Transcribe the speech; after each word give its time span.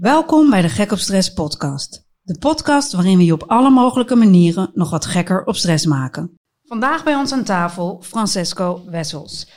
Welkom 0.00 0.50
bij 0.50 0.62
de 0.62 0.68
Gek 0.68 0.92
op 0.92 0.98
Stress 0.98 1.32
podcast. 1.32 2.04
De 2.22 2.38
podcast 2.38 2.92
waarin 2.92 3.18
we 3.18 3.24
je 3.24 3.32
op 3.32 3.42
alle 3.46 3.70
mogelijke 3.70 4.14
manieren 4.14 4.70
nog 4.74 4.90
wat 4.90 5.06
gekker 5.06 5.44
op 5.44 5.56
stress 5.56 5.86
maken. 5.86 6.34
Vandaag 6.64 7.04
bij 7.04 7.14
ons 7.14 7.32
aan 7.32 7.44
tafel 7.44 8.02
Francesco 8.02 8.82
Wessels. 8.86 9.50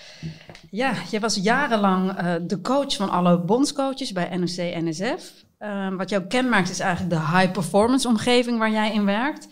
Ja, 0.69 0.93
je 1.11 1.19
was 1.19 1.35
jarenlang 1.35 2.21
uh, 2.21 2.33
de 2.47 2.61
coach 2.61 2.95
van 2.95 3.09
alle 3.09 3.39
bondscoaches 3.39 4.11
bij 4.11 4.37
NOC-NSF. 4.37 5.45
Uh, 5.59 5.95
wat 5.95 6.09
jou 6.09 6.23
kenmerkt 6.23 6.69
is 6.69 6.79
eigenlijk 6.79 7.13
de 7.15 7.37
high-performance 7.37 8.07
omgeving 8.07 8.57
waar 8.57 8.71
jij 8.71 8.93
in 8.93 9.05
werkt. 9.05 9.47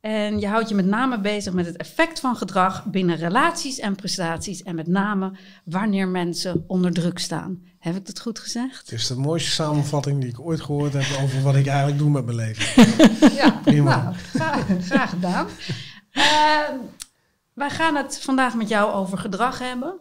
En 0.00 0.40
je 0.40 0.46
houdt 0.46 0.68
je 0.68 0.74
met 0.74 0.86
name 0.86 1.20
bezig 1.20 1.52
met 1.52 1.66
het 1.66 1.76
effect 1.76 2.20
van 2.20 2.36
gedrag 2.36 2.84
binnen 2.84 3.16
relaties 3.16 3.78
en 3.78 3.94
prestaties. 3.94 4.62
En 4.62 4.74
met 4.74 4.86
name 4.86 5.32
wanneer 5.64 6.08
mensen 6.08 6.64
onder 6.66 6.92
druk 6.92 7.18
staan. 7.18 7.62
Heb 7.78 7.96
ik 7.96 8.06
dat 8.06 8.20
goed 8.20 8.38
gezegd? 8.38 8.78
Het 8.78 8.92
is 8.92 9.06
de 9.06 9.16
mooiste 9.16 9.50
samenvatting 9.50 10.20
die 10.20 10.30
ik 10.30 10.40
ooit 10.40 10.60
gehoord 10.60 10.92
heb 10.92 11.22
over 11.22 11.42
wat 11.42 11.54
ik 11.54 11.66
eigenlijk 11.66 11.98
doe 11.98 12.10
met 12.10 12.24
mijn 12.24 12.36
leven. 12.36 12.84
ja, 13.34 13.50
prima. 13.64 14.14
Nou, 14.32 14.80
graag, 14.80 15.10
gedaan. 15.10 15.46
Uh, 16.12 16.80
wij 17.52 17.70
gaan 17.70 17.96
het 17.96 18.20
vandaag 18.20 18.54
met 18.54 18.68
jou 18.68 18.92
over 18.92 19.18
gedrag 19.18 19.58
hebben. 19.58 20.00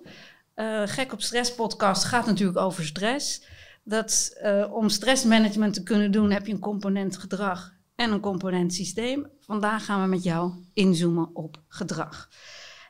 Uh, 0.56 0.82
Gek 0.86 1.14
op 1.14 1.22
Stress 1.22 1.56
podcast 1.56 2.04
gaat 2.04 2.26
natuurlijk 2.26 2.58
over 2.58 2.86
stress. 2.86 3.42
Dat 3.84 4.38
uh, 4.44 4.74
om 4.74 4.90
stressmanagement 4.90 5.74
te 5.74 5.84
kunnen 5.84 6.12
doen 6.12 6.32
heb 6.32 6.46
je 6.48 6.54
een 6.54 6.60
component 6.60 7.18
gedrag 7.18 7.74
en 7.96 8.12
een 8.12 8.20
component 8.20 8.74
systeem. 8.74 9.28
Vandaag 9.40 9.86
gaan 9.86 10.02
we 10.02 10.08
met 10.08 10.24
jou 10.24 10.52
inzoomen 10.74 11.30
op 11.34 11.62
gedrag. 11.68 12.30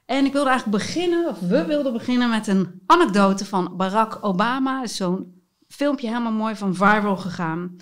En 0.08 0.26
ik 0.26 0.34
wilde 0.34 0.50
eigenlijk 0.50 0.84
beginnen, 0.84 1.30
of 1.30 1.40
we 1.40 1.66
wilden 1.66 1.94
beginnen 1.94 2.30
met 2.30 2.48
een 2.48 2.82
anekdote 2.86 3.46
van 3.46 3.74
Barack 3.78 4.18
Obama. 4.22 4.88
Zo'n 4.88 5.42
filmpje 5.68 6.08
helemaal 6.08 6.32
mooi 6.32 6.56
van 6.56 6.76
viral 6.76 7.18
gegaan. 7.18 7.76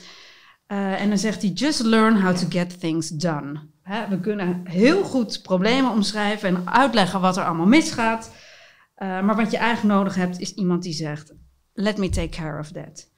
Uh, 0.68 1.02
en 1.02 1.10
dan 1.10 1.18
zegt 1.18 1.42
hij: 1.42 1.52
Just 1.52 1.84
learn 1.84 2.22
how 2.22 2.36
to 2.36 2.46
get 2.50 2.80
things 2.80 3.10
done. 3.10 3.60
Hè, 3.82 4.08
we 4.08 4.20
kunnen 4.20 4.62
heel 4.64 5.04
goed 5.04 5.42
problemen 5.42 5.92
omschrijven 5.92 6.50
en 6.50 6.70
uitleggen 6.70 7.22
wat 7.22 7.38
er 7.38 7.46
allemaal 7.46 7.66
misgaat. 7.66 8.32
Uh, 8.98 9.22
maar 9.22 9.36
wat 9.36 9.52
je 9.52 9.58
eigenlijk 9.58 9.96
nodig 9.96 10.16
hebt, 10.16 10.40
is 10.40 10.54
iemand 10.54 10.84
die 10.84 10.94
zegt: 10.94 11.34
Let 11.74 11.98
me 11.98 12.10
take 12.10 12.30
care 12.30 12.60
of 12.60 12.72
that. 12.72 13.10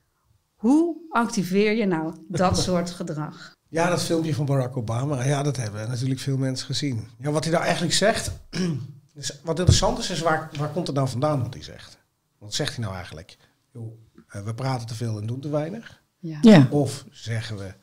Hoe 0.55 0.95
activeer 1.09 1.75
je 1.75 1.85
nou 1.85 2.15
dat 2.27 2.57
soort 2.67 2.89
gedrag? 2.89 3.55
Ja, 3.69 3.89
dat 3.89 4.03
filmpje 4.03 4.35
van 4.35 4.45
Barack 4.45 4.77
Obama, 4.77 5.23
ja, 5.23 5.43
dat 5.43 5.57
hebben 5.57 5.89
natuurlijk 5.89 6.19
veel 6.19 6.37
mensen 6.37 6.65
gezien. 6.65 7.07
Ja, 7.19 7.31
wat 7.31 7.43
hij 7.43 7.53
nou 7.53 7.65
eigenlijk 7.65 7.93
zegt, 7.93 8.31
dus 9.17 9.39
wat 9.43 9.59
interessant 9.59 9.99
is, 9.99 10.09
is 10.09 10.19
waar, 10.19 10.49
waar 10.57 10.69
komt 10.69 10.87
het 10.87 10.95
nou 10.95 11.09
vandaan 11.09 11.41
wat 11.41 11.53
hij 11.53 11.63
zegt? 11.63 11.97
Wat 12.37 12.53
zegt 12.53 12.75
hij 12.75 12.83
nou 12.83 12.95
eigenlijk? 12.95 13.37
Yo, 13.71 13.99
uh, 14.35 14.43
we 14.43 14.53
praten 14.53 14.87
te 14.87 14.95
veel 14.95 15.17
en 15.17 15.27
doen 15.27 15.39
te 15.39 15.49
weinig. 15.49 16.01
Ja. 16.19 16.37
ja. 16.41 16.67
Of 16.69 17.05
zeggen 17.11 17.57
we, 17.57 17.73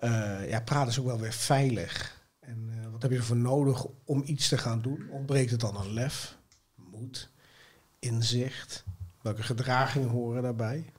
uh, 0.00 0.50
ja, 0.50 0.60
praten 0.60 0.88
is 0.88 0.98
ook 0.98 1.06
wel 1.06 1.20
weer 1.20 1.32
veilig. 1.32 2.22
En 2.40 2.70
uh, 2.70 2.90
wat 2.90 3.02
heb 3.02 3.10
je 3.10 3.16
ervoor 3.16 3.36
nodig 3.36 3.86
om 4.04 4.22
iets 4.24 4.48
te 4.48 4.58
gaan 4.58 4.82
doen? 4.82 5.08
Ontbreekt 5.10 5.50
het 5.50 5.60
dan 5.60 5.76
een 5.76 5.92
lef, 5.92 6.36
moed, 6.74 7.30
inzicht? 7.98 8.84
Welke 9.22 9.42
gedragingen 9.42 10.08
horen 10.08 10.42
daarbij? 10.42 10.92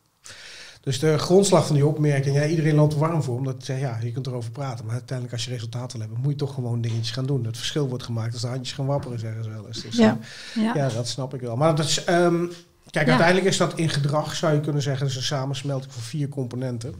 Dus 0.81 0.99
de 0.99 1.17
grondslag 1.17 1.65
van 1.65 1.75
die 1.75 1.85
opmerking, 1.85 2.35
ja, 2.35 2.45
iedereen 2.45 2.75
loopt 2.75 2.93
er 2.93 2.99
warm 2.99 3.23
voor, 3.23 3.35
omdat 3.35 3.65
je, 3.65 3.73
ja, 3.73 3.99
je 4.01 4.11
kunt 4.11 4.27
erover 4.27 4.51
praten. 4.51 4.85
Maar 4.85 4.93
uiteindelijk 4.93 5.37
als 5.37 5.45
je 5.45 5.51
resultaten 5.51 5.91
wil 5.97 6.07
hebben, 6.07 6.23
moet 6.23 6.31
je 6.31 6.45
toch 6.45 6.53
gewoon 6.53 6.81
dingetjes 6.81 7.11
gaan 7.11 7.25
doen. 7.25 7.45
Het 7.45 7.57
verschil 7.57 7.87
wordt 7.87 8.03
gemaakt 8.03 8.33
als 8.33 8.41
de 8.41 8.47
handjes 8.47 8.75
gaan 8.75 8.85
wapperen, 8.85 9.19
zeggen 9.19 9.43
ze 9.43 9.49
wel 9.49 9.67
eens. 9.67 9.81
Dus, 9.81 9.95
ja. 9.95 10.17
Uh, 10.57 10.63
ja. 10.63 10.75
ja. 10.75 10.89
dat 10.89 11.07
snap 11.07 11.33
ik 11.33 11.41
wel. 11.41 11.55
Maar 11.55 11.75
dat 11.75 11.85
is, 11.85 12.07
um, 12.09 12.51
kijk, 12.89 13.07
uiteindelijk 13.07 13.47
is 13.47 13.57
dat 13.57 13.77
in 13.77 13.89
gedrag, 13.89 14.35
zou 14.35 14.53
je 14.53 14.59
kunnen 14.59 14.81
zeggen, 14.81 15.07
is 15.07 15.15
een 15.15 15.21
samensmelting 15.21 15.93
van 15.93 16.01
vier 16.01 16.29
componenten. 16.29 16.93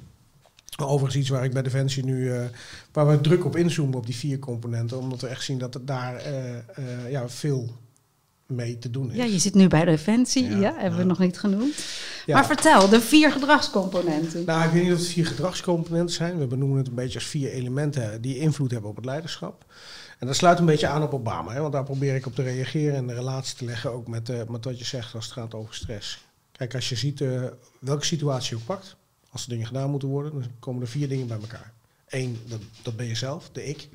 Overigens 0.78 1.16
iets 1.16 1.30
waar 1.30 1.44
ik 1.44 1.54
bij 1.54 1.62
Defensie 1.62 2.06
nu, 2.06 2.34
uh, 2.34 2.42
waar 2.92 3.08
we 3.08 3.22
druk 3.22 3.46
op 3.46 3.56
inzoomen 3.56 3.98
op 3.98 4.06
die 4.06 4.16
vier 4.16 4.40
componenten, 4.40 5.00
omdat 5.00 5.22
we 5.22 5.28
echt 5.28 5.44
zien 5.44 5.58
dat 5.58 5.74
het 5.74 5.88
daar 5.88 6.22
uh, 6.28 7.12
ja, 7.12 7.30
veel 7.30 7.76
mee 8.50 8.78
te 8.78 8.90
doen 8.90 9.12
is. 9.12 9.18
Ja, 9.18 9.24
je 9.24 9.40
zit 9.40 9.54
nu 9.54 9.68
bij 9.68 9.86
Defensie, 9.86 10.58
ja, 10.58 10.74
hebben 10.78 11.00
we 11.00 11.06
nog 11.06 11.20
niet 11.20 11.40
genoemd. 11.40 11.86
Maar 12.28 12.46
vertel, 12.46 12.90
de 12.90 13.02
vier 13.02 13.32
gedragscomponenten. 13.32 14.46
Nou, 14.46 14.66
ik 14.66 14.72
weet 14.72 14.84
niet 14.84 14.92
of 14.92 14.98
het 14.98 15.08
vier 15.08 15.26
gedragscomponenten 15.26 16.16
zijn. 16.16 16.38
We 16.38 16.48
benoemen 16.48 16.78
het 16.78 16.88
een 16.88 16.96
beetje 16.96 17.20
als 17.20 17.28
vier 17.28 17.52
elementen 17.52 18.22
die 18.22 18.38
invloed 18.38 18.72
hebben 18.72 18.90
op 18.90 18.96
het 18.96 19.06
leiderschap. 19.06 19.66
En 20.20 20.28
dat 20.28 20.36
sluit 20.36 20.60
een 20.60 20.66
beetje 20.66 20.88
aan 20.88 21.04
op 21.04 21.14
Obama, 21.14 21.54
hè, 21.54 21.60
want 21.60 21.74
daar 21.74 21.84
probeer 21.84 22.16
ik 22.16 22.26
op 22.26 22.36
te 22.36 22.44
reageren 22.44 22.96
en 22.96 23.08
de 23.08 23.14
relatie 23.14 23.58
te 23.58 23.66
leggen 23.66 23.92
ook 23.92 24.08
met, 24.08 24.30
uh, 24.30 24.42
met 24.48 24.66
wat 24.66 24.80
je 24.80 24.86
zegt 24.86 25.16
als 25.16 25.26
het 25.26 25.34
gaat 25.34 25.54
over 25.54 25.76
stress. 25.76 26.26
Kijk, 26.52 26.76
als 26.76 26.90
je 26.90 26.96
ziet 26.96 27.20
uh, 27.20 27.44
welke 27.80 28.06
situatie 28.06 28.56
je 28.56 28.62
ook 28.62 28.68
pakt, 28.68 28.96
als 29.30 29.44
er 29.44 29.50
dingen 29.50 29.66
gedaan 29.66 29.90
moeten 29.90 30.10
worden, 30.10 30.32
dan 30.32 30.44
komen 30.60 30.82
er 30.82 30.88
vier 30.88 31.08
dingen 31.08 31.28
bij 31.28 31.40
elkaar. 31.40 31.74
Eén, 32.08 32.40
dat, 32.48 32.60
dat 32.82 32.96
ben 32.96 33.06
je 33.06 33.16
zelf, 33.16 33.50
de 33.52 33.66
ik. 33.66 33.90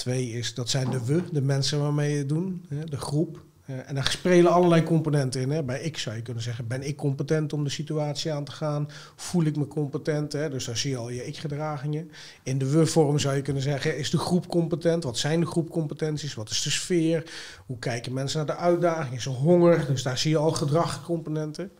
Twee 0.00 0.30
is, 0.30 0.54
dat 0.54 0.68
zijn 0.68 0.90
de 0.90 1.04
we, 1.04 1.22
de 1.32 1.42
mensen 1.42 1.80
waarmee 1.80 2.12
je 2.12 2.18
het 2.18 2.28
doen, 2.28 2.64
de 2.88 2.96
groep. 2.96 3.44
Uh, 3.66 3.76
en 3.86 3.94
daar 3.94 4.10
spelen 4.10 4.52
allerlei 4.52 4.82
componenten 4.82 5.50
in. 5.50 5.66
Bij 5.66 5.80
ik 5.80 5.98
zou 5.98 6.16
je 6.16 6.22
kunnen 6.22 6.42
zeggen, 6.42 6.66
ben 6.66 6.82
ik 6.82 6.96
competent 6.96 7.52
om 7.52 7.64
de 7.64 7.70
situatie 7.70 8.32
aan 8.32 8.44
te 8.44 8.52
gaan? 8.52 8.88
Voel 9.16 9.44
ik 9.44 9.56
me 9.56 9.66
competent? 9.66 10.30
Dus 10.30 10.64
daar 10.64 10.76
zie 10.76 10.90
je 10.90 10.96
al 10.96 11.10
je 11.10 11.26
ik-gedragingen. 11.26 12.10
In 12.42 12.58
de 12.58 12.70
we-vorm 12.70 13.18
zou 13.18 13.36
je 13.36 13.42
kunnen 13.42 13.62
zeggen, 13.62 13.98
is 13.98 14.10
de 14.10 14.18
groep 14.18 14.48
competent? 14.48 15.04
Wat 15.04 15.18
zijn 15.18 15.40
de 15.40 15.46
groepcompetenties? 15.46 16.34
Wat 16.34 16.50
is 16.50 16.62
de 16.62 16.70
sfeer? 16.70 17.30
Hoe 17.66 17.78
kijken 17.78 18.12
mensen 18.12 18.46
naar 18.46 18.56
de 18.56 18.62
uitdaging? 18.62 19.16
Is 19.16 19.26
er 19.26 19.32
honger? 19.32 19.86
Dus 19.86 20.02
daar 20.02 20.18
zie 20.18 20.30
je 20.30 20.36
al 20.36 20.52
gedragcomponenten. 20.52 21.70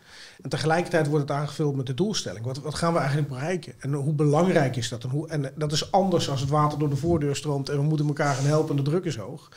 En 0.43 0.51
tegelijkertijd 0.51 1.07
wordt 1.07 1.29
het 1.29 1.37
aangevuld 1.39 1.77
met 1.77 1.87
de 1.87 1.95
doelstelling. 1.95 2.45
Wat, 2.45 2.59
wat 2.59 2.75
gaan 2.75 2.93
we 2.93 2.99
eigenlijk 2.99 3.29
bereiken? 3.29 3.73
En 3.79 3.93
hoe 3.93 4.13
belangrijk 4.13 4.77
is 4.77 4.89
dat? 4.89 5.05
En, 5.05 5.11
hoe, 5.11 5.29
en 5.29 5.53
dat 5.57 5.73
is 5.73 5.93
anders 5.93 6.31
als 6.31 6.41
het 6.41 6.51
water 6.51 6.79
door 6.79 6.89
de 6.89 6.97
voordeur 6.97 7.37
stroomt 7.37 7.69
en 7.69 7.77
we 7.77 7.83
moeten 7.83 8.07
elkaar 8.07 8.35
gaan 8.35 8.45
helpen 8.45 8.71
en 8.77 8.85
de 8.85 8.91
druk 8.91 9.05
is 9.05 9.17
hoog. 9.17 9.49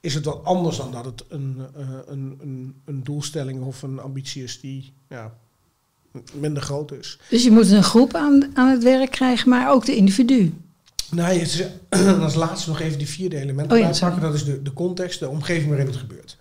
Is 0.00 0.14
het 0.14 0.24
wat 0.24 0.44
anders 0.44 0.76
dan 0.76 0.92
dat 0.92 1.04
het 1.04 1.24
een, 1.28 1.56
uh, 1.76 1.88
een, 2.06 2.38
een, 2.40 2.74
een 2.84 3.02
doelstelling 3.02 3.62
of 3.62 3.82
een 3.82 4.00
ambitie 4.00 4.42
is 4.42 4.60
die 4.60 4.92
ja, 5.08 5.32
minder 6.32 6.62
groot 6.62 6.92
is. 6.92 7.18
Dus 7.28 7.44
je 7.44 7.50
moet 7.50 7.70
een 7.70 7.82
groep 7.82 8.14
aan, 8.14 8.50
aan 8.54 8.68
het 8.68 8.82
werk 8.82 9.10
krijgen, 9.10 9.48
maar 9.48 9.70
ook 9.70 9.84
de 9.84 9.96
individu. 9.96 10.54
Nee, 11.10 11.40
is, 11.40 11.64
als 12.20 12.34
laatste 12.34 12.68
nog 12.68 12.80
even 12.80 12.98
die 12.98 13.08
vierde 13.08 13.36
elementen 13.36 13.76
oh, 13.76 13.82
ja, 13.82 13.98
pakken. 14.00 14.22
Dat 14.22 14.34
is 14.34 14.44
de, 14.44 14.62
de 14.62 14.72
context, 14.72 15.18
de 15.18 15.28
omgeving 15.28 15.68
waarin 15.68 15.86
het 15.86 15.96
gebeurt. 15.96 16.38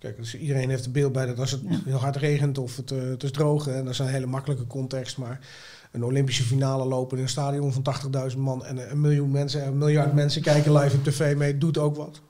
Kijk, 0.00 0.16
dus 0.16 0.34
iedereen 0.34 0.70
heeft 0.70 0.86
een 0.86 0.92
beeld 0.92 1.12
bij 1.12 1.26
dat 1.26 1.38
als 1.38 1.50
het 1.50 1.62
heel 1.84 1.96
hard 1.96 2.16
regent 2.16 2.58
of 2.58 2.76
het, 2.76 2.90
uh, 2.90 3.02
het 3.02 3.22
is 3.22 3.30
droog, 3.30 3.66
en 3.66 3.84
dat 3.84 3.92
is 3.92 3.98
een 3.98 4.06
hele 4.06 4.26
makkelijke 4.26 4.66
context, 4.66 5.16
maar 5.16 5.46
een 5.90 6.04
Olympische 6.04 6.42
finale 6.42 6.84
lopen 6.84 7.16
in 7.16 7.22
een 7.22 7.28
stadion 7.28 7.72
van 7.72 7.82
80.000 8.32 8.38
man 8.38 8.64
en 8.64 8.90
een 8.90 9.00
miljoen 9.00 9.30
mensen, 9.30 9.66
een 9.66 9.78
miljard 9.78 10.14
mensen 10.14 10.42
kijken 10.42 10.72
live 10.72 10.96
op 10.96 11.04
tv 11.04 11.36
mee, 11.36 11.58
doet 11.58 11.78
ook 11.78 11.96
wat. 11.96 12.20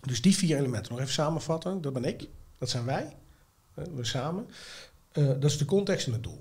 Dus 0.00 0.22
die 0.22 0.36
vier 0.36 0.56
elementen 0.56 0.92
nog 0.92 1.00
even 1.00 1.12
samenvatten. 1.12 1.80
Dat 1.80 1.92
ben 1.92 2.04
ik, 2.04 2.28
dat 2.58 2.70
zijn 2.70 2.84
wij, 2.84 3.16
we 3.74 4.04
samen. 4.04 4.46
Uh, 5.12 5.26
dat 5.26 5.44
is 5.44 5.58
de 5.58 5.64
context 5.64 6.06
en 6.06 6.12
het 6.12 6.22
doel. 6.22 6.40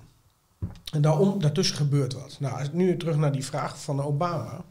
En 0.93 1.01
daarom, 1.01 1.41
daartussen 1.41 1.75
gebeurt 1.75 2.13
wat. 2.13 2.37
Nou, 2.39 2.67
nu 2.71 2.97
terug 2.97 3.15
naar 3.15 3.31
die 3.31 3.45
vraag 3.45 3.81
van 3.81 4.01
Obama. 4.01 4.65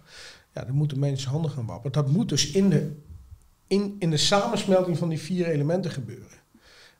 Ja, 0.54 0.64
dan 0.64 0.74
moeten 0.74 0.98
mensen 0.98 1.30
handen 1.30 1.50
gaan 1.50 1.66
wapperen. 1.66 1.92
Dat 1.92 2.12
moet 2.12 2.28
dus 2.28 2.50
in 2.50 2.68
de 2.68 2.92
in, 3.70 3.96
in 3.98 4.10
de 4.10 4.16
samensmelting 4.16 4.98
van 4.98 5.08
die 5.08 5.20
vier 5.20 5.46
elementen 5.46 5.90
gebeuren. 5.90 6.38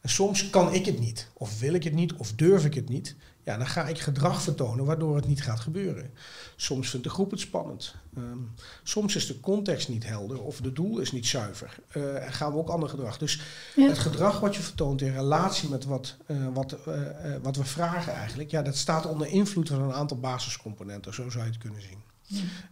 En 0.01 0.09
soms 0.09 0.51
kan 0.51 0.75
ik 0.75 0.87
het 0.87 0.99
niet, 0.99 1.29
of 1.33 1.59
wil 1.59 1.75
ik 1.75 1.85
het 1.85 1.93
niet, 1.93 2.15
of 2.15 2.33
durf 2.33 2.65
ik 2.65 2.75
het 2.75 2.89
niet. 2.89 3.17
Ja, 3.45 3.57
dan 3.57 3.67
ga 3.67 3.87
ik 3.87 3.99
gedrag 3.99 4.43
vertonen 4.43 4.85
waardoor 4.85 5.17
het 5.17 5.27
niet 5.27 5.43
gaat 5.43 5.61
gebeuren. 5.61 6.11
Soms 6.57 6.91
vindt 6.91 7.07
de 7.07 7.13
groep 7.13 7.31
het 7.31 7.41
spannend. 7.41 7.95
Um, 8.19 8.51
soms 8.83 9.17
is 9.17 9.27
de 9.27 9.41
context 9.41 9.89
niet 9.89 10.07
helder 10.07 10.43
of 10.43 10.61
de 10.61 10.73
doel 10.73 10.99
is 10.99 11.13
niet 11.13 11.27
zuiver. 11.27 11.79
Uh, 11.97 12.27
en 12.27 12.33
gaan 12.33 12.53
we 12.53 12.59
ook 12.59 12.69
ander 12.69 12.89
gedrag. 12.89 13.19
Dus 13.19 13.41
ja. 13.77 13.89
het 13.89 13.99
gedrag 13.99 14.41
wat 14.41 14.57
je 14.57 14.63
vertoont 14.63 15.01
in 15.01 15.13
relatie 15.13 15.69
met 15.69 15.85
wat, 15.85 16.17
uh, 16.27 16.47
wat, 16.53 16.77
uh, 16.89 16.95
wat 17.43 17.57
we 17.57 17.65
vragen 17.65 18.13
eigenlijk, 18.13 18.51
ja, 18.51 18.63
dat 18.63 18.77
staat 18.77 19.07
onder 19.07 19.27
invloed 19.27 19.69
van 19.69 19.83
een 19.83 19.93
aantal 19.93 20.19
basiscomponenten. 20.19 21.15
Zo 21.15 21.31
zou 21.31 21.45
je 21.45 21.51
het 21.51 21.61
kunnen 21.61 21.83
zien. 21.83 22.10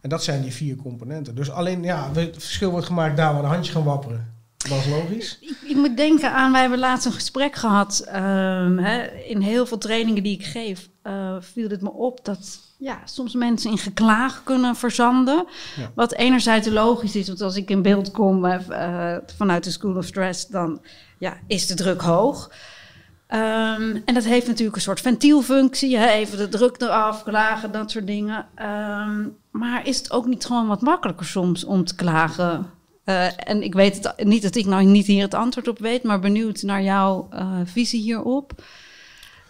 En 0.01 0.09
dat 0.09 0.25
zijn 0.25 0.43
die 0.43 0.53
vier 0.53 0.77
componenten. 0.77 1.35
Dus 1.35 1.51
alleen, 1.51 1.83
ja, 1.83 2.11
het 2.13 2.35
verschil 2.39 2.71
wordt 2.71 2.87
gemaakt 2.87 3.17
daar 3.17 3.33
waar 3.33 3.43
de 3.43 3.49
handjes 3.49 3.75
gaan 3.75 3.85
wapperen. 3.85 4.37
Dat 4.57 4.79
is 4.79 4.87
logisch. 4.87 5.39
Ik, 5.41 5.57
ik, 5.65 5.77
moet 5.77 5.97
denken 5.97 6.33
aan, 6.33 6.53
wij 6.53 6.61
hebben 6.61 6.79
laatst 6.79 7.07
een 7.07 7.13
gesprek 7.13 7.57
gehad. 7.57 8.05
Um, 8.07 8.79
hè, 8.79 9.03
in 9.07 9.41
heel 9.41 9.67
veel 9.67 9.79
trainingen 9.79 10.23
die 10.23 10.35
ik 10.35 10.45
geef, 10.45 10.89
uh, 11.03 11.37
viel 11.41 11.69
het 11.69 11.83
me 11.83 11.93
op 11.93 12.25
dat 12.25 12.61
ja, 12.79 13.01
soms 13.05 13.35
mensen 13.35 13.71
in 13.71 13.79
geklaag 13.79 14.43
kunnen 14.45 14.77
verzanden. 14.77 15.47
Ja. 15.77 15.91
Wat 15.95 16.13
enerzijds 16.13 16.69
logisch 16.69 17.17
is, 17.17 17.27
want 17.27 17.41
als 17.41 17.57
ik 17.57 17.71
in 17.71 17.83
beeld 17.83 18.11
kom 18.11 18.45
uh, 18.45 19.17
vanuit 19.37 19.65
de 19.65 19.71
School 19.71 19.97
of 19.97 20.05
Stress, 20.05 20.47
dan 20.47 20.81
ja, 21.19 21.37
is 21.47 21.67
de 21.67 21.75
druk 21.75 22.01
hoog. 22.01 22.51
Um, 23.35 24.03
en 24.05 24.15
dat 24.15 24.25
heeft 24.25 24.47
natuurlijk 24.47 24.77
een 24.77 24.83
soort 24.83 25.01
ventielfunctie. 25.01 25.97
Hè? 25.97 26.09
Even 26.09 26.39
de 26.39 26.49
druk 26.49 26.81
eraf, 26.81 27.23
klagen, 27.23 27.73
dat 27.73 27.91
soort 27.91 28.07
dingen. 28.07 28.47
Um, 28.63 29.37
maar 29.51 29.87
is 29.87 29.99
het 29.99 30.11
ook 30.11 30.27
niet 30.27 30.45
gewoon 30.45 30.67
wat 30.67 30.81
makkelijker 30.81 31.27
soms 31.27 31.65
om 31.65 31.85
te 31.85 31.95
klagen? 31.95 32.71
Uh, 33.05 33.49
en 33.49 33.63
ik 33.63 33.75
weet 33.75 34.05
het 34.05 34.25
niet 34.25 34.43
dat 34.43 34.55
ik 34.57 34.67
nou 34.67 34.85
niet 34.85 35.07
hier 35.07 35.23
het 35.23 35.35
antwoord 35.35 35.69
op 35.69 35.79
weet, 35.79 36.03
maar 36.03 36.21
benieuwd 36.21 36.63
naar 36.63 36.83
jouw 36.83 37.29
uh, 37.33 37.61
visie 37.65 38.01
hierop. 38.01 38.63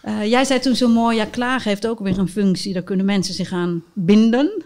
Uh, 0.04 0.26
jij 0.26 0.44
zei 0.44 0.60
toen 0.60 0.76
zo 0.76 0.88
mooi, 0.88 1.16
ja, 1.16 1.24
klagen 1.24 1.68
heeft 1.68 1.86
ook 1.86 1.98
weer 1.98 2.18
een 2.18 2.28
functie. 2.28 2.72
Daar 2.72 2.82
kunnen 2.82 3.06
mensen 3.06 3.34
zich 3.34 3.52
aan 3.52 3.82
binden. 3.92 4.64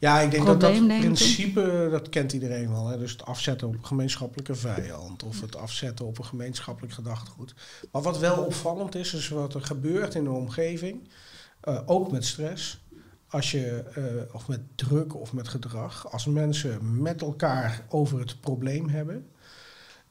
Ja, 0.00 0.20
ik 0.20 0.30
denk 0.30 0.46
dat 0.46 0.60
dat 0.60 0.86
principe, 0.86 1.88
dat 1.90 2.08
kent 2.08 2.32
iedereen 2.32 2.70
wel. 2.70 2.86
Hè? 2.86 2.98
Dus 2.98 3.12
het 3.12 3.24
afzetten 3.24 3.68
op 3.68 3.74
een 3.74 3.86
gemeenschappelijke 3.86 4.54
vijand 4.54 5.22
of 5.22 5.40
het 5.40 5.56
afzetten 5.56 6.06
op 6.06 6.18
een 6.18 6.24
gemeenschappelijk 6.24 6.92
gedachtegoed. 6.92 7.54
Maar 7.92 8.02
wat 8.02 8.18
wel 8.18 8.44
opvallend 8.44 8.94
is, 8.94 9.14
is 9.14 9.28
wat 9.28 9.54
er 9.54 9.62
gebeurt 9.62 10.14
in 10.14 10.24
de 10.24 10.30
omgeving, 10.30 11.08
uh, 11.68 11.80
ook 11.86 12.10
met 12.10 12.24
stress. 12.24 12.84
Als 13.28 13.50
je, 13.50 13.84
uh, 13.98 14.34
of 14.34 14.48
met 14.48 14.60
druk 14.74 15.14
of 15.14 15.32
met 15.32 15.48
gedrag, 15.48 16.12
als 16.12 16.26
mensen 16.26 17.02
met 17.02 17.20
elkaar 17.20 17.84
over 17.88 18.18
het 18.18 18.40
probleem 18.40 18.88
hebben, 18.88 19.29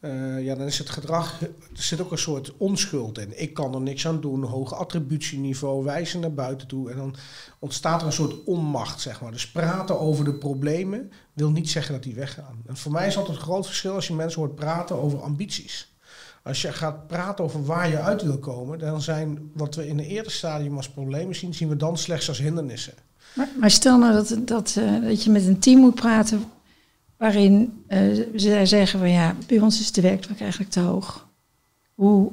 uh, 0.01 0.43
ja, 0.43 0.55
dan 0.55 0.65
is 0.65 0.77
het 0.77 0.89
gedrag, 0.89 1.41
er 1.41 1.49
zit 1.73 2.01
ook 2.01 2.11
een 2.11 2.17
soort 2.17 2.53
onschuld 2.57 3.17
in. 3.17 3.41
Ik 3.41 3.53
kan 3.53 3.73
er 3.73 3.81
niks 3.81 4.07
aan 4.07 4.21
doen, 4.21 4.43
hoog 4.43 4.73
attributieniveau, 4.73 5.83
wijzen 5.83 6.19
naar 6.19 6.33
buiten 6.33 6.67
toe. 6.67 6.91
En 6.91 6.97
dan 6.97 7.15
ontstaat 7.59 8.01
er 8.01 8.07
een 8.07 8.13
soort 8.13 8.43
onmacht, 8.43 9.01
zeg 9.01 9.21
maar. 9.21 9.31
Dus 9.31 9.51
praten 9.51 9.99
over 9.99 10.25
de 10.25 10.33
problemen 10.33 11.11
wil 11.33 11.49
niet 11.49 11.69
zeggen 11.69 11.93
dat 11.93 12.03
die 12.03 12.15
weggaan. 12.15 12.61
En 12.65 12.77
voor 12.77 12.91
mij 12.91 13.07
is 13.07 13.17
altijd 13.17 13.37
een 13.37 13.43
groot 13.43 13.65
verschil 13.65 13.93
als 13.93 14.07
je 14.07 14.13
mensen 14.13 14.41
hoort 14.41 14.55
praten 14.55 14.95
over 14.95 15.21
ambities. 15.21 15.93
Als 16.43 16.61
je 16.61 16.71
gaat 16.71 17.07
praten 17.07 17.43
over 17.43 17.65
waar 17.65 17.89
je 17.89 17.99
uit 17.99 18.21
wil 18.21 18.39
komen, 18.39 18.79
dan 18.79 19.01
zijn 19.01 19.51
wat 19.53 19.75
we 19.75 19.87
in 19.87 19.97
het 19.97 20.07
eerste 20.07 20.33
stadium 20.33 20.75
als 20.75 20.89
problemen 20.89 21.35
zien, 21.35 21.53
zien 21.53 21.69
we 21.69 21.75
dan 21.75 21.97
slechts 21.97 22.27
als 22.27 22.37
hindernissen. 22.37 22.93
Maar, 23.33 23.49
maar 23.59 23.71
stel 23.71 23.97
nou 23.97 24.13
dat, 24.13 24.37
dat, 24.47 24.75
uh, 24.77 25.01
dat 25.03 25.23
je 25.23 25.31
met 25.31 25.45
een 25.45 25.59
team 25.59 25.79
moet 25.79 25.95
praten 25.95 26.45
waarin 27.19 27.83
uh, 27.89 28.25
zij 28.35 28.65
zeggen 28.65 28.99
van 28.99 29.11
ja, 29.11 29.35
bij 29.47 29.59
ons 29.59 29.79
is 29.79 29.91
de 29.91 30.01
werkdruk 30.01 30.39
eigenlijk 30.39 30.71
te 30.71 30.79
hoog. 30.79 31.27
Hoe, 31.95 32.31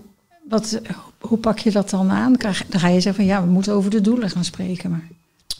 wat, 0.48 0.80
hoe 1.18 1.38
pak 1.38 1.58
je 1.58 1.70
dat 1.70 1.90
dan 1.90 2.10
aan? 2.10 2.32
Dan 2.32 2.54
ga 2.54 2.88
je 2.88 3.00
zeggen 3.00 3.14
van 3.14 3.24
ja, 3.24 3.44
we 3.44 3.50
moeten 3.50 3.72
over 3.72 3.90
de 3.90 4.00
doelen 4.00 4.30
gaan 4.30 4.44
spreken. 4.44 4.90
Maar. 4.90 5.08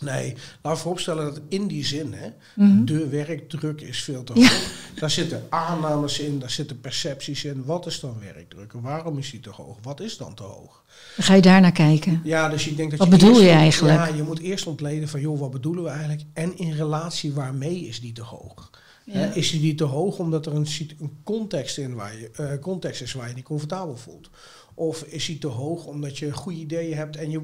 Nee, 0.00 0.34
laten 0.62 0.70
we 0.70 0.76
vooropstellen 0.76 1.24
dat 1.24 1.40
in 1.48 1.66
die 1.66 1.84
zin, 1.84 2.12
hè, 2.12 2.28
mhm. 2.54 2.84
de 2.84 3.08
werkdruk 3.08 3.80
is 3.80 4.02
veel 4.02 4.24
te 4.24 4.32
hoog. 4.32 4.74
Daar 4.94 5.10
zitten 5.10 5.46
aannames 5.50 6.18
in, 6.18 6.38
daar 6.38 6.50
zitten 6.50 6.80
percepties 6.80 7.44
in. 7.44 7.64
Wat 7.64 7.86
is 7.86 8.00
dan 8.00 8.16
werkdruk 8.20 8.72
en 8.72 8.80
waarom 8.80 9.18
is 9.18 9.30
die 9.30 9.40
te 9.40 9.50
hoog? 9.50 9.78
Wat 9.82 10.00
is 10.00 10.16
dan 10.16 10.34
te 10.34 10.42
hoog? 10.42 10.84
Ga 11.16 11.34
je 11.34 11.42
daar 11.42 11.60
naar 11.60 11.72
kijken. 11.72 12.20
Ja, 12.24 12.48
dus 12.48 12.66
ik 12.66 12.76
denk 12.76 12.90
dat 12.90 12.98
wat 12.98 13.08
je. 13.08 13.14
bedoel 13.14 13.34
eerst, 13.34 13.44
je 13.44 13.50
eigenlijk? 13.50 13.96
Ja, 13.96 14.14
je 14.14 14.22
moet 14.22 14.38
eerst 14.38 14.66
ontleden 14.66 15.08
van 15.08 15.20
joh, 15.20 15.40
wat 15.40 15.50
bedoelen 15.50 15.82
we 15.82 15.88
eigenlijk? 15.88 16.22
En 16.32 16.58
in 16.58 16.72
relatie 16.72 17.32
waarmee 17.32 17.86
is 17.86 18.00
die 18.00 18.12
te 18.12 18.22
hoog? 18.22 18.70
Is 19.14 19.50
die 19.50 19.74
te 19.74 19.84
hoog 19.84 20.18
omdat 20.18 20.46
er 20.46 20.54
een, 20.54 20.66
een 20.98 21.16
context, 21.24 21.78
in 21.78 21.94
waar 21.94 22.18
je, 22.18 22.30
uh, 22.40 22.58
context 22.60 23.02
is 23.02 23.12
waar 23.12 23.28
je 23.28 23.34
niet 23.34 23.44
comfortabel 23.44 23.96
voelt? 23.96 24.30
Of 24.74 25.02
is 25.02 25.26
hij 25.26 25.36
te 25.36 25.46
hoog 25.46 25.86
omdat 25.86 26.18
je 26.18 26.32
goede 26.32 26.58
ideeën 26.58 26.96
hebt 26.96 27.16
en 27.16 27.30
je, 27.30 27.40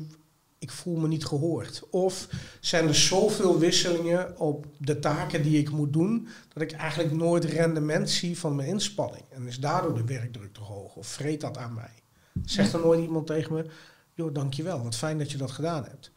ik 0.59 0.70
voel 0.70 0.97
me 0.97 1.09
niet 1.09 1.25
gehoord? 1.25 1.82
Of 1.91 2.29
zijn 2.61 2.88
er 2.88 2.94
zoveel 2.94 3.59
wisselingen 3.59 4.38
op 4.38 4.67
de 4.79 4.99
taken 4.99 5.43
die 5.43 5.59
ik 5.59 5.70
moet 5.70 5.93
doen, 5.93 6.29
dat 6.53 6.62
ik 6.62 6.73
eigenlijk 6.73 7.12
nooit 7.12 7.44
rendement 7.44 8.11
zie 8.11 8.38
van 8.38 8.56
mijn 8.56 8.69
inspanning? 8.69 9.25
En 9.31 9.47
is 9.47 9.61
daardoor 9.61 9.94
de 9.94 10.05
werkdruk 10.05 10.53
te 10.53 10.61
hoog? 10.61 10.97
Of 10.97 11.06
vreet 11.06 11.41
dat 11.41 11.59
aan 11.59 11.75
mij? 11.75 12.03
Zegt 12.44 12.73
er 12.73 12.81
nooit 12.81 13.00
iemand 13.00 13.26
tegen 13.26 13.55
me, 13.55 13.67
joh, 14.14 14.35
dankjewel, 14.35 14.82
wat 14.82 14.97
fijn 14.97 15.19
dat 15.19 15.31
je 15.31 15.38
dat 15.38 15.50
gedaan 15.50 15.85
hebt 15.85 16.12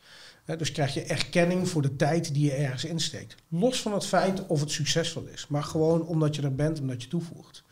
dus 0.46 0.72
krijg 0.72 0.94
je 0.94 1.04
erkenning 1.04 1.70
voor 1.70 1.82
de 1.82 1.96
tijd 1.96 2.34
die 2.34 2.46
je 2.46 2.54
ergens 2.54 2.86
insteekt. 2.86 3.36
Los 3.48 3.82
van 3.82 3.94
het 3.94 4.06
feit 4.06 4.48
of 4.48 4.60
het 4.60 4.72
succesvol 4.72 5.26
is, 5.26 5.48
maar 5.48 5.64
gewoon 5.64 6.06
omdat 6.06 6.36
je 6.36 6.42
er 6.42 6.56
bent, 6.56 6.80
omdat 6.80 7.04
je 7.04 7.10
toevoegt. 7.10 7.64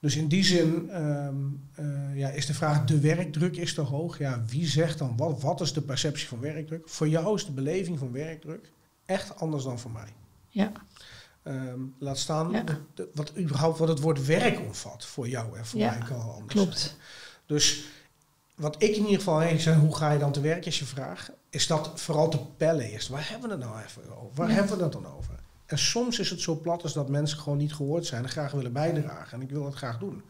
Dus 0.00 0.16
in 0.16 0.28
die 0.28 0.44
zin 0.44 0.90
ehm, 0.90 1.34
eh, 1.74 2.16
ja, 2.16 2.28
is 2.28 2.46
de 2.46 2.54
vraag, 2.54 2.84
de 2.84 3.00
werkdruk 3.00 3.56
is 3.56 3.74
te 3.74 3.80
hoog. 3.80 4.18
Ja, 4.18 4.44
wie 4.46 4.66
zegt 4.66 4.98
dan 4.98 5.16
wat? 5.16 5.42
Wat 5.42 5.60
is 5.60 5.72
de 5.72 5.82
perceptie 5.82 6.28
van 6.28 6.40
werkdruk? 6.40 6.88
Voor 6.88 7.08
jou 7.08 7.34
is 7.34 7.46
de 7.46 7.52
beleving 7.52 7.98
van 7.98 8.12
werkdruk 8.12 8.72
echt 9.04 9.36
anders 9.36 9.64
dan 9.64 9.78
voor 9.78 9.90
mij. 9.90 10.08
Ja. 10.48 10.72
Ehm, 11.42 11.80
laat 11.98 12.18
staan 12.18 12.64
wat, 13.14 13.32
überhaupt 13.38 13.78
wat 13.78 13.88
het 13.88 14.00
woord 14.00 14.26
werk 14.26 14.60
omvat 14.60 15.04
voor 15.04 15.28
jou 15.28 15.58
en 15.58 15.66
voor 15.66 15.80
mij 15.80 15.98
kan 15.98 16.20
al 16.20 16.32
anders 16.32 16.52
Klopt. 16.52 16.78
Zijn. 16.78 16.94
Dus 17.46 17.84
wat 18.56 18.82
ik 18.82 18.96
in 18.96 19.02
ieder 19.02 19.16
geval 19.16 19.58
zeg, 19.58 19.76
hoe 19.76 19.96
ga 19.96 20.10
je 20.10 20.18
dan 20.18 20.32
te 20.32 20.40
werk 20.40 20.66
is 20.66 20.78
je 20.78 20.84
vraag, 20.84 21.30
is 21.50 21.66
dat 21.66 21.90
vooral 21.94 22.28
te 22.28 22.38
pellen 22.56 22.84
eerst. 22.84 23.08
Waar 23.08 23.28
hebben 23.30 23.48
we 23.48 23.54
het 23.54 23.64
nou 23.64 23.82
even 23.84 24.16
over? 24.16 24.34
Waar 24.34 24.50
hebben 24.50 24.76
we 24.76 24.82
het 24.82 24.92
dan 24.92 25.06
over? 25.16 25.34
En 25.66 25.78
soms 25.78 26.18
is 26.18 26.30
het 26.30 26.40
zo 26.40 26.60
plat 26.60 26.82
als 26.82 26.92
dat 26.92 27.08
mensen 27.08 27.38
gewoon 27.38 27.58
niet 27.58 27.74
gehoord 27.74 28.06
zijn 28.06 28.22
en 28.22 28.28
graag 28.28 28.52
willen 28.52 28.72
bijdragen. 28.72 29.32
En 29.32 29.42
ik 29.42 29.50
wil 29.50 29.62
dat 29.62 29.74
graag 29.74 29.98
doen. 29.98 30.22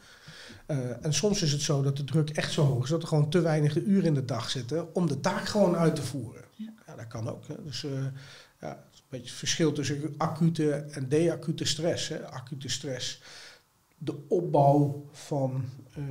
Uh, 0.66 1.04
en 1.04 1.14
soms 1.14 1.42
is 1.42 1.52
het 1.52 1.60
zo 1.60 1.82
dat 1.82 1.96
de 1.96 2.04
druk 2.04 2.30
echt 2.30 2.52
zo 2.52 2.64
hoog 2.64 2.84
is 2.84 2.90
dat 2.90 3.02
er 3.02 3.08
gewoon 3.08 3.30
te 3.30 3.40
weinig 3.40 3.76
uren 3.76 4.04
in 4.04 4.14
de 4.14 4.24
dag 4.24 4.50
zitten 4.50 4.94
om 4.94 5.06
de 5.06 5.20
taak 5.20 5.46
gewoon 5.46 5.76
uit 5.76 5.94
te 5.94 6.02
voeren. 6.02 6.42
Ja, 6.54 6.72
ja 6.86 6.96
dat 6.96 7.06
kan 7.06 7.28
ook. 7.28 7.46
Hè. 7.46 7.54
Dus 7.64 7.82
uh, 7.82 7.92
ja, 8.60 8.68
het 8.68 8.92
is 8.92 8.98
een 8.98 9.04
beetje 9.08 9.28
het 9.28 9.38
verschil 9.38 9.72
tussen 9.72 10.14
acute 10.16 10.72
en 10.72 11.08
deacute 11.08 11.64
stress. 11.64 12.08
Hè. 12.08 12.30
Acute 12.30 12.68
stress, 12.68 13.22
de 13.98 14.14
opbouw 14.28 15.06
van 15.12 15.64
uh, 15.98 16.04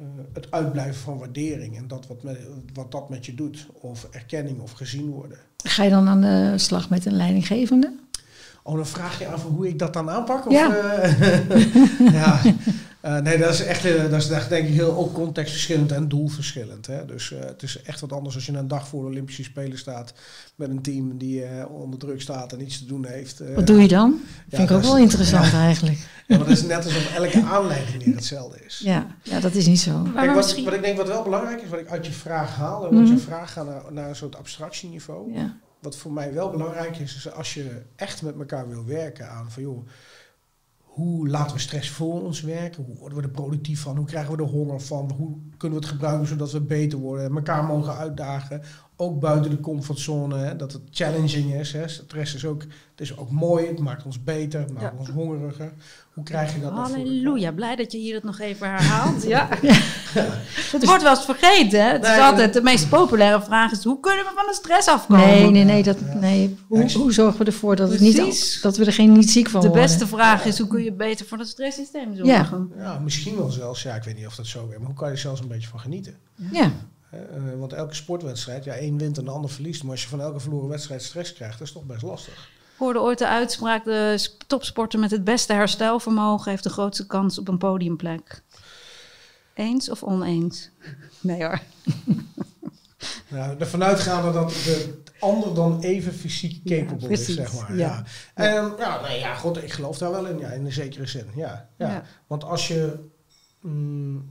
uh, 0.00 0.06
het 0.32 0.50
uitblijven 0.50 0.94
van 0.94 1.18
waardering 1.18 1.76
en 1.76 1.88
dat 1.88 2.06
wat, 2.06 2.22
met, 2.22 2.38
wat 2.72 2.92
dat 2.92 3.08
met 3.08 3.26
je 3.26 3.34
doet, 3.34 3.66
of 3.72 4.08
erkenning 4.10 4.60
of 4.60 4.72
gezien 4.72 5.10
worden. 5.10 5.38
Ga 5.64 5.82
je 5.82 5.90
dan 5.90 6.08
aan 6.08 6.20
de 6.20 6.52
slag 6.56 6.90
met 6.90 7.06
een 7.06 7.16
leidinggevende? 7.16 7.92
Oh, 8.66 8.74
dan 8.74 8.86
vraag 8.86 9.18
je 9.18 9.28
af 9.28 9.42
hoe 9.42 9.68
ik 9.68 9.78
dat 9.78 9.92
dan 9.92 10.10
aanpak? 10.10 10.46
Of, 10.46 10.52
ja. 10.52 10.76
Uh, 10.76 12.12
ja. 12.20 12.40
Uh, 13.04 13.18
nee, 13.18 13.38
dat 13.38 13.52
is 13.52 13.60
echt 13.62 13.82
dat 14.10 14.20
is 14.20 14.28
denk 14.48 14.68
ik 14.68 14.74
heel 14.74 14.96
ook 14.96 15.12
contextverschillend 15.12 15.92
en 15.92 16.08
doelverschillend. 16.08 16.86
Hè? 16.86 17.04
Dus 17.04 17.30
uh, 17.30 17.38
het 17.40 17.62
is 17.62 17.82
echt 17.82 18.00
wat 18.00 18.12
anders 18.12 18.34
als 18.34 18.46
je 18.46 18.52
een 18.52 18.68
dag 18.68 18.88
voor 18.88 19.02
de 19.02 19.08
Olympische 19.08 19.42
Spelen 19.42 19.78
staat 19.78 20.12
met 20.54 20.70
een 20.70 20.82
team 20.82 21.18
die 21.18 21.44
onder 21.68 21.98
druk 21.98 22.20
staat 22.20 22.52
en 22.52 22.62
iets 22.62 22.78
te 22.78 22.86
doen 22.86 23.06
heeft. 23.06 23.42
wat 23.54 23.66
doe 23.66 23.80
je 23.80 23.88
dan? 23.88 24.20
Ja, 24.48 24.56
Vind 24.56 24.70
ik 24.70 24.76
ook 24.76 24.82
wel 24.82 24.98
interessant 24.98 25.52
eigenlijk. 25.52 25.98
Ja, 26.26 26.36
maar 26.36 26.46
dat 26.46 26.56
is 26.56 26.62
net 26.62 26.84
alsof 26.84 27.14
elke 27.14 27.42
aanleiding 27.42 28.04
weer 28.04 28.14
hetzelfde 28.14 28.58
is. 28.66 28.80
Ja, 28.84 29.06
ja 29.22 29.40
dat 29.40 29.54
is 29.54 29.66
niet 29.66 29.80
zo. 29.80 30.02
Kijk, 30.14 30.34
wat, 30.34 30.62
wat, 30.64 30.74
ik 30.74 30.82
denk 30.82 30.96
wat 30.96 31.08
wel 31.08 31.22
belangrijk 31.22 31.62
is, 31.62 31.68
wat 31.68 31.80
ik 31.80 31.88
uit 31.88 32.06
je 32.06 32.12
vraag 32.12 32.56
haal, 32.56 32.86
en 32.86 32.94
mm 32.94 33.04
-hmm. 33.04 33.12
je 33.12 33.18
vraag 33.18 33.52
gaat 33.52 33.66
naar, 33.66 33.82
naar 33.90 34.08
een 34.08 34.16
soort 34.16 34.36
abstractieniveau. 34.36 35.32
Ja 35.32 35.56
wat 35.80 35.96
voor 35.96 36.12
mij 36.12 36.32
wel 36.32 36.50
belangrijk 36.50 36.96
is, 36.96 37.16
is 37.16 37.32
als 37.32 37.54
je 37.54 37.82
echt 37.96 38.22
met 38.22 38.38
elkaar 38.38 38.68
wil 38.68 38.84
werken 38.84 39.30
aan 39.30 39.50
van 39.50 39.62
joh, 39.62 39.86
hoe 40.96 41.28
laten 41.28 41.56
we 41.56 41.62
stress 41.62 41.90
voor 41.90 42.22
ons 42.22 42.40
werken? 42.40 42.84
Hoe 42.84 42.96
worden 42.96 43.18
we 43.18 43.24
er 43.24 43.30
productief 43.30 43.80
van? 43.80 43.96
Hoe 43.96 44.06
krijgen 44.06 44.36
we 44.36 44.42
er 44.42 44.48
honger 44.48 44.80
van? 44.80 45.10
Hoe 45.16 45.38
kunnen 45.56 45.78
we 45.78 45.84
het 45.84 45.94
gebruiken 45.94 46.26
zodat 46.26 46.52
we 46.52 46.60
beter 46.60 46.98
worden? 46.98 47.36
Elkaar 47.36 47.64
mogen 47.64 47.96
uitdagen 47.96 48.62
ook 48.96 49.20
buiten 49.20 49.50
de 49.50 49.60
comfortzone, 49.60 50.36
hè, 50.38 50.56
dat 50.56 50.72
het 50.72 50.82
challenging 50.90 51.54
is. 51.54 51.72
Hè. 51.72 51.88
Stress 51.88 52.34
is 52.34 52.44
ook, 52.44 52.62
het 52.62 53.00
is 53.00 53.16
ook 53.16 53.30
mooi, 53.30 53.66
het 53.66 53.78
maakt 53.78 54.04
ons 54.04 54.22
beter, 54.22 54.60
het 54.60 54.72
maakt 54.72 54.98
ons 54.98 55.10
hongeriger. 55.10 55.72
Hoe 56.12 56.24
krijg 56.24 56.54
je 56.54 56.60
dat 56.60 56.72
Halleluja, 56.72 57.52
blij 57.52 57.76
dat 57.76 57.92
je 57.92 57.98
hier 57.98 58.14
het 58.14 58.24
nog 58.24 58.40
even 58.40 58.68
herhaalt. 58.68 59.22
ja. 59.34 59.48
Het 60.72 60.84
wordt 60.84 61.02
wel 61.02 61.10
eens 61.10 61.24
vergeten. 61.24 61.84
Hè? 61.84 61.92
Het 61.92 62.04
is 62.04 62.18
altijd 62.18 62.52
de 62.52 62.62
meest 62.62 62.88
populaire 62.88 63.42
vraag 63.42 63.72
is, 63.72 63.84
hoe 63.84 64.00
kunnen 64.00 64.24
we 64.24 64.30
van 64.34 64.46
de 64.46 64.54
stress 64.54 64.88
afkomen? 64.88 65.26
Nee, 65.26 65.50
nee, 65.50 65.64
nee. 65.64 65.82
Dat, 65.82 66.00
nee. 66.14 66.56
Hoe, 66.68 66.92
hoe 66.92 67.12
zorgen 67.12 67.38
we 67.38 67.44
ervoor 67.44 67.76
dat, 67.76 67.90
het 67.90 68.00
niet, 68.00 68.58
dat 68.62 68.76
we 68.76 68.84
er 68.84 68.92
geen 68.92 69.12
niet 69.12 69.30
ziek 69.30 69.48
van 69.48 69.60
de 69.60 69.66
worden? 69.68 69.86
De 69.86 69.94
beste 69.94 70.06
vraag 70.06 70.44
is, 70.44 70.58
hoe 70.58 70.68
kun 70.68 70.82
je 70.84 70.92
beter 70.92 71.26
voor 71.26 71.38
het 71.38 71.48
stresssysteem 71.48 72.16
zorgen? 72.16 72.72
Ja. 72.76 72.82
ja, 72.82 72.98
misschien 72.98 73.36
wel 73.36 73.50
zelfs, 73.50 73.82
ja, 73.82 73.94
ik 73.94 74.02
weet 74.02 74.16
niet 74.16 74.26
of 74.26 74.34
dat 74.34 74.46
zo 74.46 74.60
werkt, 74.60 74.78
maar 74.78 74.86
hoe 74.86 74.96
kan 74.96 75.08
je 75.08 75.14
er 75.14 75.20
zelfs 75.20 75.40
een 75.40 75.48
beetje 75.48 75.68
van 75.68 75.80
genieten? 75.80 76.16
Ja. 76.52 76.72
Uh, 77.36 77.58
want 77.58 77.72
elke 77.72 77.94
sportwedstrijd, 77.94 78.64
ja, 78.64 78.74
één 78.74 78.98
wint 78.98 79.18
en 79.18 79.24
de 79.24 79.30
ander 79.30 79.50
verliest. 79.50 79.82
Maar 79.82 79.92
als 79.92 80.02
je 80.02 80.08
van 80.08 80.20
elke 80.20 80.40
verloren 80.40 80.68
wedstrijd 80.68 81.02
stress 81.02 81.32
krijgt, 81.32 81.58
dat 81.58 81.66
is 81.66 81.72
toch 81.72 81.84
best 81.84 82.02
lastig. 82.02 82.50
Ik 82.72 82.82
hoorde 82.82 83.00
ooit 83.00 83.18
de 83.18 83.28
uitspraak: 83.28 83.84
de 83.84 84.28
topsporter 84.46 84.98
met 84.98 85.10
het 85.10 85.24
beste 85.24 85.52
herstelvermogen 85.52 86.50
heeft 86.50 86.62
de 86.62 86.70
grootste 86.70 87.06
kans 87.06 87.38
op 87.38 87.48
een 87.48 87.58
podiumplek. 87.58 88.42
Eens 89.54 89.90
of 89.90 90.02
oneens? 90.02 90.70
Nee 91.20 91.44
hoor. 91.44 91.60
Nou, 93.28 93.58
ervan 93.58 93.84
uitgaande 93.84 94.32
dat 94.32 94.50
de 94.50 95.02
ander 95.20 95.54
dan 95.54 95.80
even 95.80 96.12
fysiek 96.12 96.64
capable 96.64 97.08
is, 97.08 97.26
zeg 97.26 97.54
maar. 97.54 97.76
Ja. 97.76 97.86
Ja. 97.86 98.04
En, 98.34 98.72
ja, 98.78 99.00
nee, 99.00 99.18
ja, 99.18 99.34
god, 99.34 99.62
ik 99.62 99.72
geloof 99.72 99.98
daar 99.98 100.10
wel 100.10 100.26
in, 100.26 100.38
ja, 100.38 100.50
in 100.50 100.64
een 100.64 100.72
zekere 100.72 101.06
zin. 101.06 101.26
Ja, 101.34 101.68
ja. 101.76 101.88
ja. 101.88 102.02
Want 102.26 102.44
als 102.44 102.68
je, 102.68 103.08
mm, 103.60 104.30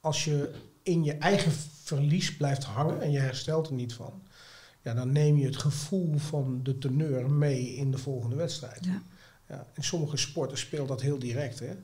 als 0.00 0.24
je 0.24 0.50
in 0.82 1.04
je 1.04 1.12
eigen 1.12 1.52
verlies 1.88 2.36
blijft 2.36 2.64
hangen 2.64 3.02
en 3.02 3.10
je 3.10 3.18
herstelt 3.18 3.66
er 3.66 3.74
niet 3.74 3.92
van, 3.92 4.22
ja, 4.82 4.94
dan 4.94 5.12
neem 5.12 5.36
je 5.36 5.46
het 5.46 5.56
gevoel 5.56 6.18
van 6.18 6.60
de 6.62 6.78
teneur 6.78 7.30
mee 7.30 7.74
in 7.74 7.90
de 7.90 7.98
volgende 7.98 8.36
wedstrijd. 8.36 8.84
Ja. 8.84 9.02
Ja, 9.48 9.66
in 9.74 9.84
sommige 9.84 10.16
sporten 10.16 10.58
speelt 10.58 10.88
dat 10.88 11.00
heel 11.00 11.18
direct. 11.18 11.58
Hè? 11.58 11.74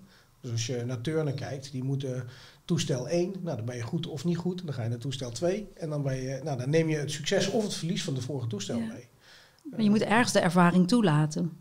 Dus 0.40 0.50
als 0.50 0.66
je 0.66 0.84
naar 0.86 1.00
turnen 1.00 1.34
kijkt, 1.34 1.72
die 1.72 1.82
moeten 1.82 2.26
toestel 2.64 3.08
1, 3.08 3.34
nou 3.42 3.56
dan 3.56 3.64
ben 3.64 3.76
je 3.76 3.82
goed 3.82 4.06
of 4.06 4.24
niet 4.24 4.36
goed. 4.36 4.64
Dan 4.64 4.74
ga 4.74 4.82
je 4.82 4.88
naar 4.88 4.98
toestel 4.98 5.30
2 5.30 5.68
en 5.74 5.88
dan, 5.88 6.02
ben 6.02 6.16
je, 6.16 6.40
nou, 6.42 6.58
dan 6.58 6.70
neem 6.70 6.88
je 6.88 6.96
het 6.96 7.10
succes 7.10 7.50
of 7.50 7.62
het 7.62 7.74
verlies 7.74 8.04
van 8.04 8.14
de 8.14 8.20
vorige 8.20 8.46
toestel 8.46 8.80
mee. 8.80 9.08
Maar 9.62 9.82
je 9.82 9.90
moet 9.90 10.02
ergens 10.02 10.32
de 10.32 10.38
ervaring 10.38 10.88
toelaten. 10.88 11.52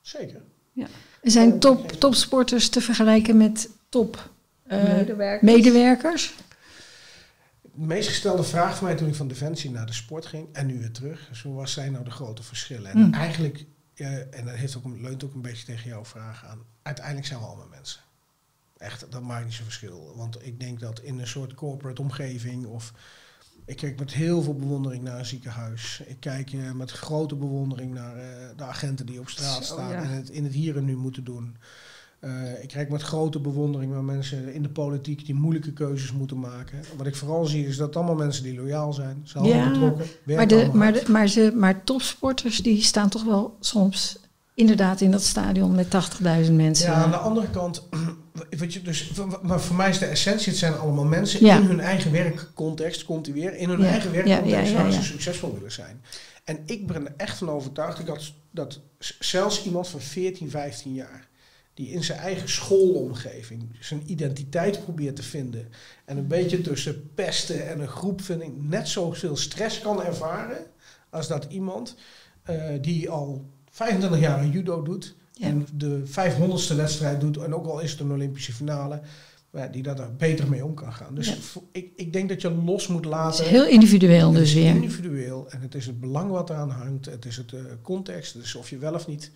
Zeker. 0.00 0.42
Ja. 0.72 0.86
Zijn 1.22 1.58
top, 1.58 1.90
topsporters 1.90 2.68
te 2.68 2.80
vergelijken 2.80 3.36
met 3.36 3.70
top 3.88 4.30
uh, 4.66 4.82
medewerkers? 4.84 5.52
medewerkers? 5.52 6.34
De 7.74 7.86
meest 7.86 8.08
gestelde 8.08 8.42
vraag 8.42 8.76
van 8.76 8.86
mij 8.86 8.96
toen 8.96 9.08
ik 9.08 9.14
van 9.14 9.28
Defensie 9.28 9.70
naar 9.70 9.86
de 9.86 9.92
sport 9.92 10.26
ging 10.26 10.48
en 10.52 10.66
nu 10.66 10.78
weer 10.78 10.92
terug. 10.92 11.28
Zo 11.32 11.52
was 11.52 11.72
zijn 11.72 11.92
nou 11.92 12.04
de 12.04 12.10
grote 12.10 12.42
verschillen? 12.42 12.90
En 12.90 12.98
mm. 12.98 13.14
eigenlijk, 13.14 13.64
en 14.30 14.44
dat 14.44 14.54
heeft 14.54 14.76
ook, 14.76 14.84
leunt 14.84 15.24
ook 15.24 15.34
een 15.34 15.42
beetje 15.42 15.64
tegen 15.64 15.88
jouw 15.88 16.04
vraag 16.04 16.44
aan. 16.44 16.62
Uiteindelijk 16.82 17.26
zijn 17.26 17.40
we 17.40 17.46
allemaal 17.46 17.68
mensen. 17.70 18.00
Echt, 18.76 19.06
dat 19.10 19.22
maakt 19.22 19.44
niet 19.44 19.54
zo'n 19.54 19.64
verschil. 19.64 20.12
Want 20.16 20.46
ik 20.46 20.60
denk 20.60 20.80
dat 20.80 21.00
in 21.00 21.18
een 21.18 21.26
soort 21.26 21.54
corporate 21.54 22.02
omgeving 22.02 22.66
of 22.66 22.92
ik 23.64 23.76
kijk 23.76 23.98
met 23.98 24.12
heel 24.12 24.42
veel 24.42 24.56
bewondering 24.56 25.02
naar 25.02 25.18
een 25.18 25.26
ziekenhuis. 25.26 26.02
Ik 26.06 26.16
kijk 26.20 26.52
uh, 26.52 26.72
met 26.72 26.90
grote 26.90 27.34
bewondering 27.34 27.94
naar 27.94 28.16
uh, 28.16 28.22
de 28.56 28.64
agenten 28.64 29.06
die 29.06 29.20
op 29.20 29.28
straat 29.28 29.64
staan 29.64 29.92
en 29.92 30.08
het 30.08 30.28
in 30.28 30.44
het 30.44 30.52
hier 30.52 30.76
en 30.76 30.84
nu 30.84 30.96
moeten 30.96 31.24
doen. 31.24 31.56
Uh, 32.24 32.62
ik 32.62 32.68
kijk 32.68 32.90
met 32.90 33.02
grote 33.02 33.40
bewondering 33.40 33.92
naar 33.92 34.04
mensen 34.04 34.54
in 34.54 34.62
de 34.62 34.68
politiek 34.68 35.26
die 35.26 35.34
moeilijke 35.34 35.72
keuzes 35.72 36.12
moeten 36.12 36.38
maken. 36.38 36.80
Wat 36.96 37.06
ik 37.06 37.16
vooral 37.16 37.44
zie 37.44 37.66
is 37.66 37.76
dat 37.76 37.96
allemaal 37.96 38.14
mensen 38.14 38.42
die 38.42 38.54
loyaal 38.54 38.92
zijn, 38.92 39.20
zelf 39.24 39.46
ja, 39.46 39.68
betrokken. 39.70 40.06
Maar, 40.24 40.46
de, 40.48 40.70
maar, 40.72 40.92
de, 40.92 41.02
maar, 41.08 41.28
ze, 41.28 41.52
maar 41.54 41.84
topsporters 41.84 42.58
die 42.58 42.82
staan 42.82 43.08
toch 43.08 43.24
wel 43.24 43.56
soms 43.60 44.18
inderdaad 44.54 45.00
in 45.00 45.10
dat 45.10 45.22
stadion 45.22 45.74
met 45.74 45.86
80.000 45.86 46.52
mensen. 46.52 46.90
Ja, 46.90 46.94
aan 46.94 47.10
de 47.10 47.16
andere 47.16 47.50
kant, 47.50 47.88
weet 48.50 48.72
je, 48.72 48.82
dus, 48.82 49.12
maar 49.42 49.60
voor 49.60 49.76
mij 49.76 49.88
is 49.88 49.98
de 49.98 50.06
essentie, 50.06 50.48
het 50.48 50.58
zijn 50.58 50.78
allemaal 50.78 51.04
mensen 51.04 51.40
in 51.40 51.62
hun 51.62 51.80
eigen 51.80 52.12
werkcontext, 52.12 53.04
komt 53.04 53.26
hij 53.26 53.34
weer, 53.34 53.54
in 53.54 53.68
hun 53.68 53.84
eigen 53.84 54.12
werkcontext 54.12 54.72
waar 54.72 54.92
ze 54.92 55.02
succesvol 55.02 55.54
willen 55.54 55.72
zijn. 55.72 56.02
En 56.44 56.62
ik 56.66 56.86
ben 56.86 57.06
er 57.06 57.14
echt 57.16 57.38
van 57.38 57.50
overtuigd 57.50 58.06
dat, 58.06 58.32
dat 58.50 58.80
zelfs 59.18 59.64
iemand 59.64 59.88
van 59.88 60.00
14, 60.00 60.50
15 60.50 60.94
jaar, 60.94 61.28
die 61.74 61.88
in 61.88 62.04
zijn 62.04 62.18
eigen 62.18 62.48
schoolomgeving 62.48 63.76
zijn 63.80 64.02
identiteit 64.06 64.82
probeert 64.82 65.16
te 65.16 65.22
vinden 65.22 65.68
en 66.04 66.16
een 66.16 66.26
beetje 66.26 66.60
tussen 66.60 67.10
pesten 67.14 67.68
en 67.68 67.80
een 67.80 67.88
groepvinding 67.88 68.68
net 68.68 68.88
zoveel 68.88 69.36
stress 69.36 69.80
kan 69.80 70.02
ervaren 70.02 70.66
als 71.10 71.28
dat 71.28 71.46
iemand 71.48 71.94
uh, 72.50 72.64
die 72.80 73.10
al 73.10 73.50
25 73.70 74.20
jaar 74.20 74.40
een 74.42 74.50
judo 74.50 74.82
doet 74.82 75.16
en 75.40 75.66
de 75.74 76.02
500ste 76.06 76.76
wedstrijd 76.76 77.20
doet 77.20 77.36
en 77.36 77.54
ook 77.54 77.66
al 77.66 77.80
is 77.80 77.90
het 77.90 78.00
een 78.00 78.12
Olympische 78.12 78.52
finale, 78.52 79.00
die 79.70 79.82
dat 79.82 79.98
er 79.98 80.16
beter 80.16 80.48
mee 80.48 80.64
om 80.64 80.74
kan 80.74 80.92
gaan. 80.92 81.14
Dus 81.14 81.36
ik, 81.72 81.92
ik 81.96 82.12
denk 82.12 82.28
dat 82.28 82.40
je 82.40 82.50
los 82.50 82.86
moet 82.86 83.04
laten. 83.04 83.44
Het 83.44 83.52
is 83.52 83.60
heel 83.60 83.68
individueel 83.68 84.32
dus 84.32 84.54
weer. 84.54 84.74
Individueel 84.74 85.50
en 85.50 85.60
het 85.60 85.74
is 85.74 85.86
het 85.86 86.00
belang 86.00 86.30
wat 86.30 86.50
eraan 86.50 86.70
hangt, 86.70 87.06
het 87.06 87.24
is 87.24 87.36
het 87.36 87.52
uh, 87.52 87.60
context, 87.82 88.34
dus 88.34 88.54
of 88.54 88.70
je 88.70 88.78
wel 88.78 88.94
of 88.94 89.06
niet 89.06 89.30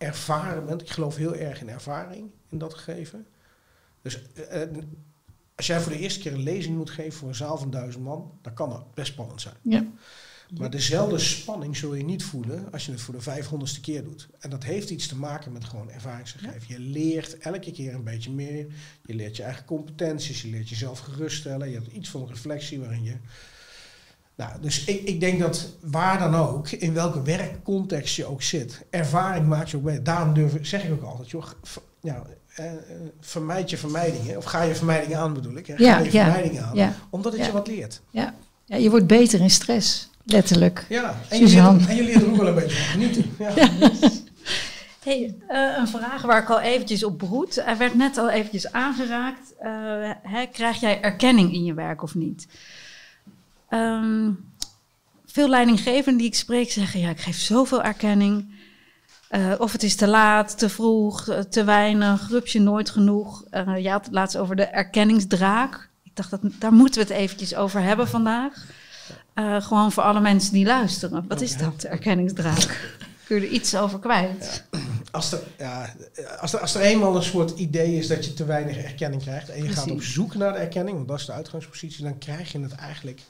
ervaren 0.00 0.66
bent. 0.66 0.80
Ik 0.80 0.90
geloof 0.90 1.16
heel 1.16 1.34
erg 1.34 1.60
in 1.60 1.68
ervaring 1.68 2.30
in 2.48 2.58
dat 2.58 2.74
gegeven. 2.74 3.26
Dus 4.02 4.22
uh, 4.52 4.62
als 5.54 5.66
jij 5.66 5.80
voor 5.80 5.92
de 5.92 5.98
eerste 5.98 6.20
keer 6.20 6.32
een 6.32 6.42
lezing 6.42 6.76
moet 6.76 6.90
geven 6.90 7.12
voor 7.12 7.28
een 7.28 7.34
zaal 7.34 7.58
van 7.58 7.70
duizend 7.70 8.04
man, 8.04 8.38
dan 8.42 8.54
kan 8.54 8.70
dat 8.70 8.94
best 8.94 9.12
spannend 9.12 9.40
zijn. 9.40 9.54
Ja. 9.62 9.86
Maar 10.58 10.70
dezelfde 10.70 11.18
spanning 11.18 11.76
zul 11.76 11.94
je 11.94 12.04
niet 12.04 12.24
voelen 12.24 12.72
als 12.72 12.86
je 12.86 12.92
het 12.92 13.00
voor 13.00 13.14
de 13.14 13.20
vijfhonderdste 13.20 13.80
keer 13.80 14.04
doet. 14.04 14.28
En 14.38 14.50
dat 14.50 14.64
heeft 14.64 14.90
iets 14.90 15.06
te 15.06 15.16
maken 15.16 15.52
met 15.52 15.64
gewoon 15.64 15.90
ervaringsgegeven. 15.90 16.62
Je 16.66 16.78
leert 16.78 17.38
elke 17.38 17.70
keer 17.70 17.94
een 17.94 18.04
beetje 18.04 18.30
meer. 18.30 18.66
Je 19.06 19.14
leert 19.14 19.36
je 19.36 19.42
eigen 19.42 19.64
competenties, 19.64 20.42
je 20.42 20.48
leert 20.48 20.68
jezelf 20.68 20.98
geruststellen. 20.98 21.68
Je 21.68 21.74
hebt 21.74 21.92
iets 21.92 22.08
van 22.08 22.28
reflectie 22.28 22.80
waarin 22.80 23.02
je... 23.02 23.16
Nou, 24.40 24.52
dus 24.60 24.84
ik, 24.84 25.02
ik 25.02 25.20
denk 25.20 25.40
dat 25.40 25.68
waar 25.80 26.18
dan 26.18 26.34
ook, 26.34 26.70
in 26.70 26.94
welke 26.94 27.22
werkcontext 27.22 28.16
je 28.16 28.24
ook 28.24 28.42
zit, 28.42 28.84
ervaring 28.90 29.46
maakt 29.46 29.70
je 29.70 29.76
ook 29.76 29.82
mee. 29.82 30.02
Daarom 30.02 30.34
durf, 30.34 30.52
zeg 30.62 30.84
ik 30.84 30.92
ook 30.92 31.02
altijd, 31.02 31.30
joh, 31.30 31.44
ja, 32.00 32.22
uh, 32.60 32.66
vermijd 33.20 33.70
je 33.70 33.76
vermijdingen. 33.76 34.36
Of 34.36 34.44
ga 34.44 34.62
je 34.62 34.74
vermijdingen 34.74 35.18
aan 35.18 35.34
bedoel 35.34 35.56
ik. 35.56 35.66
Hè? 35.66 35.76
Ga 35.76 35.98
je 35.98 36.10
vermijdingen 36.10 36.64
aan. 36.64 36.94
Omdat 37.10 37.32
het 37.32 37.46
je 37.46 37.52
wat 37.52 37.66
leert. 37.66 38.00
Ja. 38.10 38.34
ja, 38.64 38.76
je 38.76 38.90
wordt 38.90 39.06
beter 39.06 39.40
in 39.40 39.50
stress. 39.50 40.10
Letterlijk. 40.24 40.86
Ja, 40.88 41.20
en 41.28 41.38
je, 41.38 41.46
leert, 41.46 41.86
en 41.86 41.96
je 41.96 42.02
leert 42.02 42.22
er 42.22 42.30
ook 42.30 42.36
wel 42.36 42.46
een 42.46 42.54
beetje 42.54 42.76
van 42.76 42.84
genieten. 42.84 43.24
Ja. 43.38 43.68
Hey, 45.02 45.34
uh, 45.50 45.76
een 45.78 45.88
vraag 45.88 46.22
waar 46.22 46.42
ik 46.42 46.50
al 46.50 46.60
eventjes 46.60 47.04
op 47.04 47.18
beroet. 47.18 47.56
Er 47.56 47.78
werd 47.78 47.94
net 47.94 48.18
al 48.18 48.30
eventjes 48.30 48.72
aangeraakt. 48.72 49.52
Uh, 49.62 50.10
hè, 50.22 50.46
krijg 50.46 50.80
jij 50.80 51.00
erkenning 51.00 51.52
in 51.52 51.64
je 51.64 51.74
werk 51.74 52.02
of 52.02 52.14
niet? 52.14 52.46
Um, 53.70 54.52
veel 55.26 55.48
leidinggevenden 55.48 56.16
die 56.16 56.26
ik 56.26 56.34
spreek 56.34 56.70
zeggen... 56.70 57.00
ja, 57.00 57.10
ik 57.10 57.20
geef 57.20 57.38
zoveel 57.38 57.82
erkenning. 57.82 58.58
Uh, 59.30 59.54
of 59.58 59.72
het 59.72 59.82
is 59.82 59.96
te 59.96 60.06
laat, 60.06 60.58
te 60.58 60.68
vroeg, 60.68 61.44
te 61.50 61.64
weinig, 61.64 62.28
rupsje 62.28 62.58
nooit 62.58 62.90
genoeg. 62.90 63.44
je 63.78 63.90
had 63.90 64.04
het 64.04 64.14
laatst 64.14 64.36
over 64.36 64.56
de 64.56 64.64
erkenningsdraak. 64.64 65.90
Ik 66.02 66.16
dacht, 66.16 66.30
dat, 66.30 66.40
daar 66.58 66.72
moeten 66.72 67.02
we 67.02 67.08
het 67.08 67.22
eventjes 67.22 67.54
over 67.54 67.80
hebben 67.80 68.08
vandaag. 68.08 68.66
Uh, 69.34 69.62
gewoon 69.62 69.92
voor 69.92 70.02
alle 70.02 70.20
mensen 70.20 70.52
die 70.52 70.66
luisteren. 70.66 71.24
Wat 71.28 71.40
is 71.40 71.56
dat, 71.56 71.80
de 71.80 71.88
erkenningsdraak? 71.88 72.98
Kun 73.24 73.40
je 73.40 73.46
er 73.46 73.52
iets 73.52 73.76
over 73.76 73.98
kwijt? 73.98 74.64
Ja. 74.70 74.78
Als, 75.10 75.32
er, 75.32 75.40
ja, 75.58 75.94
als, 76.40 76.52
er, 76.52 76.60
als 76.60 76.74
er 76.74 76.80
eenmaal 76.80 77.16
een 77.16 77.22
soort 77.22 77.58
idee 77.58 77.96
is 77.96 78.06
dat 78.06 78.24
je 78.24 78.34
te 78.34 78.44
weinig 78.44 78.76
erkenning 78.76 79.22
krijgt 79.22 79.48
en 79.48 79.62
je 79.62 79.68
gaat 79.68 79.90
op 79.90 80.02
zoek 80.02 80.34
naar 80.34 80.52
de 80.52 80.58
erkenning, 80.58 80.96
want 80.96 81.08
dat 81.08 81.18
is 81.18 81.26
de 81.26 81.32
uitgangspositie, 81.32 82.04
dan 82.04 82.18
krijg 82.18 82.52
je 82.52 82.60
het 82.60 82.74
eigenlijk 82.74 83.20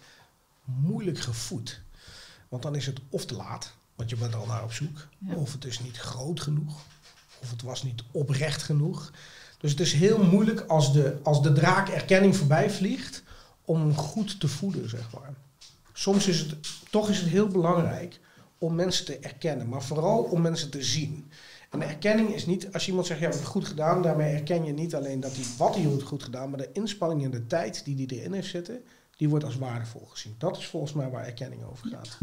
moeilijk 0.80 1.18
gevoed. 1.18 1.82
Want 2.48 2.62
dan 2.62 2.74
is 2.74 2.86
het 2.86 3.00
of 3.08 3.26
te 3.26 3.34
laat, 3.34 3.74
want 3.94 4.10
je 4.10 4.16
bent 4.16 4.34
al 4.34 4.46
naar 4.46 4.64
op 4.64 4.72
zoek, 4.72 5.08
of 5.34 5.52
het 5.52 5.64
is 5.64 5.80
niet 5.80 5.96
groot 5.96 6.40
genoeg, 6.40 6.84
of 7.42 7.50
het 7.50 7.62
was 7.62 7.82
niet 7.82 8.02
oprecht 8.10 8.62
genoeg. 8.62 9.12
Dus 9.58 9.70
het 9.70 9.80
is 9.80 9.92
heel 9.92 10.24
moeilijk 10.24 10.60
als 10.60 10.92
de, 10.92 11.18
als 11.22 11.42
de 11.42 11.52
draak 11.52 11.88
erkenning 11.88 12.36
voorbij 12.36 12.70
vliegt 12.70 13.22
om 13.64 13.94
goed 13.94 14.40
te 14.40 14.48
voeden, 14.48 14.88
zeg 14.88 15.12
maar 15.12 15.34
soms 16.00 16.28
is 16.28 16.40
het, 16.40 16.54
toch 16.90 17.08
is 17.08 17.18
het 17.18 17.28
heel 17.28 17.46
belangrijk 17.46 18.20
om 18.58 18.74
mensen 18.74 19.04
te 19.04 19.18
erkennen, 19.18 19.68
maar 19.68 19.82
vooral 19.82 20.22
om 20.22 20.40
mensen 20.40 20.70
te 20.70 20.82
zien. 20.82 21.30
En 21.70 21.82
erkenning 21.82 22.34
is 22.34 22.46
niet, 22.46 22.72
als 22.72 22.88
iemand 22.88 23.06
zegt, 23.06 23.20
ja, 23.20 23.28
het 23.28 23.44
goed 23.44 23.66
gedaan, 23.66 24.02
daarmee 24.02 24.34
erken 24.34 24.64
je 24.64 24.72
niet 24.72 24.94
alleen 24.94 25.20
dat 25.20 25.34
hij 25.34 25.44
wat 25.58 25.74
hij 25.74 25.84
goed 26.04 26.22
gedaan, 26.22 26.50
maar 26.50 26.58
de 26.58 26.70
inspanning 26.72 27.24
en 27.24 27.30
de 27.30 27.46
tijd 27.46 27.84
die 27.84 28.06
hij 28.06 28.18
erin 28.18 28.32
heeft 28.32 28.48
zitten, 28.48 28.82
die 29.20 29.28
wordt 29.28 29.44
als 29.44 29.58
waardevol 29.58 30.06
gezien. 30.10 30.34
Dat 30.38 30.56
is 30.56 30.66
volgens 30.66 30.92
mij 30.92 31.10
waar 31.10 31.24
erkenning 31.24 31.62
over 31.70 31.88
gaat. 31.88 32.18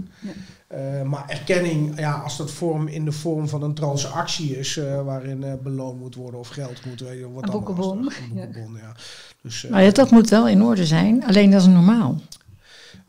Ja. 0.70 1.01
Uh, 1.01 1.10
maar 1.10 1.30
erkenning, 1.30 2.00
ja, 2.00 2.12
als 2.12 2.38
dat 2.38 2.51
vorm 2.51 2.88
in 2.88 3.06
de 3.06 3.12
vorm 3.12 3.48
van 3.48 3.63
een 3.63 3.74
transactie 3.74 4.58
is, 4.58 4.75
uh, 4.75 5.04
waarin 5.04 5.42
uh, 5.42 5.54
beloond 5.63 6.00
moet 6.00 6.16
worden 6.16 6.39
of 6.39 6.48
geld 6.48 6.86
moet, 6.86 7.00
weet 7.00 7.20
je, 7.20 7.32
wat 7.32 7.44
een 7.44 7.51
boekenbon. 7.51 7.98
Een 7.98 8.34
boekenbon, 8.34 8.74
ja. 8.74 8.80
ja. 8.80 8.96
Dus, 9.42 9.68
maar 9.68 9.84
ja, 9.84 9.92
dat 9.92 10.12
moet 10.12 10.30
wel 10.30 10.48
in 10.48 10.63
orde 10.63 10.86
zijn, 10.86 11.25
alleen 11.25 11.51
dat 11.51 11.62
is 11.62 11.68
normaal. 11.68 12.22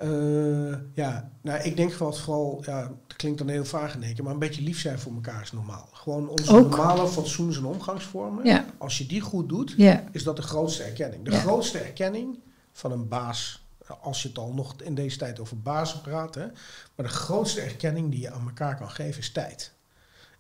Uh, 0.05 0.77
ja, 0.95 1.31
nou, 1.41 1.63
ik 1.63 1.77
denk 1.77 1.95
wat 1.95 2.21
vooral, 2.21 2.63
ja, 2.67 2.83
dat 2.83 3.17
klinkt 3.17 3.39
dan 3.39 3.49
heel 3.49 3.65
vaag 3.65 3.95
in 3.95 4.03
één 4.03 4.15
keer, 4.15 4.25
maar 4.25 4.33
een 4.33 4.39
beetje 4.39 4.63
lief 4.63 4.81
zijn 4.81 4.99
voor 4.99 5.13
elkaar 5.13 5.43
is 5.43 5.53
normaal. 5.53 5.89
Gewoon 5.93 6.29
onze 6.29 6.53
normale 6.53 7.09
fatsoens- 7.09 7.57
en 7.57 7.65
omgangsvormen. 7.65 8.45
Ja. 8.45 8.65
Als 8.79 8.99
je 8.99 9.07
die 9.07 9.21
goed 9.21 9.49
doet, 9.49 9.75
ja. 9.77 10.05
is 10.13 10.25
dat 10.25 10.37
de 10.37 10.43
grootste 10.43 10.83
erkenning. 10.83 11.25
De 11.25 11.31
grootste 11.31 11.79
erkenning 11.79 12.39
van 12.73 12.93
een 12.93 13.09
baas, 13.09 13.67
als 13.95 14.23
je 14.23 14.29
het 14.29 14.39
al 14.39 14.53
nog 14.53 14.83
in 14.83 14.95
deze 14.95 15.19
tijd 15.19 15.41
over 15.41 15.61
bazen 15.61 16.01
praat, 16.01 16.35
hè, 16.35 16.47
maar 16.95 17.07
de 17.07 17.13
grootste 17.13 17.61
erkenning 17.61 18.11
die 18.11 18.21
je 18.21 18.31
aan 18.31 18.47
elkaar 18.47 18.77
kan 18.77 18.91
geven 18.91 19.21
is 19.21 19.33
tijd. 19.33 19.73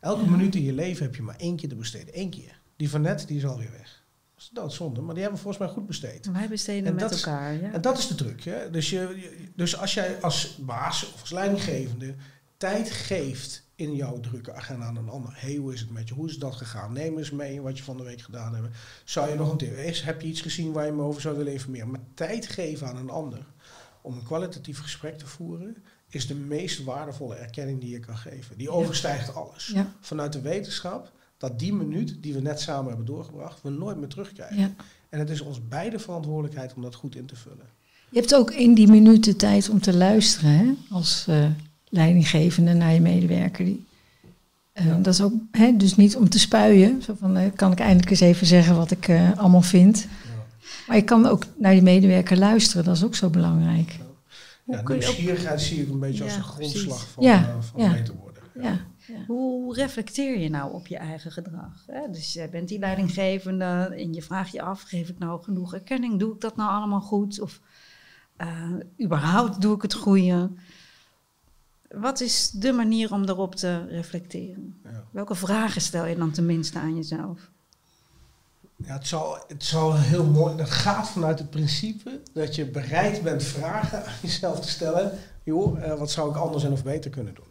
Elke 0.00 0.31
minuut 0.31 0.55
in 0.55 0.62
je 0.62 0.73
leven 0.73 1.05
heb 1.05 1.14
je 1.14 1.23
maar 1.23 1.37
één 1.37 1.57
keer 1.57 1.69
te 1.69 1.75
besteden. 1.75 2.19
Eén 2.19 2.31
keer. 2.31 2.61
Die 2.76 2.90
van 2.90 3.00
net, 3.00 3.26
die 3.26 3.37
is 3.37 3.47
alweer 3.47 3.71
weg. 3.71 4.05
Dat 4.35 4.43
is 4.43 4.50
doodzonde, 4.52 5.00
maar 5.00 5.14
die 5.14 5.23
hebben 5.23 5.43
we 5.43 5.47
volgens 5.47 5.67
mij 5.67 5.75
goed 5.75 5.87
besteed. 5.87 6.31
Wij 6.33 6.49
besteden 6.49 6.95
met 6.95 7.11
elkaar, 7.12 7.55
ja. 7.55 7.73
En 7.73 7.81
dat 7.81 7.99
is 7.99 8.07
de 8.07 8.14
truc. 8.14 8.43
Hè? 8.43 8.71
Dus, 8.71 8.90
je, 8.90 9.33
dus 9.57 9.76
als 9.76 9.95
jij 9.95 10.21
als 10.21 10.57
baas 10.57 11.12
of 11.12 11.21
als 11.21 11.31
leidinggevende 11.31 12.14
tijd 12.57 12.90
geeft 12.90 13.68
in 13.78 13.94
jouw 13.94 14.20
drukke 14.20 14.52
agenda 14.52 14.85
aan 14.87 14.97
een 14.97 15.08
ander. 15.08 15.32
hey, 15.35 15.54
hoe 15.54 15.73
is 15.73 15.80
het 15.80 15.90
met 15.90 16.08
je? 16.08 16.14
Hoe 16.14 16.28
is 16.28 16.38
dat 16.38 16.54
gegaan? 16.54 16.92
Neem 16.92 17.18
eens 17.18 17.30
mee 17.30 17.61
wat 17.61 17.78
je 17.78 17.85
van 17.85 17.97
de 17.97 18.02
week 18.02 18.20
gedaan 18.20 18.54
hebt. 18.54 18.76
Zou 19.04 19.28
je 19.28 19.35
nog 19.35 19.50
een 19.50 19.56
tip? 19.56 19.76
Is, 19.76 20.00
heb 20.00 20.20
je 20.20 20.28
iets 20.28 20.40
gezien 20.40 20.73
waar 20.73 20.87
je 20.87 20.92
me 20.92 21.02
over 21.02 21.20
zou 21.20 21.37
willen 21.37 21.52
informeren? 21.52 21.90
Maar 21.90 22.00
tijd 22.14 22.47
geven 22.47 22.88
aan 22.88 22.97
een 22.97 23.11
ander 23.11 23.47
om 24.02 24.14
een 24.14 24.23
kwalitatief 24.23 24.80
gesprek 24.80 25.18
te 25.18 25.26
voeren 25.26 25.76
is 26.08 26.26
de 26.26 26.35
meest 26.35 26.85
waardevolle 26.85 27.35
erkenning 27.35 27.80
die 27.80 27.90
je 27.90 28.00
kan 28.00 28.16
geven. 28.16 28.58
Die 28.58 28.70
overstijgt 28.70 29.35
alles. 29.35 29.75
Vanuit 30.00 30.32
de 30.32 30.40
wetenschap 30.40 31.12
dat 31.37 31.58
die 31.58 31.75
minuut 31.75 32.16
die 32.20 32.35
we 32.35 32.40
net 32.40 32.61
samen 32.61 32.88
hebben 32.88 33.06
doorgebracht, 33.06 33.62
we 33.62 33.70
nooit 33.70 33.97
meer 33.97 34.08
terugkrijgen. 34.08 34.58
Ja. 34.58 34.75
En 35.08 35.18
het 35.18 35.30
is 35.30 35.40
ons 35.40 35.68
beide 35.68 35.99
verantwoordelijkheid 35.99 36.75
om 36.75 36.82
dat 36.82 36.94
goed 36.94 37.14
in 37.14 37.26
te 37.26 37.37
vullen. 37.37 37.66
Je 38.11 38.18
hebt 38.18 38.35
ook 38.35 38.50
in 38.50 38.75
die 38.75 38.88
minuten 38.88 39.37
tijd 39.37 39.68
om 39.68 39.80
te 39.80 39.97
luisteren, 39.97 40.50
hè? 40.50 40.73
als 40.90 41.26
uh, 41.28 41.50
leidinggevende 41.90 42.73
naar 42.73 42.92
je 42.92 43.00
medewerker. 43.00 43.64
Die, 43.64 43.87
uh, 44.75 44.97
Dat 45.02 45.14
is 45.14 45.21
ook, 45.23 45.33
hè, 45.50 45.76
dus 45.76 45.97
niet 45.97 46.16
om 46.16 46.28
te 46.28 46.38
spuien, 46.38 47.02
zo 47.02 47.14
van, 47.18 47.37
uh, 47.37 47.45
kan 47.57 47.73
ik 47.73 47.78
eindelijk 47.78 48.11
eens 48.11 48.21
even 48.21 48.47
zeggen 48.47 48.76
wat 48.76 48.90
ik 48.90 49.11
allemaal 49.37 49.62
vind. 49.62 50.00
Ja. 50.00 50.68
Maar 50.87 50.97
je 50.97 51.02
kan 51.02 51.26
ook 51.26 51.45
naar 51.57 51.75
je 51.75 51.83
medewerker 51.83 52.38
luisteren, 52.38 52.85
dat 52.85 52.97
is 52.97 53.04
ook 53.04 53.14
zo 53.14 53.30
belangrijk. 53.30 53.99
Ja, 54.64 54.83
nieuwsgierigheid 54.88 55.61
zie 55.61 55.83
ik 55.83 55.88
een 55.88 55.99
beetje 55.99 56.25
als 56.25 56.37
een 56.37 56.42
grondslag 56.42 57.09
van, 57.09 57.25
van 57.62 57.92
beter 57.92 58.14
worden. 58.14 58.42
Ja. 58.61 58.87
Hoe 59.26 59.75
reflecteer 59.75 60.38
je 60.38 60.50
nou 60.50 60.73
op 60.73 60.87
je 60.87 60.97
eigen 60.97 61.33
gedrag? 61.33 61.85
Hè? 61.87 62.00
Dus 62.11 62.33
jij 62.33 62.50
bent 62.50 62.68
die 62.68 62.78
leidinggevende 62.78 63.95
en 63.97 64.12
je 64.12 64.23
vraagt 64.23 64.52
je 64.52 64.62
af, 64.62 64.83
geef 64.83 65.09
ik 65.09 65.18
nou 65.18 65.42
genoeg 65.42 65.75
erkenning? 65.75 66.18
Doe 66.18 66.35
ik 66.35 66.40
dat 66.40 66.57
nou 66.57 66.71
allemaal 66.71 67.00
goed? 67.00 67.40
Of 67.40 67.61
Uh, 68.42 69.04
überhaupt 69.04 69.61
doe 69.61 69.75
ik 69.75 69.83
het 69.83 69.95
goede? 69.95 70.50
Wat 71.88 72.21
is 72.21 72.50
de 72.50 72.73
manier 72.73 73.12
om 73.12 73.26
daarop 73.26 73.54
te 73.54 73.87
reflecteren? 73.87 74.80
Ja. 74.85 75.04
Welke 75.11 75.35
vragen 75.35 75.80
stel 75.80 76.07
je 76.07 76.16
dan 76.16 76.30
tenminste 76.30 76.78
aan 76.78 76.97
jezelf? 76.97 77.50
Ja, 78.76 78.92
het, 78.92 79.07
zal, 79.07 79.38
het 79.49 79.64
zal 79.64 79.97
heel 79.97 80.25
mooi. 80.25 80.57
Dat 80.57 80.71
gaat 80.71 81.09
vanuit 81.09 81.38
het 81.38 81.50
principe 81.50 82.21
dat 82.33 82.54
je 82.54 82.66
bereid 82.66 83.23
bent 83.23 83.42
vragen 83.42 84.07
aan 84.07 84.14
jezelf 84.23 84.61
te 84.61 84.68
stellen. 84.68 85.18
Joh, 85.45 85.78
uh, 85.78 85.95
wat 85.95 86.11
zou 86.11 86.30
ik 86.30 86.37
anders 86.37 86.64
en 86.64 86.73
of 86.73 86.85
beter 86.85 87.11
kunnen 87.11 87.35
doen? 87.35 87.45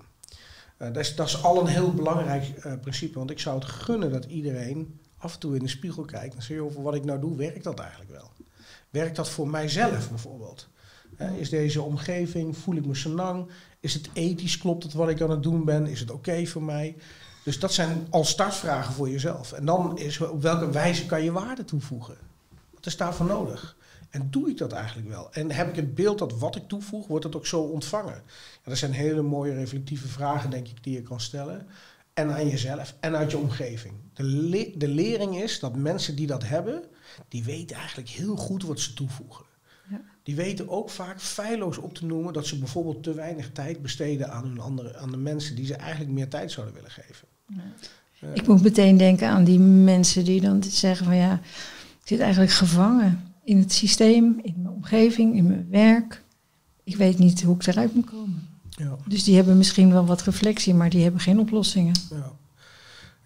Uh, 0.79 0.88
dat, 0.88 0.98
is, 0.98 1.15
dat 1.15 1.27
is 1.27 1.44
al 1.44 1.60
een 1.60 1.67
heel 1.67 1.94
belangrijk 1.94 2.65
uh, 2.65 2.74
principe. 2.82 3.17
Want 3.17 3.32
ik 3.32 3.39
zou 3.39 3.60
het 3.60 3.67
gunnen 3.67 4.12
dat 4.12 4.25
iedereen 4.25 5.00
af 5.17 5.34
en 5.34 5.39
toe 5.39 5.56
in 5.56 5.63
de 5.63 5.70
spiegel 5.70 6.06
kijkt 6.06 6.36
en 6.36 6.41
zegt: 6.41 6.60
joh, 6.60 6.84
wat 6.84 6.96
ik 6.96 7.06
nou 7.06 7.20
doe, 7.20 7.38
werkt 7.38 7.63
dat 7.63 7.79
eigenlijk 7.79 8.12
wel? 8.12 8.32
Werkt 8.89 9.15
dat 9.15 9.29
voor 9.29 9.48
mijzelf 9.48 10.10
bijvoorbeeld? 10.10 10.70
is 11.38 11.50
deze 11.50 11.82
omgeving, 11.82 12.58
voel 12.58 12.75
ik 12.75 12.86
me 12.86 12.96
senang? 12.96 13.50
Is 13.88 13.94
het 13.94 14.10
ethisch, 14.13 14.58
klopt 14.58 14.84
het 14.84 14.94
wat 14.94 15.10
ik 15.10 15.22
aan 15.22 15.29
het 15.29 15.44
doen 15.44 15.65
ben? 15.65 15.88
Is 15.88 16.00
het 16.00 16.12
oké 16.12 16.46
voor 16.46 16.63
mij? 16.63 16.96
Dus 17.44 17.60
dat 17.60 17.74
zijn 17.74 18.08
al 18.10 18.25
startvragen 18.25 18.94
voor 18.94 19.10
jezelf. 19.10 19.51
En 19.51 19.65
dan 19.65 19.98
is 19.98 20.22
op 20.22 20.41
welke 20.41 20.70
wijze 20.70 21.06
kan 21.06 21.24
je 21.24 21.32
waarde 21.32 21.65
toevoegen? 21.65 22.17
Wat 22.74 22.86
is 22.86 22.98
daarvoor 22.98 23.25
nodig? 23.25 23.77
En 24.10 24.27
doe 24.29 24.50
ik 24.50 24.58
dat 24.58 24.72
eigenlijk 24.72 25.08
wel? 25.08 25.27
En 25.32 25.51
heb 25.51 25.70
ik 25.70 25.75
het 25.75 25.96
beeld 25.96 26.17
dat 26.17 26.39
wat 26.39 26.56
ik 26.56 26.67
toevoeg, 26.67 27.08
wordt 27.08 27.24
het 27.24 27.36
ook 27.36 27.46
zo 27.46 27.62
ontvangen? 27.62 28.22
Dat 28.63 28.77
zijn 28.77 28.91
hele 28.91 29.22
mooie 29.22 29.53
reflectieve 29.53 30.08
vragen, 30.08 30.50
denk 30.50 30.67
ik, 30.67 30.84
die 30.84 30.94
je 30.94 31.03
kan 31.03 31.20
stellen. 31.20 31.67
En 32.13 32.34
aan 32.34 32.48
jezelf 32.48 32.96
en 33.00 33.15
uit 33.15 33.32
je 33.32 33.38
omgeving. 33.38 33.94
De, 34.13 34.74
de 34.77 34.88
lering 34.88 35.41
is 35.41 35.60
dat 35.60 35.75
mensen 35.75 36.15
die 36.15 36.27
dat 36.27 36.44
hebben, 36.44 36.84
die 37.27 37.44
weten 37.44 37.75
eigenlijk 37.77 38.10
heel 38.10 38.36
goed 38.36 38.63
wat 38.63 38.79
ze 38.79 38.94
toevoegen. 38.94 39.47
Ja. 40.27 40.34
Die 40.34 40.46
weten 40.46 40.69
ook 40.69 40.89
vaak 40.89 41.22
feilloos 41.22 41.77
op 41.77 41.93
te 41.93 42.05
noemen 42.05 42.34
dat 42.34 42.48
ze 42.48 42.60
bijvoorbeeld 42.60 43.03
te 43.03 43.13
weinig 43.13 43.51
tijd 43.51 43.81
besteden 43.81 44.31
aan, 44.31 44.43
hun 44.43 44.60
andere, 44.60 44.98
aan 44.98 45.12
de 45.12 45.17
mensen 45.17 45.55
die 45.55 45.65
ze 45.65 45.75
eigenlijk 45.75 46.12
meer 46.12 46.27
tijd 46.27 46.51
zouden 46.51 46.75
willen 46.75 46.91
geven. 46.91 47.27
Ik 48.34 48.48
moet 48.48 48.63
meteen 48.63 48.98
denken 48.98 49.27
aan 49.27 49.43
die 49.43 49.60
mensen 49.60 50.25
die 50.25 50.41
dan 50.41 50.63
zeggen 50.63 51.05
van 51.05 51.15
ja, 51.15 51.34
ik 52.01 52.07
zit 52.07 52.19
eigenlijk 52.19 52.51
gevangen 52.51 53.34
in 53.43 53.57
het 53.57 53.74
systeem, 53.74 54.39
in 54.41 54.53
mijn 54.57 54.74
omgeving, 54.74 55.36
in 55.36 55.48
mijn 55.48 55.67
werk. 55.69 56.24
Ik 56.84 56.96
weet 56.96 57.17
niet 57.19 57.41
hoe 57.41 57.55
ik 57.55 57.67
eruit 57.67 57.96
moet 57.96 58.05
komen. 58.05 58.48
Ja. 58.69 58.98
Dus 59.07 59.24
die 59.24 59.36
hebben 59.36 59.57
misschien 59.57 59.91
wel 59.91 60.05
wat 60.05 60.22
reflectie, 60.22 60.74
maar 60.74 60.89
die 60.89 61.03
hebben 61.03 61.22
geen 61.22 61.39
oplossingen. 61.39 61.96
Ja. 62.10 62.31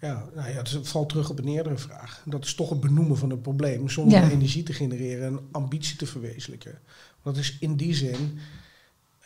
Ja, 0.02 0.28
nou 0.34 0.48
ja, 0.48 0.56
het 0.56 0.88
valt 0.88 1.08
terug 1.08 1.30
op 1.30 1.38
een 1.38 1.48
eerdere 1.48 1.78
vraag. 1.78 2.22
Dat 2.24 2.44
is 2.44 2.54
toch 2.54 2.70
het 2.70 2.80
benoemen 2.80 3.16
van 3.16 3.30
het 3.30 3.42
probleem 3.42 3.88
zonder 3.88 4.30
energie 4.30 4.62
te 4.62 4.72
genereren 4.72 5.26
en 5.26 5.40
ambitie 5.50 5.96
te 5.96 6.06
verwezenlijken. 6.06 6.78
Dat 7.22 7.36
is 7.36 7.56
in 7.60 7.76
die 7.76 7.94
zin 7.94 8.38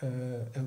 uh, 0.04 0.11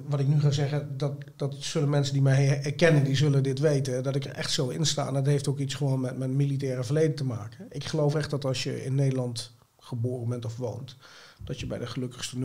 wat 0.07 0.19
ik 0.19 0.27
nu 0.27 0.39
ga 0.39 0.51
zeggen, 0.51 0.97
dat, 0.97 1.13
dat 1.35 1.55
zullen 1.59 1.89
mensen 1.89 2.13
die 2.13 2.21
mij 2.21 2.45
herkennen, 2.45 3.03
die 3.03 3.15
zullen 3.15 3.43
dit 3.43 3.59
weten, 3.59 4.03
dat 4.03 4.15
ik 4.15 4.25
er 4.25 4.31
echt 4.31 4.51
zo 4.51 4.67
in 4.67 4.85
sta. 4.85 5.11
dat 5.11 5.25
heeft 5.25 5.47
ook 5.47 5.59
iets 5.59 5.73
gewoon 5.73 5.99
met 5.99 6.17
mijn 6.17 6.35
militaire 6.35 6.83
verleden 6.83 7.15
te 7.15 7.25
maken. 7.25 7.65
Ik 7.69 7.83
geloof 7.83 8.15
echt 8.15 8.29
dat 8.29 8.45
als 8.45 8.63
je 8.63 8.83
in 8.83 8.95
Nederland 8.95 9.51
geboren 9.79 10.29
bent 10.29 10.45
of 10.45 10.57
woont, 10.57 10.95
dat 11.43 11.59
je 11.59 11.67
bij 11.67 11.77
de 11.77 11.87
gelukkigste 11.87 12.35
0,001% 12.37 12.43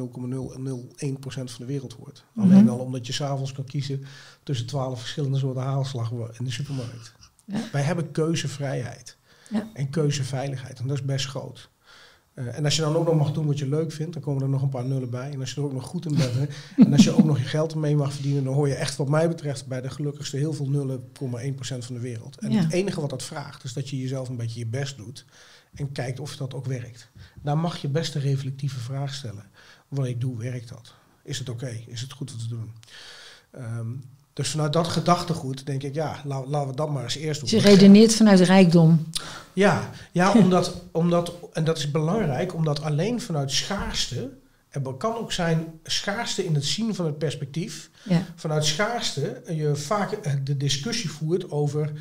van 1.28 1.46
de 1.58 1.64
wereld 1.64 1.92
hoort. 1.92 2.24
Mhm. 2.32 2.46
Alleen 2.46 2.68
al 2.68 2.78
omdat 2.78 3.06
je 3.06 3.12
s'avonds 3.12 3.52
kan 3.52 3.64
kiezen 3.64 4.04
tussen 4.42 4.66
twaalf 4.66 5.00
verschillende 5.00 5.38
soorten 5.38 5.62
haalslag 5.62 6.10
in 6.10 6.44
de 6.44 6.50
supermarkt. 6.50 7.14
Ja. 7.44 7.60
Wij 7.72 7.82
hebben 7.82 8.10
keuzevrijheid 8.10 9.16
ja. 9.50 9.68
en 9.72 9.90
keuzeveiligheid 9.90 10.78
en 10.78 10.86
dat 10.86 10.96
is 10.96 11.04
best 11.04 11.26
groot. 11.26 11.70
Uh, 12.34 12.56
en 12.56 12.64
als 12.64 12.76
je 12.76 12.82
dan 12.82 12.96
ook 12.96 13.06
nog 13.06 13.16
mag 13.16 13.32
doen 13.32 13.46
wat 13.46 13.58
je 13.58 13.68
leuk 13.68 13.92
vindt, 13.92 14.12
dan 14.12 14.22
komen 14.22 14.42
er 14.42 14.48
nog 14.48 14.62
een 14.62 14.68
paar 14.68 14.84
nullen 14.84 15.10
bij. 15.10 15.30
En 15.30 15.40
als 15.40 15.50
je 15.50 15.60
er 15.60 15.66
ook 15.66 15.72
nog 15.72 15.84
goed 15.84 16.06
in 16.06 16.14
bent, 16.14 16.34
hè, 16.34 16.46
en 16.84 16.92
als 16.92 17.04
je 17.04 17.16
ook 17.16 17.24
nog 17.24 17.38
je 17.38 17.44
geld 17.44 17.72
ermee 17.72 17.96
mag 17.96 18.12
verdienen, 18.12 18.44
dan 18.44 18.54
hoor 18.54 18.68
je 18.68 18.74
echt 18.74 18.96
wat 18.96 19.08
mij 19.08 19.28
betreft 19.28 19.66
bij 19.66 19.80
de 19.80 19.90
gelukkigste 19.90 20.36
heel 20.36 20.52
veel 20.52 20.68
nullen, 20.68 21.02
1% 21.02 21.56
van 21.58 21.94
de 21.94 22.00
wereld. 22.00 22.38
En 22.38 22.52
het 22.52 22.72
enige 22.72 23.00
wat 23.00 23.10
dat 23.10 23.22
vraagt, 23.22 23.64
is 23.64 23.72
dat 23.72 23.88
je 23.88 23.98
jezelf 23.98 24.28
een 24.28 24.36
beetje 24.36 24.58
je 24.58 24.66
best 24.66 24.96
doet 24.96 25.24
en 25.74 25.92
kijkt 25.92 26.20
of 26.20 26.36
dat 26.36 26.54
ook 26.54 26.66
werkt. 26.66 27.10
Daar 27.42 27.58
mag 27.58 27.76
je 27.76 27.88
best 27.88 28.14
een 28.14 28.20
reflectieve 28.20 28.78
vraag 28.78 29.14
stellen. 29.14 29.44
Wat 29.88 30.06
ik 30.06 30.20
doe, 30.20 30.38
werkt 30.38 30.68
dat? 30.68 30.94
Is 31.22 31.38
het 31.38 31.48
oké? 31.48 31.80
Is 31.86 32.00
het 32.00 32.12
goed 32.12 32.32
om 32.32 32.38
te 32.38 32.48
doen? 32.48 32.72
Um, 33.54 34.04
dus 34.34 34.48
vanuit 34.48 34.72
dat 34.72 34.88
gedachtegoed 34.88 35.66
denk 35.66 35.82
ik, 35.82 35.94
ja, 35.94 36.20
laten 36.24 36.66
we 36.66 36.74
dat 36.76 36.90
maar 36.90 37.02
eens 37.02 37.16
eerst 37.16 37.40
doen. 37.40 37.50
Je 37.50 37.68
redeneert 37.68 38.14
vanuit 38.14 38.40
rijkdom. 38.40 39.06
Ja, 39.52 39.90
ja 40.12 40.32
omdat, 40.32 40.82
omdat, 40.92 41.32
en 41.52 41.64
dat 41.64 41.78
is 41.78 41.90
belangrijk, 41.90 42.54
omdat 42.54 42.82
alleen 42.82 43.20
vanuit 43.20 43.50
schaarste, 43.50 44.30
en 44.68 44.96
kan 44.96 45.16
ook 45.16 45.32
zijn 45.32 45.80
schaarste 45.82 46.44
in 46.44 46.54
het 46.54 46.64
zien 46.64 46.94
van 46.94 47.06
het 47.06 47.18
perspectief, 47.18 47.90
ja. 48.02 48.26
vanuit 48.34 48.64
schaarste 48.64 49.42
je 49.48 49.76
vaak 49.76 50.18
de 50.46 50.56
discussie 50.56 51.10
voert 51.10 51.50
over 51.50 51.92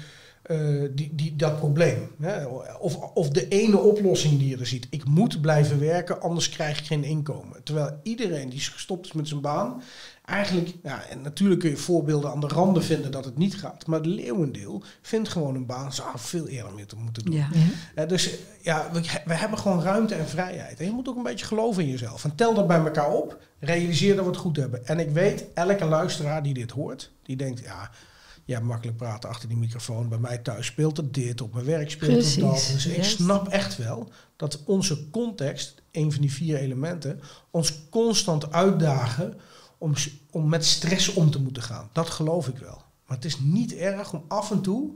uh, 0.52 0.90
die, 0.92 1.10
die, 1.16 1.36
dat 1.36 1.58
probleem. 1.58 2.12
Hè? 2.20 2.46
Of, 2.80 2.96
of 2.96 3.30
de 3.30 3.48
ene 3.48 3.78
oplossing 3.78 4.40
die 4.40 4.50
je 4.50 4.58
er 4.58 4.68
ziet. 4.68 4.88
Ik 4.90 5.06
moet 5.06 5.42
blijven 5.42 5.80
werken, 5.80 6.22
anders 6.22 6.50
krijg 6.50 6.80
ik 6.80 6.86
geen 6.86 7.04
inkomen. 7.04 7.64
Terwijl 7.64 8.00
iedereen 8.04 8.50
die 8.50 8.60
gestopt 8.60 9.06
is 9.06 9.12
met 9.12 9.28
zijn 9.28 9.42
baan, 9.42 9.82
eigenlijk, 10.26 10.74
ja, 10.84 11.06
en 11.06 11.22
natuurlijk 11.22 11.60
kun 11.60 11.70
je 11.70 11.78
voorbeelden 11.78 12.32
aan 12.32 12.40
de 12.40 12.48
randen 12.48 12.84
vinden 12.84 13.12
dat 13.12 13.26
het 13.26 13.38
niet 13.38 13.56
gaat. 13.56 13.88
Maar 13.88 14.00
het 14.00 14.08
leeuwendeel 14.08 14.84
vindt 15.02 15.30
gewoon 15.30 15.56
een 15.56 15.66
baan, 15.66 15.94
zou 15.94 16.10
veel 16.16 16.48
eerder 16.48 16.74
mee 16.74 16.86
te 16.86 16.96
moeten 16.96 17.26
doen. 17.26 17.46
Ja. 17.96 18.06
dus 18.06 18.30
ja, 18.62 18.90
we, 18.92 19.02
we, 19.26 19.34
hebben 19.34 19.60
gewoon 19.60 19.82
ruimte 19.82 20.16
en 20.16 20.28
vrijheid. 20.28 20.80
En 20.80 20.86
je 20.86 20.92
moet 20.92 21.08
ook 21.08 21.16
een 21.16 21.24
beetje 21.24 21.46
geloven 21.46 21.84
in 21.84 21.90
jezelf. 21.90 22.24
En 22.24 22.36
tel 22.36 22.54
dat 22.54 22.68
bij 22.68 22.80
elkaar 22.80 23.12
op, 23.12 23.42
realiseer 23.60 24.16
dat 24.16 24.26
we 24.26 24.32
het 24.32 24.40
goed 24.40 24.58
hebben. 24.58 24.86
En 24.86 25.00
ik 25.00 25.10
weet, 25.10 25.46
elke 25.54 25.86
luisteraar 25.86 26.44
die 26.44 26.54
dit 26.54 26.72
hoort, 26.72 27.12
die 27.24 27.36
denkt, 27.36 27.60
ja 27.60 27.90
ja, 28.46 28.60
makkelijk 28.60 28.98
praten 28.98 29.30
achter 29.30 29.50
die 29.50 29.58
microfoon. 29.58 30.10
Bij 30.10 30.18
mij 30.18 30.38
thuis 30.38 30.66
speelt 30.66 30.98
het 30.98 31.14
dit, 31.14 31.42
op 31.42 31.54
mijn 31.54 31.66
werk 31.66 31.92
speelt 31.92 32.12
Precies, 32.12 32.36
het 32.36 32.44
dat. 32.46 32.70
Dus 32.74 32.86
ik 32.86 33.04
snap 33.04 33.48
echt 33.48 33.78
wel 33.78 34.10
dat 34.36 34.64
onze 34.66 35.10
context, 35.10 35.82
een 35.92 36.12
van 36.12 36.22
die 36.22 36.32
vier 36.32 36.58
elementen, 36.58 37.20
ons 37.52 37.90
constant 37.90 38.52
uitdagen 38.52 39.40
om, 39.84 39.94
om 40.32 40.50
met 40.50 40.66
stress 40.66 41.14
om 41.14 41.32
te 41.32 41.42
moeten 41.42 41.64
gaan. 41.64 41.90
Dat 41.92 42.10
geloof 42.10 42.48
ik 42.48 42.58
wel. 42.58 42.82
Maar 43.06 43.18
het 43.18 43.26
is 43.26 43.40
niet 43.40 43.76
erg 43.76 44.14
om 44.14 44.24
af 44.28 44.52
en 44.52 44.62
toe 44.62 44.92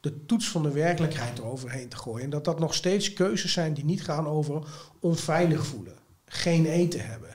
de 0.00 0.26
toets 0.26 0.48
van 0.48 0.62
de 0.62 0.70
werkelijkheid 0.70 1.38
eroverheen 1.38 1.88
te 1.88 1.96
gooien. 1.96 2.24
En 2.24 2.30
dat 2.30 2.44
dat 2.44 2.58
nog 2.58 2.74
steeds 2.74 3.12
keuzes 3.12 3.52
zijn 3.52 3.74
die 3.74 3.84
niet 3.84 4.02
gaan 4.02 4.26
over 4.26 4.62
onveilig 5.00 5.66
voelen, 5.66 5.94
geen 6.26 6.66
eten 6.66 7.06
hebben. 7.06 7.28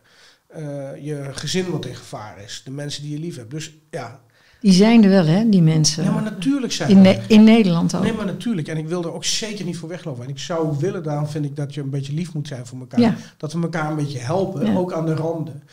Uh, 0.57 1.05
je 1.05 1.29
gezin 1.31 1.71
wat 1.71 1.85
in 1.85 1.95
gevaar 1.95 2.43
is, 2.43 2.61
de 2.65 2.71
mensen 2.71 3.03
die 3.03 3.11
je 3.11 3.19
lief 3.19 3.35
hebt. 3.35 3.51
Dus 3.51 3.73
ja, 3.89 4.21
die 4.59 4.71
zijn 4.71 5.03
er 5.03 5.09
wel, 5.09 5.25
hè, 5.25 5.49
die 5.49 5.61
mensen. 5.61 6.03
Ja, 6.03 6.11
maar 6.11 6.23
natuurlijk 6.23 6.73
zijn 6.73 6.89
in, 6.89 7.05
er. 7.05 7.23
in 7.27 7.43
Nederland 7.43 7.95
ook. 7.95 8.03
Nee, 8.03 8.13
maar 8.13 8.25
natuurlijk. 8.25 8.67
En 8.67 8.77
ik 8.77 8.87
wil 8.87 9.03
er 9.03 9.13
ook 9.13 9.25
zeker 9.25 9.65
niet 9.65 9.77
voor 9.77 9.89
weglopen. 9.89 10.23
En 10.23 10.29
ik 10.29 10.39
zou 10.39 10.77
willen, 10.79 11.03
daarom 11.03 11.27
vind 11.27 11.45
ik 11.45 11.55
dat 11.55 11.73
je 11.73 11.81
een 11.81 11.89
beetje 11.89 12.13
lief 12.13 12.33
moet 12.33 12.47
zijn 12.47 12.65
voor 12.65 12.79
elkaar. 12.79 13.33
Dat 13.37 13.53
we 13.53 13.61
elkaar 13.61 13.89
een 13.89 13.95
beetje 13.95 14.19
helpen, 14.19 14.75
ook 14.77 14.93
aan 14.93 15.05
de 15.05 15.15
randen. 15.15 15.63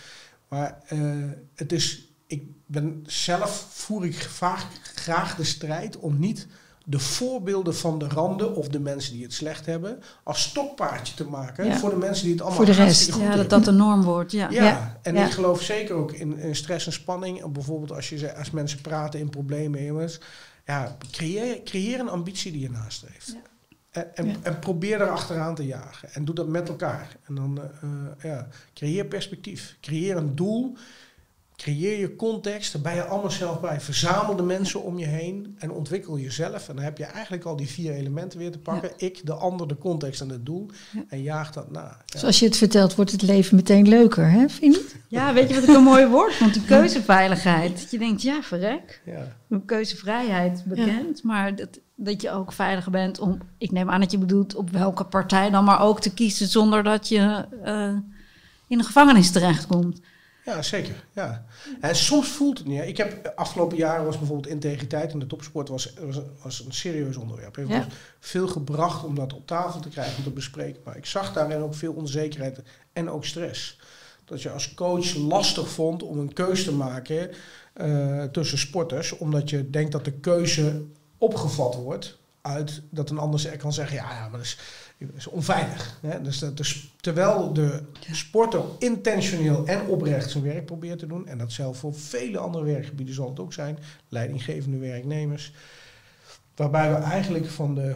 Maar 0.49 0.79
uh, 0.93 1.25
het 1.55 1.73
is, 1.73 2.13
ik 2.27 2.43
ben 2.67 3.05
zelf, 3.07 3.67
voer 3.71 4.05
ik 4.05 4.23
vaak 4.23 4.67
graag 4.95 5.37
de 5.37 5.45
strijd 5.45 5.99
om 5.99 6.19
niet 6.19 6.47
de 6.89 6.99
voorbeelden 6.99 7.77
van 7.77 7.99
de 7.99 8.09
randen 8.09 8.55
of 8.55 8.69
de 8.69 8.81
mensen 8.81 9.13
die 9.13 9.23
het 9.23 9.33
slecht 9.33 9.67
hebben 9.67 10.03
als 10.23 10.43
stokpaardje 10.43 11.15
te 11.15 11.25
maken 11.25 11.75
voor 11.75 11.91
de 11.91 11.97
mensen 11.97 12.25
die 12.25 12.33
het 12.33 12.43
allemaal 12.43 12.65
voor 12.65 12.75
de 12.75 12.83
rest. 12.83 13.15
ja, 13.15 13.37
dat 13.37 13.51
dat 13.51 13.65
de 13.65 13.71
norm 13.71 14.03
wordt. 14.03 14.33
Ja, 14.33 14.51
ja. 14.51 14.99
en 15.03 15.17
ik 15.17 15.31
geloof 15.31 15.63
zeker 15.63 15.95
ook 15.95 16.13
in, 16.13 16.39
in, 16.39 16.57
stress 16.57 16.87
en 16.87 16.93
spanning. 16.93 17.53
Bijvoorbeeld 17.53 17.93
als, 17.93 18.09
je, 18.09 18.37
als 18.37 18.51
mensen 18.51 18.81
praten 18.81 19.21
in 19.21 19.31
problemen, 19.31 19.85
jongens. 19.85 20.21
Ja, 20.67 20.97
creëer, 21.11 21.63
creëer 21.63 22.01
een 22.01 22.09
ambitie 22.09 22.53
die 22.53 22.61
je 22.61 22.71
nastreeft. 22.71 23.37
En, 23.91 24.15
en, 24.15 24.37
en, 24.43 24.59
probeer 24.59 25.01
er 25.01 25.11
achteraan 25.11 25.55
te 25.55 25.67
jagen. 25.67 26.13
En 26.13 26.25
doe 26.25 26.35
dat 26.35 26.49
met 26.49 26.69
elkaar. 26.69 27.17
En 27.27 27.35
dan 27.35 27.61
uh, 27.85 27.91
ja, 28.23 28.49
creëer 28.75 29.05
perspectief. 29.05 29.77
Creëer 29.81 30.17
een 30.17 30.35
doel 30.35 30.77
Creëer 31.59 31.99
je 31.99 32.17
context, 32.17 32.73
daar 32.73 32.83
ben 32.83 32.95
je 32.95 33.05
allemaal 33.05 33.31
zelf 33.31 33.61
bij. 33.61 33.81
Verzamel 33.81 34.37
de 34.37 34.43
mensen 34.43 34.83
om 34.83 34.99
je 34.99 35.07
heen 35.07 35.57
en 35.59 35.71
ontwikkel 35.71 36.19
jezelf. 36.19 36.69
En 36.69 36.75
dan 36.75 36.85
heb 36.85 36.99
je 36.99 37.05
eigenlijk 37.05 37.45
al 37.45 37.57
die 37.57 37.69
vier 37.69 37.93
elementen 37.93 38.39
weer 38.39 38.51
te 38.51 38.59
pakken. 38.59 38.91
Ik, 38.97 39.27
de 39.27 39.33
ander, 39.33 39.69
de 39.69 39.79
context 39.79 40.21
en 40.21 40.29
het 40.29 40.47
doel. 40.47 40.71
En 41.09 41.23
jaag 41.23 41.53
dat 41.53 41.71
na. 41.71 42.03
Ja. 42.07 42.19
Zoals 42.19 42.39
je 42.39 42.45
het 42.45 42.57
vertelt, 42.57 42.95
wordt 42.95 43.11
het 43.11 43.23
leven 43.23 43.57
meteen 43.57 43.89
leuker, 43.89 44.31
hè, 44.31 44.49
vind 44.49 44.75
je? 44.75 44.91
Ja, 45.09 45.33
weet 45.33 45.49
je 45.49 45.55
wat 45.55 45.69
ik 45.69 45.75
een 45.75 45.83
mooi 45.83 46.07
woord 46.07 46.39
Want 46.39 46.55
Die 46.55 46.65
keuzeveiligheid. 46.65 47.81
Dat 47.81 47.91
je 47.91 47.99
denkt, 47.99 48.23
ja, 48.23 48.43
verrek. 48.43 49.03
Ja. 49.05 49.37
Keuzevrijheid 49.67 50.63
bekend, 50.65 51.23
maar 51.23 51.57
dat, 51.57 51.81
dat 51.95 52.23
je 52.23 52.31
ook 52.31 52.53
veiliger 52.53 52.91
bent 52.91 53.19
om... 53.19 53.39
Ik 53.59 53.71
neem 53.71 53.91
aan 53.91 54.01
dat 54.01 54.11
je 54.11 54.19
bedoelt 54.19 54.55
op 54.55 54.71
welke 54.71 55.05
partij 55.05 55.51
dan 55.51 55.65
maar 55.65 55.81
ook 55.81 56.01
te 56.01 56.15
kiezen... 56.15 56.47
zonder 56.47 56.83
dat 56.83 57.09
je 57.09 57.45
uh, 57.65 57.97
in 58.69 58.79
de 58.79 58.85
gevangenis 58.85 59.31
terechtkomt. 59.31 60.01
Ja, 60.49 60.63
zeker. 60.63 61.05
Ja. 61.13 61.45
En 61.81 61.97
soms 61.97 62.29
voelt 62.29 62.59
het 62.59 62.67
niet. 62.67 62.83
Ik 62.83 62.97
heb 62.97 63.33
afgelopen 63.37 63.77
jaren 63.77 64.05
was 64.05 64.19
bijvoorbeeld 64.19 64.53
integriteit 64.53 65.13
in 65.13 65.19
de 65.19 65.27
topsport 65.27 65.69
was, 65.69 65.93
was, 66.01 66.21
was 66.43 66.65
een 66.65 66.73
serieus 66.73 67.17
onderwerp. 67.17 67.57
Er 67.57 67.69
ja. 67.69 67.87
veel 68.21 68.49
gebracht 68.49 69.05
om 69.05 69.15
dat 69.15 69.33
op 69.33 69.47
tafel 69.47 69.81
te 69.81 69.89
krijgen, 69.89 70.17
om 70.17 70.23
te 70.23 70.31
bespreken. 70.31 70.81
Maar 70.85 70.97
ik 70.97 71.07
zag 71.07 71.33
daarin 71.33 71.61
ook 71.61 71.75
veel 71.75 71.93
onzekerheid 71.93 72.63
en 72.93 73.11
ook 73.11 73.25
stress. 73.25 73.81
dat 74.25 74.43
je 74.43 74.51
als 74.51 74.75
coach 74.75 75.15
lastig 75.15 75.69
vond 75.69 76.03
om 76.03 76.19
een 76.19 76.33
keuze 76.33 76.65
te 76.65 76.73
maken 76.73 77.31
uh, 77.77 78.23
tussen 78.25 78.59
sporters, 78.59 79.17
omdat 79.17 79.51
je 79.51 79.71
denkt 79.71 79.93
dat 79.93 80.05
de 80.05 80.13
keuze 80.13 80.85
opgevat 81.19 81.75
wordt 81.75 82.19
uit 82.41 82.83
dat 82.91 83.11
een 83.11 83.19
ander 83.19 83.57
kan 83.57 83.73
zeggen, 83.73 83.97
ja, 83.97 84.11
ja 84.11 84.21
maar 84.21 84.39
dat 84.39 84.41
is, 84.41 84.59
is 85.17 85.27
onveilig. 85.27 85.99
Hè? 86.03 86.23
Dus, 86.23 86.39
dat, 86.39 86.57
dus 86.57 86.95
terwijl 87.01 87.53
de 87.53 87.83
sporter 88.13 88.63
intentioneel 88.79 89.67
en 89.67 89.87
oprecht 89.87 90.31
zijn 90.31 90.45
werk 90.45 90.67
probeert 90.67 90.99
te 90.99 91.07
doen, 91.07 91.27
en 91.27 91.39
dat 91.39 91.53
zelf 91.53 91.79
voor 91.79 91.95
vele 91.95 92.39
andere 92.39 92.65
werkgebieden 92.65 93.15
zal 93.15 93.29
het 93.29 93.41
ook 93.41 93.53
zijn, 93.53 93.79
leidinggevende 94.09 94.79
werknemers, 94.79 95.53
waarbij 96.57 96.91
we 96.91 96.97
eigenlijk 96.97 97.47
van 97.47 97.75
de 97.75 97.95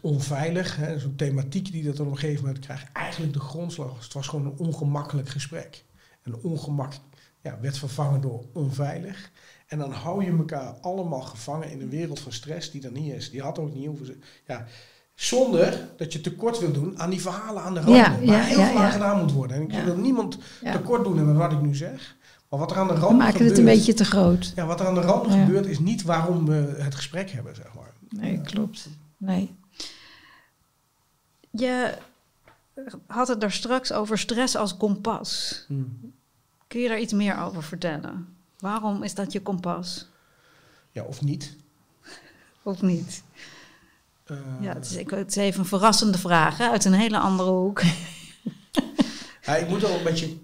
onveilig, 0.00 0.78
zo'n 0.96 1.16
thematiek 1.16 1.72
die 1.72 1.84
dat 1.84 2.00
op 2.00 2.10
een 2.10 2.18
gegeven 2.18 2.44
moment 2.44 2.64
krijgt, 2.64 2.92
eigenlijk 2.92 3.32
de 3.32 3.40
grondslag 3.40 3.94
was. 3.94 4.04
Het 4.04 4.12
was 4.12 4.26
gewoon 4.26 4.46
een 4.46 4.58
ongemakkelijk 4.58 5.28
gesprek. 5.28 5.84
En 6.22 6.36
ongemak 6.42 6.92
ja, 7.40 7.58
werd 7.60 7.78
vervangen 7.78 8.20
door 8.20 8.44
onveilig. 8.52 9.30
En 9.66 9.78
dan 9.78 9.92
hou 9.92 10.24
je 10.24 10.30
elkaar 10.30 10.72
allemaal 10.72 11.20
gevangen 11.20 11.70
in 11.70 11.80
een 11.80 11.90
wereld 11.90 12.20
van 12.20 12.32
stress 12.32 12.70
die 12.70 12.84
er 12.84 12.92
niet 12.92 13.12
is. 13.12 13.30
Die 13.30 13.42
had 13.42 13.58
ook 13.58 13.74
niet 13.74 13.86
hoeven. 13.86 14.22
Ja, 14.46 14.66
zonder 15.18 15.88
dat 15.96 16.12
je 16.12 16.20
tekort 16.20 16.58
wil 16.58 16.72
doen 16.72 16.98
aan 17.00 17.10
die 17.10 17.20
verhalen 17.20 17.62
aan 17.62 17.74
de 17.74 17.80
rand. 17.80 17.96
Ja, 17.96 18.18
waar 18.26 18.44
heel 18.44 18.64
veel 18.64 18.78
aan 18.78 18.92
gedaan 18.92 19.18
moet 19.18 19.32
worden. 19.32 19.56
En 19.56 19.78
ik 19.78 19.84
wil 19.84 19.96
niemand 19.96 20.38
tekort 20.62 21.04
doen 21.04 21.26
met 21.26 21.36
wat 21.36 21.52
ik 21.52 21.60
nu 21.60 21.74
zeg. 21.74 22.16
Maar 22.48 22.58
wat 22.58 22.70
er 22.70 22.76
aan 22.76 22.86
de 22.88 22.94
rand 22.94 23.10
we 23.10 23.16
maken 23.16 23.44
het 23.44 23.58
een 23.58 23.64
beetje 23.64 23.94
te 23.94 24.04
groot. 24.04 24.52
Ja, 24.56 24.66
wat 24.66 24.80
er 24.80 24.86
aan 24.86 24.94
de 24.94 25.00
rand 25.00 25.32
gebeurt 25.32 25.66
is 25.66 25.78
niet 25.78 26.02
waarom 26.02 26.46
we 26.46 26.74
het 26.78 26.94
gesprek 26.94 27.30
hebben, 27.30 27.54
zeg 27.54 27.74
maar. 27.74 27.92
Nee, 28.08 28.40
klopt. 28.40 28.88
Nee. 29.16 29.54
Je 31.50 31.94
had 33.06 33.28
het 33.28 33.40
daar 33.40 33.52
straks 33.52 33.92
over 33.92 34.18
stress 34.18 34.56
als 34.56 34.76
kompas. 34.76 35.64
Hmm. 35.66 36.12
Kun 36.66 36.80
je 36.80 36.88
daar 36.88 37.00
iets 37.00 37.12
meer 37.12 37.38
over 37.38 37.62
vertellen? 37.62 38.36
Waarom 38.58 39.02
is 39.02 39.14
dat 39.14 39.32
je 39.32 39.42
kompas? 39.42 40.08
Ja, 40.90 41.02
of 41.02 41.22
niet? 41.22 41.56
of 42.62 42.82
niet? 42.82 43.22
Uh, 44.30 44.38
ja, 44.60 44.74
het 44.74 44.84
is, 44.84 44.96
ik, 44.96 45.10
het 45.10 45.30
is 45.30 45.36
even 45.36 45.60
een 45.60 45.66
verrassende 45.66 46.18
vraag 46.18 46.60
uit 46.60 46.84
een 46.84 46.92
hele 46.92 47.18
andere 47.18 47.50
hoek. 47.50 47.82
ja, 49.46 49.56
ik 49.56 49.68
moet 49.68 49.84
al 49.84 49.96
een 49.96 50.04
beetje 50.04 50.36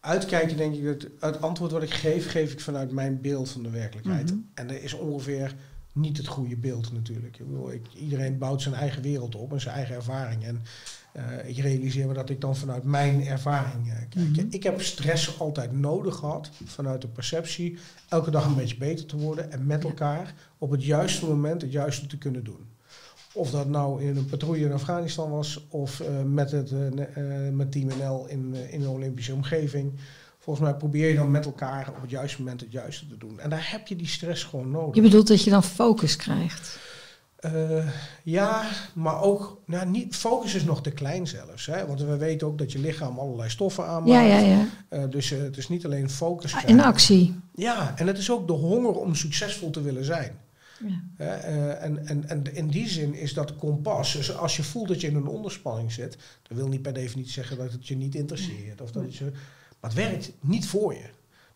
uitkijken, 0.00 0.56
denk 0.56 0.74
ik. 0.74 0.84
Dat 0.84 1.06
het 1.20 1.42
antwoord 1.42 1.72
wat 1.72 1.82
ik 1.82 1.94
geef, 1.94 2.30
geef 2.30 2.52
ik 2.52 2.60
vanuit 2.60 2.90
mijn 2.90 3.20
beeld 3.20 3.50
van 3.50 3.62
de 3.62 3.70
werkelijkheid. 3.70 4.30
Mhm. 4.30 4.40
En 4.54 4.70
er 4.70 4.82
is 4.82 4.92
ongeveer 4.92 5.54
niet 5.92 6.16
het 6.16 6.26
goede 6.26 6.56
beeld 6.56 6.92
natuurlijk. 6.92 7.38
Ik 7.38 7.46
bedoel, 7.46 7.72
ik, 7.72 7.86
iedereen 7.94 8.38
bouwt 8.38 8.62
zijn 8.62 8.74
eigen 8.74 9.02
wereld 9.02 9.34
op 9.34 9.52
en 9.52 9.60
zijn 9.60 9.74
eigen 9.74 9.94
ervaring. 9.94 10.44
En 10.44 10.62
uh, 11.16 11.48
ik 11.48 11.58
realiseer 11.58 12.06
me 12.06 12.14
dat 12.14 12.30
ik 12.30 12.40
dan 12.40 12.56
vanuit 12.56 12.84
mijn 12.84 13.26
ervaring 13.26 13.86
uh, 13.86 13.92
kijk. 13.92 14.14
Mhm. 14.14 14.46
Ik 14.50 14.62
heb 14.62 14.80
stress 14.80 15.38
altijd 15.38 15.72
nodig 15.72 16.16
gehad, 16.16 16.50
vanuit 16.64 17.00
de 17.00 17.08
perceptie, 17.08 17.78
elke 18.08 18.30
dag 18.30 18.44
een 18.44 18.54
beetje 18.54 18.76
beter 18.76 19.06
te 19.06 19.16
worden 19.16 19.52
en 19.52 19.66
met 19.66 19.84
elkaar 19.84 20.34
op 20.58 20.70
het 20.70 20.84
juiste 20.84 21.26
moment 21.26 21.62
het 21.62 21.72
juiste 21.72 22.06
te 22.06 22.18
kunnen 22.18 22.44
doen. 22.44 22.69
Of 23.34 23.50
dat 23.50 23.68
nou 23.68 24.02
in 24.02 24.16
een 24.16 24.26
patrouille 24.26 24.64
in 24.64 24.72
Afghanistan 24.72 25.30
was 25.30 25.66
of 25.68 26.00
uh, 26.00 26.06
met, 26.24 26.50
het, 26.50 26.72
met 27.52 27.72
Team 27.72 27.88
NL 27.98 28.26
in, 28.26 28.54
in 28.70 28.82
een 28.82 28.88
Olympische 28.88 29.34
omgeving 29.34 29.92
volgens 30.40 30.68
mij 30.68 30.78
probeer 30.78 31.08
je 31.08 31.14
dan 31.14 31.30
met 31.30 31.44
elkaar 31.44 31.88
op 31.88 32.00
het 32.00 32.10
juiste 32.10 32.38
moment 32.38 32.60
het 32.60 32.72
juiste 32.72 33.06
te 33.08 33.16
doen. 33.16 33.40
En 33.40 33.50
daar 33.50 33.70
heb 33.70 33.86
je 33.86 33.96
die 33.96 34.06
stress 34.06 34.44
gewoon 34.44 34.70
nodig. 34.70 34.94
Je 34.94 35.02
bedoelt 35.02 35.28
dat 35.28 35.44
je 35.44 35.50
dan 35.50 35.62
focus 35.62 36.16
krijgt? 36.16 36.78
Uh, 37.40 37.88
ja, 38.22 38.64
maar 38.94 39.22
ook, 39.22 39.60
nou, 39.64 39.86
niet, 39.86 40.16
focus 40.16 40.54
is 40.54 40.64
nog 40.64 40.82
te 40.82 40.90
klein 40.90 41.26
zelfs. 41.26 41.66
Hè? 41.66 41.86
Want 41.86 42.00
we 42.00 42.16
weten 42.16 42.46
ook 42.46 42.58
dat 42.58 42.72
je 42.72 42.78
lichaam 42.78 43.18
allerlei 43.18 43.50
stoffen 43.50 43.86
aanmaakt. 43.86 44.10
Ja, 44.10 44.20
ja, 44.20 44.38
ja. 44.38 44.66
Uh, 44.90 45.04
dus 45.10 45.30
uh, 45.30 45.42
het 45.42 45.56
is 45.56 45.68
niet 45.68 45.84
alleen 45.84 46.10
focus. 46.10 46.54
Ah, 46.54 46.68
in 46.68 46.80
actie. 46.80 47.40
Ja, 47.54 47.92
en 47.96 48.06
het 48.06 48.18
is 48.18 48.30
ook 48.30 48.46
de 48.46 48.52
honger 48.52 48.92
om 48.92 49.14
succesvol 49.14 49.70
te 49.70 49.82
willen 49.82 50.04
zijn. 50.04 50.38
Ja. 50.86 51.34
en, 51.76 52.06
en, 52.06 52.28
en 52.28 52.54
in 52.54 52.68
die 52.68 52.88
zin 52.88 53.14
is 53.14 53.34
dat 53.34 53.56
kompas. 53.56 54.12
Dus 54.12 54.36
als 54.36 54.56
je 54.56 54.62
voelt 54.62 54.88
dat 54.88 55.00
je 55.00 55.06
in 55.06 55.14
een 55.14 55.26
onderspanning 55.26 55.92
zit, 55.92 56.18
dat 56.42 56.56
wil 56.56 56.68
niet 56.68 56.82
per 56.82 56.92
definitie 56.92 57.32
zeggen 57.32 57.56
dat 57.56 57.72
het 57.72 57.88
je 57.88 57.96
niet 57.96 58.14
interesseert. 58.14 58.80
Of 58.80 58.90
dat 58.90 59.02
het 59.02 59.16
je, 59.16 59.30
maar 59.80 59.90
het 59.90 59.94
werkt 59.94 60.32
niet 60.40 60.66
voor 60.66 60.94
je. 60.94 61.08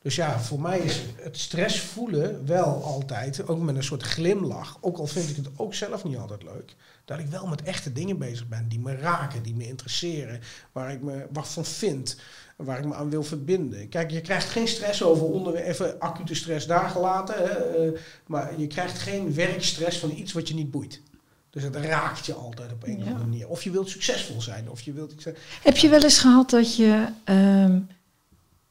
Dus 0.05 0.15
ja, 0.15 0.41
voor 0.41 0.61
mij 0.61 0.79
is 0.79 1.01
het 1.17 1.39
stress 1.39 1.81
voelen 1.81 2.47
wel 2.47 2.83
altijd, 2.85 3.49
ook 3.49 3.61
met 3.61 3.77
een 3.77 3.83
soort 3.83 4.03
glimlach, 4.03 4.79
ook 4.81 4.99
al 4.99 5.07
vind 5.07 5.31
ik 5.31 5.37
het 5.37 5.49
ook 5.57 5.75
zelf 5.75 6.05
niet 6.05 6.17
altijd 6.17 6.43
leuk, 6.43 6.75
dat 7.05 7.19
ik 7.19 7.27
wel 7.27 7.47
met 7.47 7.63
echte 7.63 7.93
dingen 7.93 8.19
bezig 8.19 8.49
ben 8.49 8.69
die 8.69 8.79
me 8.79 8.97
raken, 8.97 9.43
die 9.43 9.55
me 9.55 9.67
interesseren, 9.67 10.41
waar 10.73 10.93
ik 10.93 11.03
me 11.03 11.27
wat 11.33 11.49
van 11.49 11.65
vind, 11.65 12.17
waar 12.57 12.79
ik 12.79 12.85
me 12.85 12.95
aan 12.95 13.11
wil 13.11 13.23
verbinden. 13.23 13.89
Kijk, 13.89 14.11
je 14.11 14.21
krijgt 14.21 14.49
geen 14.49 14.69
stress 14.69 15.03
over 15.03 15.27
onder, 15.27 15.55
even 15.55 16.01
acute 16.01 16.35
stress 16.35 16.67
daar 16.67 16.89
gelaten, 16.91 17.35
hè, 17.35 17.51
eh, 17.51 18.01
maar 18.27 18.61
je 18.61 18.67
krijgt 18.67 18.99
geen 18.99 19.35
werkstress 19.35 19.99
van 19.99 20.11
iets 20.11 20.33
wat 20.33 20.49
je 20.49 20.55
niet 20.55 20.71
boeit. 20.71 21.01
Dus 21.51 21.63
het 21.63 21.77
raakt 21.77 22.27
je 22.27 22.35
altijd 22.35 22.73
op 22.73 22.83
een 22.83 22.97
of 22.97 23.07
andere 23.07 23.25
manier. 23.25 23.49
Of 23.49 23.63
je 23.63 23.71
wilt 23.71 23.89
succesvol 23.89 24.41
zijn, 24.41 24.71
of 24.71 24.81
je 24.81 24.93
wilt... 24.93 25.15
Heb 25.63 25.77
je 25.77 25.89
wel 25.89 26.03
eens 26.03 26.19
gehad 26.19 26.51
dat 26.51 26.77
je... 26.77 27.07
Ehm, 27.25 27.79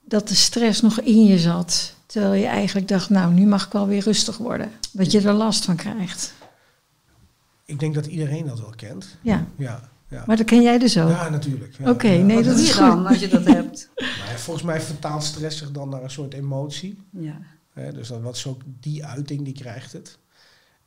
dat 0.06 0.28
de 0.28 0.36
stress 0.36 0.82
nog 0.82 1.00
in 1.00 1.24
je 1.24 1.40
zat. 1.40 1.96
Terwijl 2.06 2.34
je 2.34 2.46
eigenlijk 2.46 2.88
dacht, 2.88 3.10
nou, 3.10 3.34
nu 3.34 3.46
mag 3.46 3.66
ik 3.66 3.72
wel 3.72 3.88
weer 3.88 4.04
rustig 4.04 4.38
worden. 4.38 4.72
Dat 4.92 5.12
je 5.12 5.22
er 5.22 5.34
last 5.34 5.66
van 5.66 5.76
krijgt. 5.76 6.34
Ik 7.66 7.80
denk 7.80 7.94
dat 7.94 8.06
iedereen 8.06 8.46
dat 8.46 8.60
wel 8.60 8.74
kent. 8.76 9.18
Ja. 9.22 9.46
ja, 9.56 9.90
ja. 10.08 10.24
Maar 10.28 10.38
dat 10.38 10.46
ken 10.46 10.62
jij 10.62 10.78
dus 10.78 10.98
ook? 10.98 11.10
Ja, 11.10 11.30
natuurlijk. 11.30 11.76
Oké, 11.86 12.08
nee, 12.08 12.44
dat 12.44 12.60
is 12.60 12.72
goed. 12.72 12.86
Dan, 12.86 13.06
als 13.06 13.20
je 13.20 13.28
dat 13.28 13.46
hebt. 13.46 13.90
Maar 14.20 14.40
volgens 14.40 14.66
mij 14.66 14.82
vertaalt 14.82 15.24
stress 15.24 15.58
zich 15.58 15.72
dan 15.72 15.90
naar 15.90 16.04
een 16.04 16.10
soort 16.10 16.34
emotie. 16.34 16.98
Ja. 17.10 17.38
dus 17.74 18.08
dat, 18.08 18.22
wat 18.22 18.36
is 18.36 18.48
ook 18.48 18.62
die 18.80 19.06
uiting, 19.06 19.44
die 19.44 19.54
krijgt 19.54 19.92
het. 19.92 20.18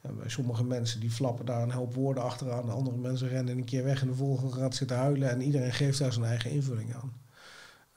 bij 0.01 0.29
sommige 0.29 0.65
mensen 0.65 1.01
die 1.01 1.11
flappen 1.11 1.47
daar 1.47 1.63
een 1.63 1.71
hoop 1.71 1.95
woorden 1.95 2.23
achteraan. 2.23 2.67
De 2.67 2.73
andere 2.73 2.97
mensen 2.97 3.29
rennen 3.29 3.59
een 3.59 3.65
keer 3.65 3.85
weg 3.85 4.01
en 4.01 4.07
de 4.07 4.15
volgende 4.15 4.53
gaat 4.53 4.75
zitten 4.75 4.97
huilen. 4.97 5.31
En 5.31 5.43
iedereen 5.43 5.73
geeft 5.73 5.99
daar 5.99 6.13
zijn 6.13 6.25
eigen 6.25 6.51
invulling 6.51 6.95
aan. 6.95 7.13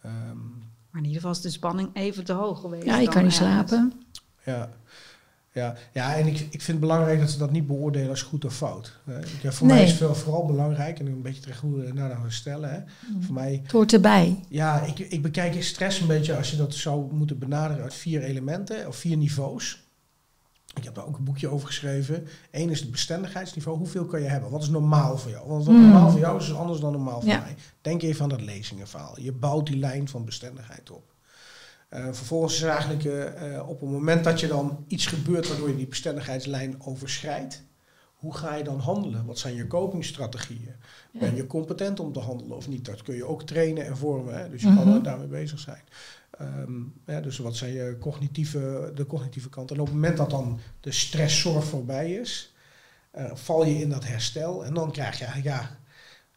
Um, 0.05 0.63
maar 0.91 1.01
in 1.01 1.07
ieder 1.07 1.21
geval 1.21 1.31
is 1.31 1.41
de 1.41 1.49
spanning 1.49 1.89
even 1.93 2.23
te 2.23 2.33
hoog 2.33 2.59
geweest. 2.59 2.85
Ja, 2.85 2.97
je 2.97 3.09
kan 3.09 3.23
niet 3.23 3.33
slapen. 3.33 3.93
Ja. 4.45 4.69
Ja, 5.53 5.75
ja 5.93 6.15
en 6.15 6.27
ik, 6.27 6.39
ik 6.39 6.49
vind 6.49 6.67
het 6.67 6.79
belangrijk 6.79 7.19
dat 7.19 7.29
ze 7.29 7.37
dat 7.37 7.51
niet 7.51 7.67
beoordelen 7.67 8.09
als 8.09 8.21
goed 8.21 8.45
of 8.45 8.55
fout. 8.55 8.99
Ja, 9.41 9.51
voor 9.51 9.67
mij 9.67 9.83
is 9.83 9.99
het 9.99 10.17
vooral 10.17 10.45
belangrijk, 10.45 10.99
en 10.99 11.05
een 11.05 11.21
beetje 11.21 11.41
terug 11.41 11.59
hoe 11.59 11.75
we 11.75 11.93
naar 11.93 12.09
nou 12.09 12.31
stellen. 12.31 12.69
Hè. 12.69 12.79
Mm. 12.79 13.23
Voor 13.23 13.33
mij, 13.33 13.59
het 13.63 13.71
hoort 13.71 13.93
erbij. 13.93 14.39
Ja, 14.47 14.81
ik, 14.81 14.99
ik 14.99 15.21
bekijk 15.21 15.63
stress 15.63 15.99
een 15.99 16.07
beetje 16.07 16.37
als 16.37 16.51
je 16.51 16.57
dat 16.57 16.73
zou 16.73 17.13
moeten 17.13 17.39
benaderen 17.39 17.83
uit 17.83 17.93
vier 17.93 18.23
elementen 18.23 18.87
of 18.87 18.95
vier 18.95 19.17
niveaus. 19.17 19.83
Ik 20.75 20.83
heb 20.83 20.95
daar 20.95 21.07
ook 21.07 21.17
een 21.17 21.23
boekje 21.23 21.47
over 21.47 21.67
geschreven. 21.67 22.27
Eén 22.51 22.69
is 22.69 22.79
het 22.79 22.91
bestendigheidsniveau. 22.91 23.77
Hoeveel 23.77 24.05
kan 24.05 24.21
je 24.21 24.27
hebben? 24.27 24.49
Wat 24.49 24.61
is 24.61 24.69
normaal 24.69 25.17
voor 25.17 25.31
jou? 25.31 25.47
Want 25.47 25.65
wat 25.65 25.75
mm. 25.75 25.81
normaal 25.81 26.09
voor 26.09 26.19
jou 26.19 26.39
is, 26.39 26.47
is 26.47 26.55
anders 26.55 26.79
dan 26.79 26.91
normaal 26.91 27.21
voor 27.21 27.29
mij. 27.29 27.55
Denk 27.81 28.01
even 28.01 28.23
aan 28.23 28.29
dat 28.29 28.41
lezingenverhaal. 28.41 29.19
Je 29.19 29.31
bouwt 29.31 29.65
die 29.65 29.77
lijn 29.77 30.07
van 30.07 30.25
bestendigheid 30.25 30.91
op. 30.91 31.13
Uh, 31.93 32.05
vervolgens 32.11 32.55
is 32.55 32.61
eigenlijk 32.61 33.03
uh, 33.03 33.69
op 33.69 33.79
het 33.79 33.89
moment 33.89 34.23
dat 34.23 34.39
je 34.39 34.47
dan 34.47 34.83
iets 34.87 35.05
gebeurt 35.05 35.47
waardoor 35.47 35.69
je 35.69 35.75
die 35.75 35.87
bestendigheidslijn 35.87 36.81
overschrijdt, 36.81 37.63
hoe 38.15 38.35
ga 38.35 38.55
je 38.55 38.63
dan 38.63 38.79
handelen? 38.79 39.25
Wat 39.25 39.39
zijn 39.39 39.55
je 39.55 39.67
copingstrategieën? 39.67 40.75
Ben 41.11 41.35
je 41.35 41.47
competent 41.47 41.99
om 41.99 42.13
te 42.13 42.19
handelen 42.19 42.57
of 42.57 42.67
niet? 42.67 42.85
Dat 42.85 43.01
kun 43.01 43.15
je 43.15 43.25
ook 43.25 43.43
trainen 43.43 43.85
en 43.85 43.97
vormen. 43.97 44.39
Hè? 44.39 44.49
Dus 44.49 44.61
je 44.61 44.75
kan 44.75 44.87
mhm. 44.87 45.03
daarmee 45.03 45.27
bezig 45.27 45.59
zijn. 45.59 45.81
Um, 46.41 46.93
dus 47.03 47.37
wat 47.37 47.55
zijn 47.55 47.73
je 47.73 47.97
cognitieve, 47.99 48.91
de 48.95 49.05
cognitieve 49.05 49.49
kant? 49.49 49.71
En 49.71 49.79
op 49.79 49.85
het 49.85 49.95
moment 49.95 50.17
dat 50.17 50.29
dan 50.29 50.59
de 50.79 50.91
stresszorg 50.91 51.63
voorbij 51.65 52.11
is, 52.11 52.53
uh, 53.17 53.31
val 53.33 53.65
je 53.65 53.79
in 53.79 53.89
dat 53.89 54.05
herstel. 54.05 54.65
En 54.65 54.73
dan 54.73 54.91
krijg 54.91 55.19
je 55.19 55.43
ja, 55.43 55.79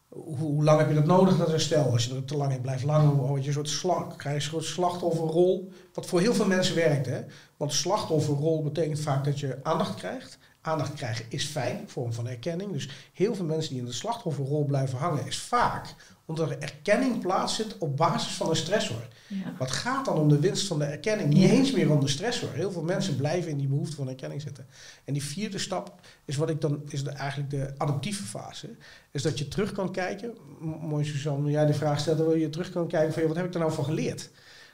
hoe, 0.09 0.63
lang 0.63 0.79
heb 0.79 0.89
je 0.89 0.95
dat 0.95 1.05
nodig, 1.05 1.37
dat 1.37 1.47
herstel? 1.47 1.91
Als 1.91 2.05
je 2.05 2.15
er 2.15 2.25
te 2.25 2.37
lang 2.37 2.53
in 2.53 2.61
blijft 2.61 2.83
lang, 2.83 3.15
word 3.15 3.41
je 3.41 3.47
een 3.47 3.53
soort 3.53 3.69
slag, 3.69 4.15
krijg 4.15 4.35
je 4.35 4.43
een 4.43 4.51
soort 4.51 4.73
slachtofferrol. 4.73 5.71
Wat 5.93 6.05
voor 6.05 6.19
heel 6.19 6.33
veel 6.33 6.47
mensen 6.47 6.75
werkt. 6.75 7.05
Hè? 7.05 7.21
Want 7.57 7.73
slachtofferrol 7.73 8.63
betekent 8.63 8.99
vaak 8.99 9.25
dat 9.25 9.39
je 9.39 9.59
aandacht 9.63 9.95
krijgt. 9.95 10.37
Aandacht 10.65 10.93
krijgen 10.93 11.25
is 11.29 11.45
fijn, 11.45 11.79
een 11.79 11.89
vorm 11.89 12.13
van 12.13 12.27
erkenning. 12.27 12.71
Dus 12.71 12.89
heel 13.13 13.35
veel 13.35 13.45
mensen 13.45 13.71
die 13.71 13.79
in 13.79 13.85
de 13.85 13.93
slachtofferrol 13.93 14.65
blijven 14.65 14.97
hangen, 14.97 15.25
is 15.25 15.37
vaak 15.37 15.95
omdat 16.25 16.49
er 16.49 16.59
erkenning 16.59 17.19
plaatsvindt 17.19 17.77
op 17.77 17.97
basis 17.97 18.33
van 18.33 18.49
een 18.49 18.55
stressor. 18.55 19.07
Ja. 19.27 19.53
Wat 19.57 19.71
gaat 19.71 20.05
dan 20.05 20.17
om 20.17 20.29
de 20.29 20.39
winst 20.39 20.67
van 20.67 20.79
de 20.79 20.85
erkenning? 20.85 21.33
Niet 21.33 21.49
eens 21.49 21.71
meer 21.71 21.91
om 21.91 21.99
de 21.99 22.07
stressor. 22.07 22.49
Heel 22.53 22.71
veel 22.71 22.83
mensen 22.83 23.15
blijven 23.15 23.51
in 23.51 23.57
die 23.57 23.67
behoefte 23.67 23.95
van 23.95 24.09
erkenning 24.09 24.41
zitten. 24.41 24.65
En 25.03 25.13
die 25.13 25.23
vierde 25.23 25.57
stap 25.57 25.99
is 26.25 26.35
wat 26.35 26.49
ik 26.49 26.61
dan 26.61 26.81
is 26.87 27.03
de, 27.03 27.09
eigenlijk 27.09 27.49
de 27.49 27.73
adaptieve 27.77 28.23
fase. 28.23 28.69
Is 29.11 29.21
dat 29.21 29.39
je 29.39 29.47
terug 29.47 29.71
kan 29.71 29.91
kijken. 29.91 30.37
Mooi 30.81 31.05
Suzanne, 31.05 31.51
jij 31.51 31.65
de 31.65 31.73
vraag 31.73 31.99
stelt, 31.99 32.17
wil 32.17 32.35
je 32.35 32.49
terug 32.49 32.69
kan 32.71 32.87
kijken 32.87 33.13
van 33.13 33.27
wat 33.27 33.35
heb 33.35 33.45
ik 33.45 33.53
er 33.53 33.59
nou 33.59 33.71
van 33.71 33.85
geleerd? 33.85 34.29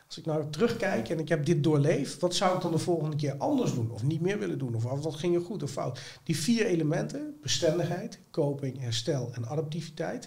Als 0.10 0.18
ik 0.18 0.26
nou 0.26 0.50
terugkijk 0.50 1.10
en 1.10 1.20
ik 1.20 1.30
heb 1.30 1.46
dit 1.46 1.64
doorleefd, 1.64 2.20
wat 2.20 2.36
zou 2.36 2.56
ik 2.56 2.62
dan 2.62 2.72
de 2.72 2.78
volgende 2.78 3.16
keer 3.16 3.38
anders 3.38 3.74
doen? 3.74 3.92
Of 3.92 4.04
niet 4.04 4.22
meer 4.22 4.40
willen 4.40 4.58
doen? 4.58 4.76
Of 4.76 4.84
wat 4.84 5.16
ging 5.16 5.36
er 5.36 5.42
goed 5.42 5.64
of 5.64 5.72
fout? 5.72 6.00
Die 6.24 6.38
vier 6.38 6.66
elementen, 6.66 7.38
bestendigheid, 7.42 8.20
coping, 8.32 8.80
herstel 8.80 9.30
en 9.34 9.48
adaptiviteit. 9.48 10.22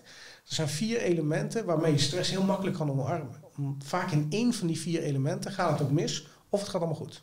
Dat 0.44 0.54
zijn 0.54 0.68
vier 0.68 1.00
elementen 1.00 1.64
waarmee 1.64 1.92
je 1.92 1.98
stress 1.98 2.30
heel 2.30 2.42
makkelijk 2.42 2.76
kan 2.76 2.90
omarmen. 2.90 3.34
Vaak 3.78 4.10
in 4.10 4.26
één 4.28 4.52
van 4.52 4.66
die 4.66 4.78
vier 4.78 5.02
elementen 5.02 5.52
gaat 5.52 5.70
het 5.78 5.82
ook 5.82 5.92
mis 5.92 6.26
of 6.48 6.60
het 6.60 6.68
gaat 6.68 6.80
allemaal 6.80 7.00
goed. 7.00 7.22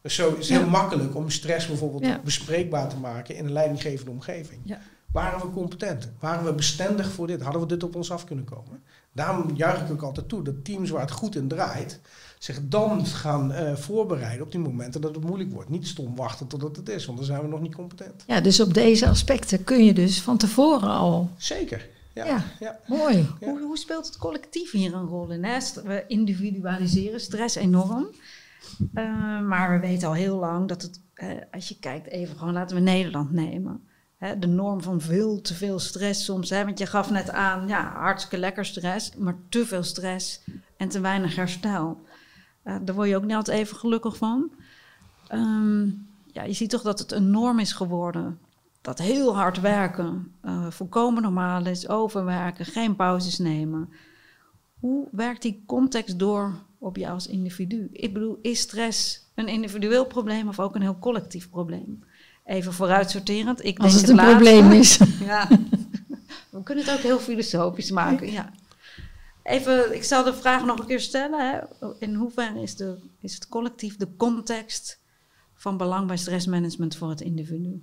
Dus 0.00 0.14
zo 0.14 0.34
is 0.34 0.48
het 0.48 0.58
heel 0.58 0.68
makkelijk 0.68 1.14
om 1.14 1.30
stress 1.30 1.66
bijvoorbeeld 1.66 2.22
bespreekbaar 2.22 2.88
te 2.88 2.96
maken 2.96 3.36
in 3.36 3.44
een 3.44 3.52
leidinggevende 3.52 4.10
omgeving. 4.10 4.60
Ja. 4.64 4.80
Waren 5.12 5.40
we 5.40 5.50
competent? 5.50 6.12
Waren 6.20 6.44
we 6.44 6.52
bestendig 6.52 7.12
voor 7.12 7.26
dit? 7.26 7.42
Hadden 7.42 7.60
we 7.60 7.68
dit 7.68 7.82
op 7.82 7.96
ons 7.96 8.10
af 8.10 8.24
kunnen 8.24 8.44
komen? 8.44 8.82
Daarom 9.16 9.50
juich 9.54 9.82
ik 9.82 9.90
ook 9.90 10.02
altijd 10.02 10.28
toe 10.28 10.42
dat 10.42 10.64
teams 10.64 10.90
waar 10.90 11.00
het 11.00 11.10
goed 11.10 11.36
in 11.36 11.48
draait, 11.48 12.00
zich 12.38 12.60
dan 12.62 13.06
gaan 13.06 13.52
uh, 13.52 13.74
voorbereiden 13.74 14.44
op 14.44 14.52
die 14.52 14.60
momenten 14.60 15.00
dat 15.00 15.14
het 15.14 15.24
moeilijk 15.24 15.52
wordt. 15.52 15.68
Niet 15.68 15.86
stom 15.86 16.16
wachten 16.16 16.46
totdat 16.46 16.76
het 16.76 16.88
is, 16.88 17.06
want 17.06 17.18
dan 17.18 17.26
zijn 17.26 17.42
we 17.42 17.48
nog 17.48 17.60
niet 17.60 17.74
competent. 17.74 18.24
Ja, 18.26 18.40
dus 18.40 18.60
op 18.60 18.74
deze 18.74 19.08
aspecten 19.08 19.64
kun 19.64 19.84
je 19.84 19.94
dus 19.94 20.20
van 20.20 20.36
tevoren 20.36 20.88
al. 20.88 21.30
Zeker. 21.36 21.88
Ja, 22.14 22.44
ja. 22.60 22.78
mooi. 22.86 23.28
Hoe, 23.40 23.60
hoe, 23.60 23.78
speelt 23.78 24.06
het 24.06 24.18
collectief 24.18 24.70
hier 24.70 24.94
een 24.94 25.06
rol 25.06 25.30
in? 25.30 25.44
Hè? 25.44 25.58
We 25.84 26.04
individualiseren 26.08 27.20
stress 27.20 27.54
enorm. 27.54 28.06
Uh, 28.94 29.40
maar 29.40 29.70
we 29.70 29.86
weten 29.86 30.08
al 30.08 30.14
heel 30.14 30.38
lang 30.38 30.68
dat 30.68 30.82
het, 30.82 31.00
uh, 31.14 31.30
als 31.50 31.68
je 31.68 31.78
kijkt, 31.78 32.06
even 32.06 32.36
gewoon 32.36 32.52
laten 32.52 32.76
we 32.76 32.82
Nederland 32.82 33.32
nemen 33.32 33.80
De 34.18 34.46
norm 34.46 34.82
van 34.82 35.00
veel 35.00 35.40
te 35.40 35.54
veel 35.54 35.78
stress 35.78 36.24
soms. 36.24 36.50
Hè, 36.50 36.64
want 36.64 36.78
je 36.78 36.86
gaf 36.86 37.10
net 37.10 37.30
aan, 37.30 37.68
ja, 37.68 37.92
hartstikke 37.94 38.38
lekker 38.38 38.64
stress, 38.64 39.16
maar 39.16 39.36
te 39.48 39.66
veel 39.66 39.82
stress 39.82 40.44
en 40.76 40.88
te 40.88 41.00
weinig 41.00 41.36
herstel. 41.36 42.00
Uh, 42.64 42.76
daar 42.82 42.94
word 42.94 43.08
je 43.08 43.16
ook 43.16 43.24
niet 43.24 43.36
altijd 43.36 43.58
even 43.58 43.76
gelukkig 43.76 44.16
van. 44.16 44.50
Um, 45.32 46.08
ja, 46.32 46.42
je 46.42 46.52
ziet 46.52 46.70
toch 46.70 46.82
dat 46.82 46.98
het 46.98 47.12
een 47.12 47.30
norm 47.30 47.58
is 47.58 47.72
geworden. 47.72 48.38
Dat 48.80 48.98
heel 48.98 49.36
hard 49.36 49.60
werken 49.60 50.32
uh, 50.44 50.70
volkomen 50.70 51.22
normaal 51.22 51.66
is, 51.66 51.88
overwerken, 51.88 52.64
geen 52.64 52.96
pauzes 52.96 53.38
nemen. 53.38 53.88
Hoe 54.80 55.08
werkt 55.12 55.42
die 55.42 55.62
context 55.66 56.18
door 56.18 56.54
op 56.78 56.96
jou 56.96 57.12
als 57.12 57.26
individu? 57.26 57.88
Ik 57.92 58.12
bedoel, 58.12 58.38
is 58.42 58.60
stress 58.60 59.30
een 59.34 59.48
individueel 59.48 60.06
probleem 60.06 60.48
of 60.48 60.60
ook 60.60 60.74
een 60.74 60.82
heel 60.82 60.98
collectief 60.98 61.50
probleem? 61.50 62.04
Even 62.46 62.72
vooruitsorterend. 62.72 63.64
Ik 63.64 63.78
Als 63.78 63.94
het 63.94 64.08
een 64.08 64.16
probleem 64.16 64.72
is. 64.72 64.98
ja. 65.24 65.48
We 66.50 66.62
kunnen 66.62 66.84
het 66.84 66.94
ook 66.94 67.00
heel 67.00 67.18
filosofisch 67.18 67.90
maken. 67.90 68.32
Ja. 68.32 68.52
Even, 69.42 69.94
ik 69.94 70.04
zal 70.04 70.24
de 70.24 70.34
vraag 70.34 70.64
nog 70.64 70.78
een 70.78 70.86
keer 70.86 71.00
stellen. 71.00 71.50
Hè. 71.50 71.60
In 71.98 72.14
hoeverre 72.14 72.62
is, 72.62 72.76
de, 72.76 72.98
is 73.20 73.34
het 73.34 73.48
collectief 73.48 73.96
de 73.96 74.16
context 74.16 75.00
van 75.54 75.76
belang 75.76 76.06
bij 76.06 76.16
stressmanagement 76.16 76.96
voor 76.96 77.08
het 77.08 77.20
individu? 77.20 77.82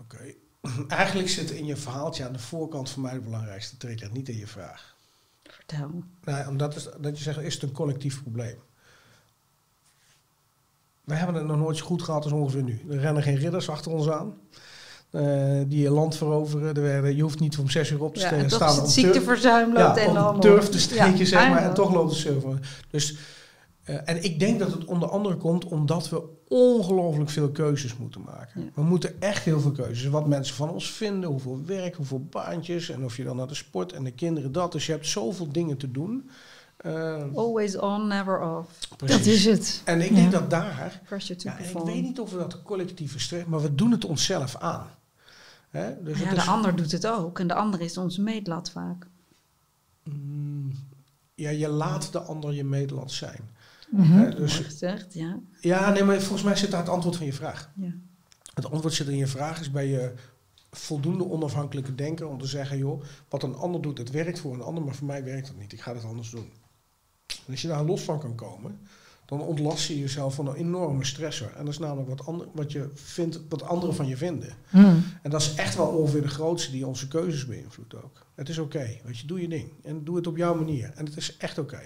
Oké. 0.00 0.34
Eigenlijk 0.88 1.28
zit 1.28 1.50
in 1.50 1.66
je 1.66 1.76
verhaaltje 1.76 2.26
aan 2.26 2.32
de 2.32 2.38
voorkant 2.38 2.90
voor 2.90 3.02
mij 3.02 3.12
de 3.12 3.20
belangrijkste 3.20 3.76
trigger, 3.76 4.10
niet 4.12 4.28
in 4.28 4.36
je 4.36 4.46
vraag. 4.46 4.96
Vertel. 5.42 6.02
Nou, 6.24 6.48
omdat 6.48 6.76
is, 6.76 6.88
dat 7.00 7.18
je 7.18 7.22
zegt, 7.22 7.38
is 7.38 7.54
het 7.54 7.62
een 7.62 7.72
collectief 7.72 8.22
probleem? 8.22 8.58
We 11.06 11.14
hebben 11.14 11.34
het 11.34 11.46
nog 11.46 11.56
nooit 11.56 11.76
zo 11.76 11.84
goed 11.84 12.02
gehad 12.02 12.24
als 12.24 12.32
ongeveer 12.32 12.62
nu. 12.62 12.80
Er 12.90 12.98
rennen 12.98 13.22
geen 13.22 13.36
ridders 13.36 13.70
achter 13.70 13.92
ons 13.92 14.10
aan. 14.10 14.34
Uh, 15.10 15.62
die 15.66 15.82
je 15.82 15.90
land 15.90 16.16
veroveren. 16.16 16.74
Er 16.74 16.82
werden, 16.82 17.16
je 17.16 17.22
hoeft 17.22 17.40
niet 17.40 17.58
om 17.58 17.70
zes 17.70 17.90
uur 17.90 18.02
op 18.02 18.14
te 18.14 18.20
ja, 18.20 18.48
staan. 18.48 18.76
het 18.76 18.90
ziekteverzuim 18.90 19.72
loopt 19.72 20.00
ja, 20.00 20.30
op 20.30 20.40
turf 20.40 20.68
te 20.68 20.80
steken, 20.80 21.26
zeg 21.26 21.48
maar. 21.48 21.62
En 21.62 21.74
toch 21.74 21.92
loopt 21.92 22.10
het 22.10 22.18
server. 22.18 22.84
Dus, 22.90 23.16
uh, 23.84 23.96
en 24.04 24.24
ik 24.24 24.38
denk 24.38 24.58
dat 24.58 24.72
het 24.72 24.84
onder 24.84 25.08
andere 25.08 25.36
komt 25.36 25.64
omdat 25.64 26.08
we 26.08 26.22
ongelooflijk 26.48 27.30
veel 27.30 27.50
keuzes 27.50 27.96
moeten 27.96 28.20
maken. 28.20 28.70
We 28.74 28.82
moeten 28.82 29.20
echt 29.20 29.44
heel 29.44 29.60
veel 29.60 29.72
keuzes. 29.72 30.08
Wat 30.08 30.26
mensen 30.26 30.54
van 30.54 30.70
ons 30.70 30.90
vinden, 30.90 31.30
hoeveel 31.30 31.60
werk, 31.66 31.94
hoeveel 31.94 32.26
baantjes. 32.30 32.90
En 32.90 33.04
of 33.04 33.16
je 33.16 33.24
dan 33.24 33.36
naar 33.36 33.48
de 33.48 33.54
sport 33.54 33.92
en 33.92 34.04
de 34.04 34.12
kinderen 34.12 34.52
dat. 34.52 34.72
Dus 34.72 34.86
je 34.86 34.92
hebt 34.92 35.06
zoveel 35.06 35.52
dingen 35.52 35.76
te 35.76 35.90
doen. 35.90 36.30
Uh, 36.86 37.22
Always 37.34 37.76
on, 37.76 38.06
never 38.06 38.40
off. 38.40 38.88
Dat 38.96 39.26
is 39.26 39.44
het. 39.44 39.82
En 39.84 40.00
ik 40.00 40.14
denk 40.14 40.32
dat 40.32 40.50
daar. 40.50 41.00
Ja, 41.36 41.58
ik 41.58 41.78
weet 41.78 42.02
niet 42.02 42.20
of 42.20 42.30
we 42.30 42.38
dat 42.38 42.62
collectieve 42.62 43.18
stress, 43.18 43.46
maar 43.46 43.62
we 43.62 43.74
doen 43.74 43.90
het 43.90 44.04
onszelf 44.04 44.56
aan. 44.56 44.86
Hè? 45.70 46.02
Dus 46.02 46.18
ja, 46.18 46.34
de 46.34 46.42
ander 46.42 46.76
doet 46.76 46.92
het 46.92 47.06
ook. 47.06 47.38
En 47.38 47.46
de 47.46 47.54
ander 47.54 47.80
is 47.80 47.98
onze 47.98 48.22
meetlat 48.22 48.70
vaak. 48.70 49.06
Mm, 50.02 50.72
ja, 51.34 51.50
je 51.50 51.68
laat 51.68 52.12
de 52.12 52.20
ander 52.20 52.54
je 52.54 52.64
meetlat 52.64 53.10
zijn. 53.10 53.50
Mm 53.90 54.02
-hmm. 54.02 54.34
dus, 54.34 54.58
gezegd, 54.58 55.14
ja. 55.14 55.38
Ja, 55.60 55.90
nee, 55.90 56.04
maar 56.04 56.20
volgens 56.20 56.42
mij 56.42 56.56
zit 56.56 56.70
daar 56.70 56.80
het 56.80 56.88
antwoord 56.88 57.16
van 57.16 57.26
je 57.26 57.32
vraag. 57.32 57.70
Ja. 57.74 57.92
Het 58.54 58.70
antwoord 58.70 58.94
zit 58.94 59.08
in 59.08 59.16
je 59.16 59.26
vraag 59.26 59.60
is 59.60 59.70
bij 59.70 59.86
je 59.86 60.14
voldoende 60.70 61.30
onafhankelijke 61.30 61.94
denken 61.94 62.28
om 62.28 62.38
te 62.38 62.46
zeggen, 62.46 62.78
joh, 62.78 63.02
wat 63.28 63.42
een 63.42 63.54
ander 63.54 63.82
doet, 63.82 63.98
het 63.98 64.10
werkt 64.10 64.38
voor 64.38 64.54
een 64.54 64.62
ander, 64.62 64.84
maar 64.84 64.94
voor 64.94 65.06
mij 65.06 65.24
werkt 65.24 65.46
dat 65.46 65.56
niet. 65.56 65.72
Ik 65.72 65.80
ga 65.80 65.94
het 65.94 66.04
anders 66.04 66.30
doen. 66.30 66.52
En 67.46 67.52
als 67.52 67.62
je 67.62 67.68
daar 67.68 67.84
los 67.84 68.02
van 68.02 68.18
kan 68.18 68.34
komen, 68.34 68.78
dan 69.26 69.40
ontlast 69.40 69.88
je 69.88 69.98
jezelf 69.98 70.34
van 70.34 70.48
een 70.48 70.54
enorme 70.54 71.04
stressor. 71.04 71.52
En 71.56 71.64
dat 71.64 71.72
is 71.72 71.78
namelijk 71.78 72.08
wat, 72.08 72.26
ander, 72.26 72.46
wat, 72.52 72.72
je 72.72 72.90
vindt, 72.94 73.40
wat 73.48 73.62
anderen 73.62 73.94
van 73.94 74.06
je 74.06 74.16
vinden. 74.16 74.54
Hmm. 74.68 75.04
En 75.22 75.30
dat 75.30 75.40
is 75.40 75.54
echt 75.54 75.76
wel 75.76 75.86
ongeveer 75.86 76.22
de 76.22 76.28
grootste 76.28 76.70
die 76.70 76.86
onze 76.86 77.08
keuzes 77.08 77.46
beïnvloedt 77.46 77.94
ook. 77.94 78.25
Het 78.36 78.48
is 78.48 78.58
oké, 78.58 78.76
okay, 78.76 79.00
weet 79.04 79.18
je, 79.18 79.26
doe 79.26 79.40
je 79.40 79.48
ding. 79.48 79.68
En 79.82 80.04
doe 80.04 80.16
het 80.16 80.26
op 80.26 80.36
jouw 80.36 80.54
manier. 80.54 80.92
En 80.94 81.04
het 81.04 81.16
is 81.16 81.36
echt 81.36 81.58
oké. 81.58 81.80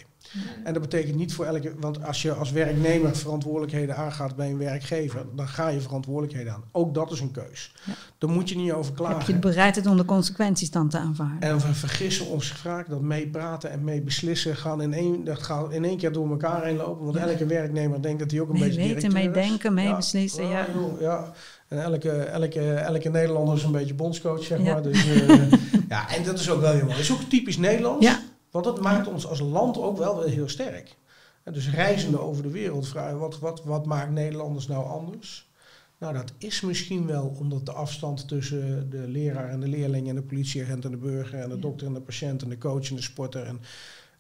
En 0.65 0.73
dat 0.73 0.83
betekent 0.83 1.17
niet 1.17 1.35
voor 1.35 1.45
elke... 1.45 1.73
Want 1.81 2.05
als 2.05 2.23
je 2.23 2.33
als 2.33 2.51
werknemer 2.51 3.17
verantwoordelijkheden 3.17 3.97
aangaat 3.97 4.37
bij 4.37 4.51
een 4.51 4.59
werkgever... 4.59 5.27
dan 5.37 5.49
ga 5.49 5.69
je 5.69 5.81
verantwoordelijkheden 5.81 6.53
aan. 6.53 6.65
Ook 6.73 6.95
dat 6.95 7.13
is 7.13 7.21
een 7.21 7.31
keus. 7.31 7.75
Ja. 7.85 7.93
Daar 8.19 8.31
moet 8.31 8.49
je 8.49 8.57
niet 8.57 8.73
over 8.73 8.93
klagen. 8.93 9.17
Heb 9.17 9.27
je 9.27 9.33
de 9.33 9.39
bereidheid 9.39 9.87
om 9.87 9.97
de 9.97 10.05
consequenties 10.05 10.71
dan 10.71 10.89
te 10.89 10.99
aanvaarden? 10.99 11.41
En 11.41 11.57
we 11.57 11.75
vergissen 11.75 12.27
ons 12.27 12.53
vaak 12.53 12.89
dat 12.89 13.01
meepraten 13.01 13.71
en 13.71 13.85
mee 13.85 14.03
beslissen... 14.03 14.57
gaan 14.57 14.83
in 14.83 14.93
één, 14.93 15.25
dat 15.25 15.43
gaat 15.43 15.73
in 15.73 15.85
één 15.85 15.97
keer 15.97 16.13
door 16.13 16.31
elkaar 16.31 16.65
heen 16.65 16.77
lopen. 16.77 17.05
Want 17.05 17.17
elke 17.17 17.47
werknemer 17.47 18.03
denkt 18.03 18.19
dat 18.19 18.31
hij 18.31 18.41
ook 18.41 18.49
een 18.49 18.59
mee 18.59 18.69
beetje 18.69 18.95
weten, 18.95 19.13
mee 19.13 19.31
denken, 19.31 19.75
mee 19.75 19.95
beslissen, 19.95 20.47
ja. 20.47 20.67
ja. 21.01 21.33
En 21.69 21.83
elke, 21.83 22.11
elke, 22.11 22.75
elke 22.75 23.09
Nederlander 23.09 23.57
is 23.57 23.63
een 23.63 23.73
beetje 23.73 23.95
bondscoach, 23.95 24.43
zeg 24.43 24.59
maar. 24.59 24.83
Dus, 24.83 25.07
uh, 25.07 25.43
ja, 25.91 26.15
en 26.15 26.25
dat 26.25 26.39
is 26.39 26.51
ook 26.51 26.61
wel 26.61 26.73
heel 26.73 26.81
mooi. 26.81 26.93
Dat 26.93 27.03
is 27.03 27.13
ook 27.13 27.23
typisch 27.23 27.57
Nederlands. 27.57 28.07
Ja. 28.07 28.23
Want 28.51 28.65
dat 28.65 28.81
maakt 28.81 29.07
ons 29.07 29.27
als 29.27 29.41
land 29.41 29.79
ook 29.79 29.99
wel 29.99 30.23
heel 30.23 30.49
sterk. 30.49 30.97
En 31.43 31.53
dus 31.53 31.71
reizende 31.71 32.21
over 32.21 32.43
de 32.43 32.51
wereld 32.51 32.89
vragen, 32.89 33.19
wat, 33.19 33.39
wat, 33.39 33.65
wat 33.65 33.87
maakt 33.87 34.11
Nederlanders 34.11 34.67
nou 34.67 34.87
anders? 34.87 35.51
Nou, 35.99 36.15
dat 36.15 36.33
is 36.39 36.61
misschien 36.61 37.07
wel 37.07 37.37
omdat 37.39 37.67
de 37.67 37.73
afstand 37.73 38.29
tussen 38.29 38.91
de 38.91 39.09
leraar 39.09 39.49
en 39.49 39.61
de 39.61 39.69
leerling 39.69 40.09
en 40.09 40.15
de 40.15 40.23
politieagent 40.23 40.85
en 40.85 40.91
de 40.91 40.97
burger 40.97 41.39
en 41.39 41.49
de 41.49 41.59
dokter 41.59 41.87
en 41.87 41.95
de 41.95 42.01
patiënt 42.01 42.43
en 42.43 42.49
de 42.49 42.59
coach 42.59 42.89
en 42.91 42.97
de 42.97 43.03
sporter 43.03 43.47
en 43.47 43.61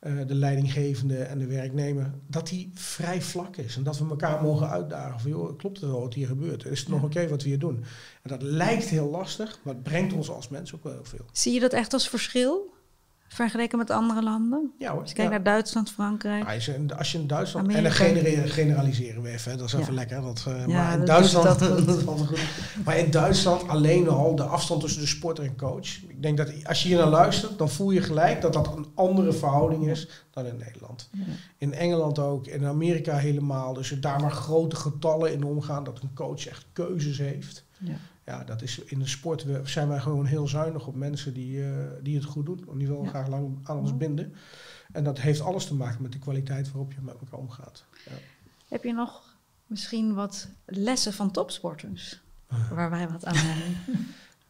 uh, 0.00 0.26
de 0.26 0.34
leidinggevende 0.34 1.18
en 1.22 1.38
de 1.38 1.46
werknemer, 1.46 2.10
dat 2.26 2.48
die 2.48 2.70
vrij 2.74 3.22
vlak 3.22 3.56
is. 3.56 3.76
En 3.76 3.82
dat 3.82 3.98
we 3.98 4.08
elkaar 4.08 4.42
mogen 4.42 4.68
uitdagen 4.68 5.20
van, 5.20 5.30
joh, 5.30 5.58
klopt 5.58 5.80
het 5.80 5.90
wel 5.90 6.00
wat 6.00 6.14
hier 6.14 6.26
gebeurt? 6.26 6.64
Is 6.64 6.80
het 6.80 6.88
nog 6.88 7.02
oké 7.02 7.28
wat 7.28 7.42
we 7.42 7.48
hier 7.48 7.58
doen? 7.58 7.84
En 8.22 8.30
dat 8.30 8.42
lijkt 8.42 8.84
heel 8.84 9.10
lastig, 9.10 9.60
maar 9.62 9.74
het 9.74 9.82
brengt 9.82 10.12
ons 10.12 10.30
als 10.30 10.48
mens 10.48 10.74
ook 10.74 10.82
wel 10.82 10.92
heel 10.92 11.04
veel. 11.04 11.24
Zie 11.32 11.52
je 11.52 11.60
dat 11.60 11.72
echt 11.72 11.92
als 11.92 12.08
verschil? 12.08 12.74
Vergeleken 13.34 13.78
met 13.78 13.90
andere 13.90 14.22
landen? 14.22 14.72
Ja 14.78 14.90
hoor. 14.90 15.00
Als 15.00 15.08
je 15.08 15.14
kijkt 15.14 15.30
naar 15.30 15.42
Duitsland, 15.42 15.90
Frankrijk. 15.90 16.48
als, 16.48 16.64
je, 16.64 16.86
als 16.96 17.12
je 17.12 17.18
in 17.18 17.26
Duitsland. 17.26 17.64
Amerika. 17.68 18.04
En 18.04 18.14
dan 18.14 18.48
generaliseren 18.48 19.22
we 19.22 19.28
even, 19.28 19.58
dat 19.58 19.66
is 19.66 19.72
even 19.72 19.94
lekker. 19.94 20.20
Dat, 20.20 20.44
uh, 20.48 20.66
maar 20.66 20.98
in 20.98 21.04
Duitsland. 21.04 21.58
Dat 21.58 22.04
maar 22.84 22.98
in 22.98 23.10
Duitsland 23.10 23.68
alleen 23.68 24.08
al 24.08 24.36
de 24.36 24.42
afstand 24.42 24.80
tussen 24.80 25.00
de 25.00 25.06
sporter 25.06 25.44
en 25.44 25.56
coach. 25.56 26.02
Ik 26.08 26.22
denk 26.22 26.36
dat 26.36 26.66
als 26.66 26.82
je 26.82 26.88
hier 26.88 26.98
naar 26.98 27.06
luistert, 27.06 27.58
dan 27.58 27.68
voel 27.68 27.90
je 27.90 28.02
gelijk 28.02 28.40
dat 28.40 28.52
dat 28.52 28.76
een 28.76 28.86
andere 28.94 29.32
verhouding 29.32 29.88
is 29.88 30.08
dan 30.30 30.46
in 30.46 30.56
Nederland. 30.56 31.10
In 31.58 31.74
Engeland 31.74 32.18
ook, 32.18 32.46
in 32.46 32.64
Amerika 32.64 33.16
helemaal. 33.16 33.72
Dus 33.74 33.96
daar 34.00 34.20
waar 34.20 34.30
grote 34.30 34.76
getallen 34.76 35.32
in 35.32 35.44
omgaan, 35.44 35.84
dat 35.84 36.02
een 36.02 36.14
coach 36.14 36.46
echt 36.46 36.66
keuzes 36.72 37.18
heeft. 37.18 37.64
Ja 37.78 37.96
ja, 38.24 38.44
dat 38.44 38.62
is 38.62 38.78
in 38.78 38.98
de 38.98 39.06
sport 39.06 39.46
zijn 39.64 39.88
wij 39.88 40.00
gewoon 40.00 40.24
heel 40.24 40.48
zuinig 40.48 40.86
op 40.86 40.94
mensen 40.94 41.34
die, 41.34 41.56
uh, 41.56 41.86
die 42.02 42.16
het 42.16 42.24
goed 42.24 42.46
doen. 42.46 42.64
Die 42.78 42.88
willen 42.88 43.08
graag 43.08 43.28
lang 43.28 43.58
aan 43.62 43.78
ons 43.78 43.96
binden. 43.96 44.34
En 44.92 45.04
dat 45.04 45.20
heeft 45.20 45.40
alles 45.40 45.66
te 45.66 45.74
maken 45.74 46.02
met 46.02 46.12
de 46.12 46.18
kwaliteit 46.18 46.72
waarop 46.72 46.92
je 46.92 47.00
met 47.00 47.14
elkaar 47.20 47.38
omgaat. 47.38 47.84
Ja. 48.04 48.12
Heb 48.68 48.84
je 48.84 48.92
nog 48.92 49.36
misschien 49.66 50.14
wat 50.14 50.48
lessen 50.64 51.12
van 51.12 51.30
topsporters 51.30 52.20
waar 52.70 52.90
wij 52.90 53.08
wat 53.08 53.24
aan 53.24 53.34
hebben? 53.36 53.76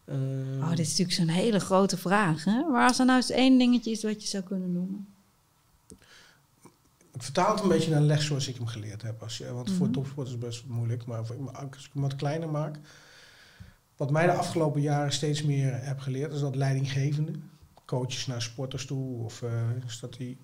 Uh, 0.05 0.63
oh, 0.65 0.71
dit 0.71 0.79
is 0.79 0.89
natuurlijk 0.89 1.17
zo'n 1.17 1.29
hele 1.29 1.61
grote 1.61 1.97
vraag. 1.97 2.45
Hè? 2.45 2.63
Maar 2.63 2.89
als 2.89 2.99
er 2.99 3.05
nou 3.05 3.17
eens 3.17 3.31
één 3.31 3.59
dingetje 3.59 3.91
is 3.91 4.03
wat 4.03 4.23
je 4.23 4.29
zou 4.29 4.43
kunnen 4.43 4.73
noemen. 4.73 5.09
Ik 7.13 7.23
vertaal 7.23 7.55
het 7.55 7.63
een 7.63 7.69
beetje 7.69 7.91
naar 7.91 8.01
een 8.01 8.07
les 8.07 8.27
zoals 8.27 8.49
ik 8.49 8.57
hem 8.57 8.67
geleerd 8.67 9.03
heb. 9.03 9.23
Als 9.23 9.39
je, 9.39 9.53
want 9.53 9.71
voor 9.71 9.87
mhm. 9.87 9.95
topsporters 9.95 10.35
is 10.35 10.41
best 10.41 10.67
moeilijk. 10.67 11.07
Maar 11.07 11.19
als 11.19 11.31
ik 11.87 11.91
hem 11.93 12.03
wat 12.03 12.17
kleiner 12.17 12.49
maak 12.49 12.79
wat 14.01 14.11
mij 14.11 14.27
de 14.27 14.33
afgelopen 14.33 14.81
jaren 14.81 15.13
steeds 15.13 15.43
meer 15.43 15.85
heb 15.85 15.99
geleerd, 15.99 16.33
is 16.33 16.41
dat 16.41 16.55
leidinggevende, 16.57 17.33
coaches 17.85 18.27
naar 18.27 18.43
sporters 18.43 18.87
toe, 18.87 19.25
of 19.25 19.45
is 19.87 20.01
dat 20.01 20.15
die 20.15 20.39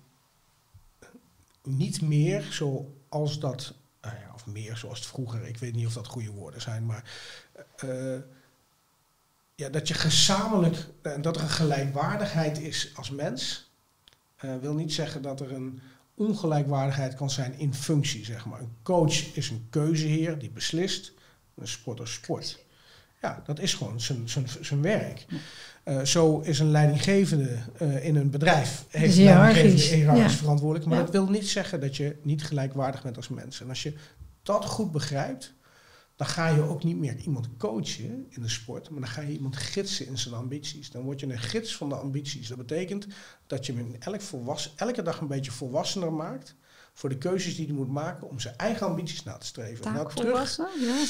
niet 1.63 2.01
meer 2.01 2.41
zoals 2.41 3.39
dat, 3.39 3.73
nou 4.01 4.15
ja, 4.15 4.31
of 4.33 4.45
meer 4.45 4.77
zoals 4.77 4.99
het 4.99 5.07
vroeger, 5.07 5.47
ik 5.47 5.57
weet 5.57 5.75
niet 5.75 5.85
of 5.85 5.93
dat 5.93 6.07
goede 6.07 6.31
woorden 6.31 6.61
zijn, 6.61 6.85
maar 6.85 7.11
uh, 7.85 8.19
ja, 9.55 9.69
dat 9.69 9.87
je 9.87 9.93
gezamenlijk, 9.93 10.87
en 11.01 11.21
dat 11.21 11.35
er 11.35 11.41
een 11.41 11.49
gelijkwaardigheid 11.49 12.59
is 12.59 12.91
als 12.95 13.09
mens, 13.09 13.71
wil 14.61 14.73
niet 14.73 14.93
zeggen 14.93 15.21
dat 15.21 15.41
er 15.41 15.51
een 15.51 15.81
ongelijkwaardigheid 16.13 17.15
kan 17.15 17.29
zijn 17.29 17.59
in 17.59 17.73
functie, 17.73 18.25
zeg 18.25 18.45
maar. 18.45 18.59
Een 18.59 18.77
coach 18.83 19.35
is 19.35 19.49
een 19.49 19.67
keuzeheer 19.69 20.39
die 20.39 20.51
beslist, 20.51 21.13
een 21.55 21.67
sporter 21.67 22.07
sport. 22.07 22.65
Ja, 23.21 23.43
dat 23.45 23.59
is 23.59 23.73
gewoon 23.73 24.01
zijn, 24.01 24.29
zijn, 24.29 24.47
zijn 24.61 24.81
werk. 24.81 25.25
Uh, 25.85 26.01
zo 26.01 26.39
is 26.39 26.59
een 26.59 26.71
leidinggevende 26.71 27.57
uh, 27.81 28.05
in 28.05 28.15
een 28.15 28.29
bedrijf 28.29 28.85
heeft 28.89 29.17
een 29.17 29.23
leidinggevende 29.23 30.19
ja. 30.19 30.29
verantwoordelijk. 30.29 30.85
Maar 30.85 30.97
ja. 30.97 31.03
dat 31.03 31.13
wil 31.13 31.29
niet 31.29 31.47
zeggen 31.47 31.79
dat 31.79 31.95
je 31.95 32.15
niet 32.21 32.43
gelijkwaardig 32.43 33.03
bent 33.03 33.15
als 33.15 33.27
mens. 33.27 33.61
En 33.61 33.69
als 33.69 33.83
je 33.83 33.93
dat 34.43 34.65
goed 34.65 34.91
begrijpt, 34.91 35.53
dan 36.15 36.27
ga 36.27 36.47
je 36.47 36.61
ook 36.61 36.83
niet 36.83 36.97
meer 36.97 37.15
iemand 37.15 37.47
coachen 37.57 38.25
in 38.29 38.41
de 38.41 38.49
sport, 38.49 38.89
maar 38.89 38.99
dan 38.99 39.09
ga 39.09 39.21
je 39.21 39.31
iemand 39.31 39.55
gidsen 39.55 40.07
in 40.07 40.17
zijn 40.17 40.35
ambities. 40.35 40.91
Dan 40.91 41.01
word 41.01 41.19
je 41.19 41.25
een 41.25 41.39
gids 41.39 41.75
van 41.75 41.89
de 41.89 41.95
ambities. 41.95 42.47
Dat 42.47 42.57
betekent 42.57 43.07
dat 43.47 43.65
je 43.65 43.73
hem 43.73 43.95
elk 43.99 44.21
volwassen, 44.21 44.71
elke 44.75 45.01
dag 45.01 45.19
een 45.19 45.27
beetje 45.27 45.51
volwassener 45.51 46.13
maakt 46.13 46.55
voor 46.97 47.09
de 47.09 47.17
keuzes 47.17 47.55
die 47.55 47.65
hij 47.65 47.75
moet 47.75 47.89
maken 47.89 48.29
om 48.29 48.39
zijn 48.39 48.57
eigen 48.57 48.87
ambities 48.87 49.23
na 49.23 49.37
te 49.37 49.45
streven. 49.45 49.81
Taak 49.81 49.95
nou, 49.95 50.11
volwassen? 50.11 50.67
Ja. 50.79 51.03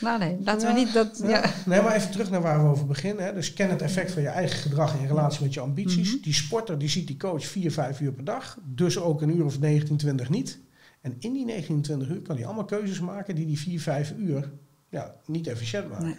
Nou 0.00 0.18
nee, 0.18 0.36
laten 0.44 0.68
we 0.68 0.72
niet 0.72 0.92
dat... 0.92 1.20
Ja. 1.22 1.52
Nee, 1.66 1.82
maar 1.82 1.94
even 1.94 2.10
terug 2.10 2.30
naar 2.30 2.42
waar 2.42 2.62
we 2.62 2.70
over 2.70 2.86
beginnen. 2.86 3.24
Hè. 3.24 3.34
Dus 3.34 3.52
ken 3.52 3.70
het 3.70 3.82
effect 3.82 4.12
van 4.12 4.22
je 4.22 4.28
eigen 4.28 4.58
gedrag 4.58 4.98
in 4.98 5.06
relatie 5.06 5.42
met 5.42 5.54
je 5.54 5.60
ambities. 5.60 6.22
Die 6.22 6.34
sporter 6.34 6.78
die 6.78 6.88
ziet 6.88 7.06
die 7.06 7.16
coach 7.16 7.46
vier, 7.46 7.72
vijf 7.72 8.00
uur 8.00 8.12
per 8.12 8.24
dag. 8.24 8.58
Dus 8.64 8.98
ook 8.98 9.22
een 9.22 9.36
uur 9.36 9.44
of 9.44 9.58
19, 9.58 9.96
20 9.96 10.28
niet. 10.28 10.58
En 11.00 11.16
in 11.18 11.32
die 11.32 11.44
29 11.44 12.08
uur 12.08 12.22
kan 12.22 12.36
hij 12.36 12.44
allemaal 12.44 12.64
keuzes 12.64 13.00
maken 13.00 13.34
die 13.34 13.46
die 13.46 13.58
4, 13.58 13.80
5 13.80 14.12
uur 14.16 14.50
ja, 14.88 15.14
niet 15.26 15.46
efficiënt 15.46 15.88
maken. 15.88 16.06
Nee. 16.06 16.16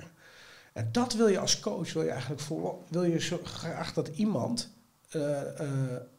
En 0.74 0.90
dat 0.92 1.14
wil 1.14 1.28
je 1.28 1.40
als 1.40 1.60
coach, 1.60 1.94
wil 1.94 2.04
je 2.04 2.10
eigenlijk 2.10 2.42
voor, 2.42 2.76
wil 2.90 3.04
je 3.04 3.20
zo 3.20 3.40
graag 3.44 3.94
dat 3.94 4.08
iemand 4.08 4.74
uh, 5.16 5.22
uh, 5.22 5.68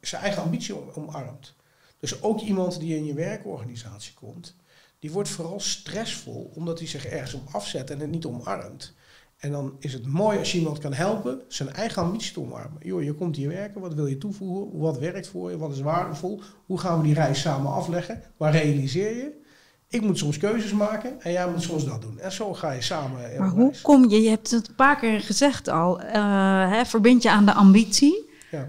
zijn 0.00 0.22
eigen 0.22 0.42
ambitie 0.42 0.96
omarmt. 0.96 1.54
Dus 2.02 2.22
ook 2.22 2.40
iemand 2.40 2.80
die 2.80 2.96
in 2.96 3.04
je 3.04 3.14
werkorganisatie 3.14 4.14
komt, 4.14 4.56
die 4.98 5.12
wordt 5.12 5.28
vooral 5.28 5.60
stressvol 5.60 6.50
omdat 6.54 6.78
hij 6.78 6.88
zich 6.88 7.06
ergens 7.06 7.34
om 7.34 7.42
afzet 7.52 7.90
en 7.90 8.00
het 8.00 8.10
niet 8.10 8.24
omarmt. 8.24 8.94
En 9.38 9.50
dan 9.50 9.76
is 9.78 9.92
het 9.92 10.06
mooi 10.06 10.38
als 10.38 10.52
je 10.52 10.58
iemand 10.58 10.78
kan 10.78 10.92
helpen 10.92 11.40
zijn 11.48 11.72
eigen 11.72 12.02
ambitie 12.02 12.32
te 12.32 12.40
omarmen. 12.40 12.78
Joh, 12.80 13.02
je 13.02 13.12
komt 13.12 13.36
hier 13.36 13.48
werken, 13.48 13.80
wat 13.80 13.94
wil 13.94 14.06
je 14.06 14.18
toevoegen? 14.18 14.78
Wat 14.78 14.98
werkt 14.98 15.28
voor 15.28 15.50
je? 15.50 15.58
Wat 15.58 15.72
is 15.72 15.80
waardevol? 15.80 16.40
Hoe 16.66 16.78
gaan 16.78 16.98
we 16.98 17.04
die 17.04 17.14
reis 17.14 17.40
samen 17.40 17.72
afleggen? 17.72 18.22
Waar 18.36 18.52
realiseer 18.52 19.16
je? 19.16 19.40
Ik 19.88 20.00
moet 20.00 20.18
soms 20.18 20.36
keuzes 20.36 20.72
maken 20.72 21.20
en 21.20 21.32
jij 21.32 21.50
moet 21.50 21.62
soms 21.62 21.84
dat 21.84 22.02
doen. 22.02 22.18
En 22.18 22.32
zo 22.32 22.54
ga 22.54 22.70
je 22.70 22.82
samen. 22.82 23.38
Maar 23.38 23.48
hoe 23.48 23.72
kom 23.82 24.08
je, 24.08 24.22
je 24.22 24.28
hebt 24.28 24.50
het 24.50 24.68
een 24.68 24.74
paar 24.74 24.98
keer 24.98 25.20
gezegd 25.20 25.68
al, 25.68 26.02
uh, 26.02 26.70
hè, 26.70 26.84
verbind 26.84 27.22
je 27.22 27.30
aan 27.30 27.46
de 27.46 27.54
ambitie. 27.54 28.30
Ja. 28.50 28.68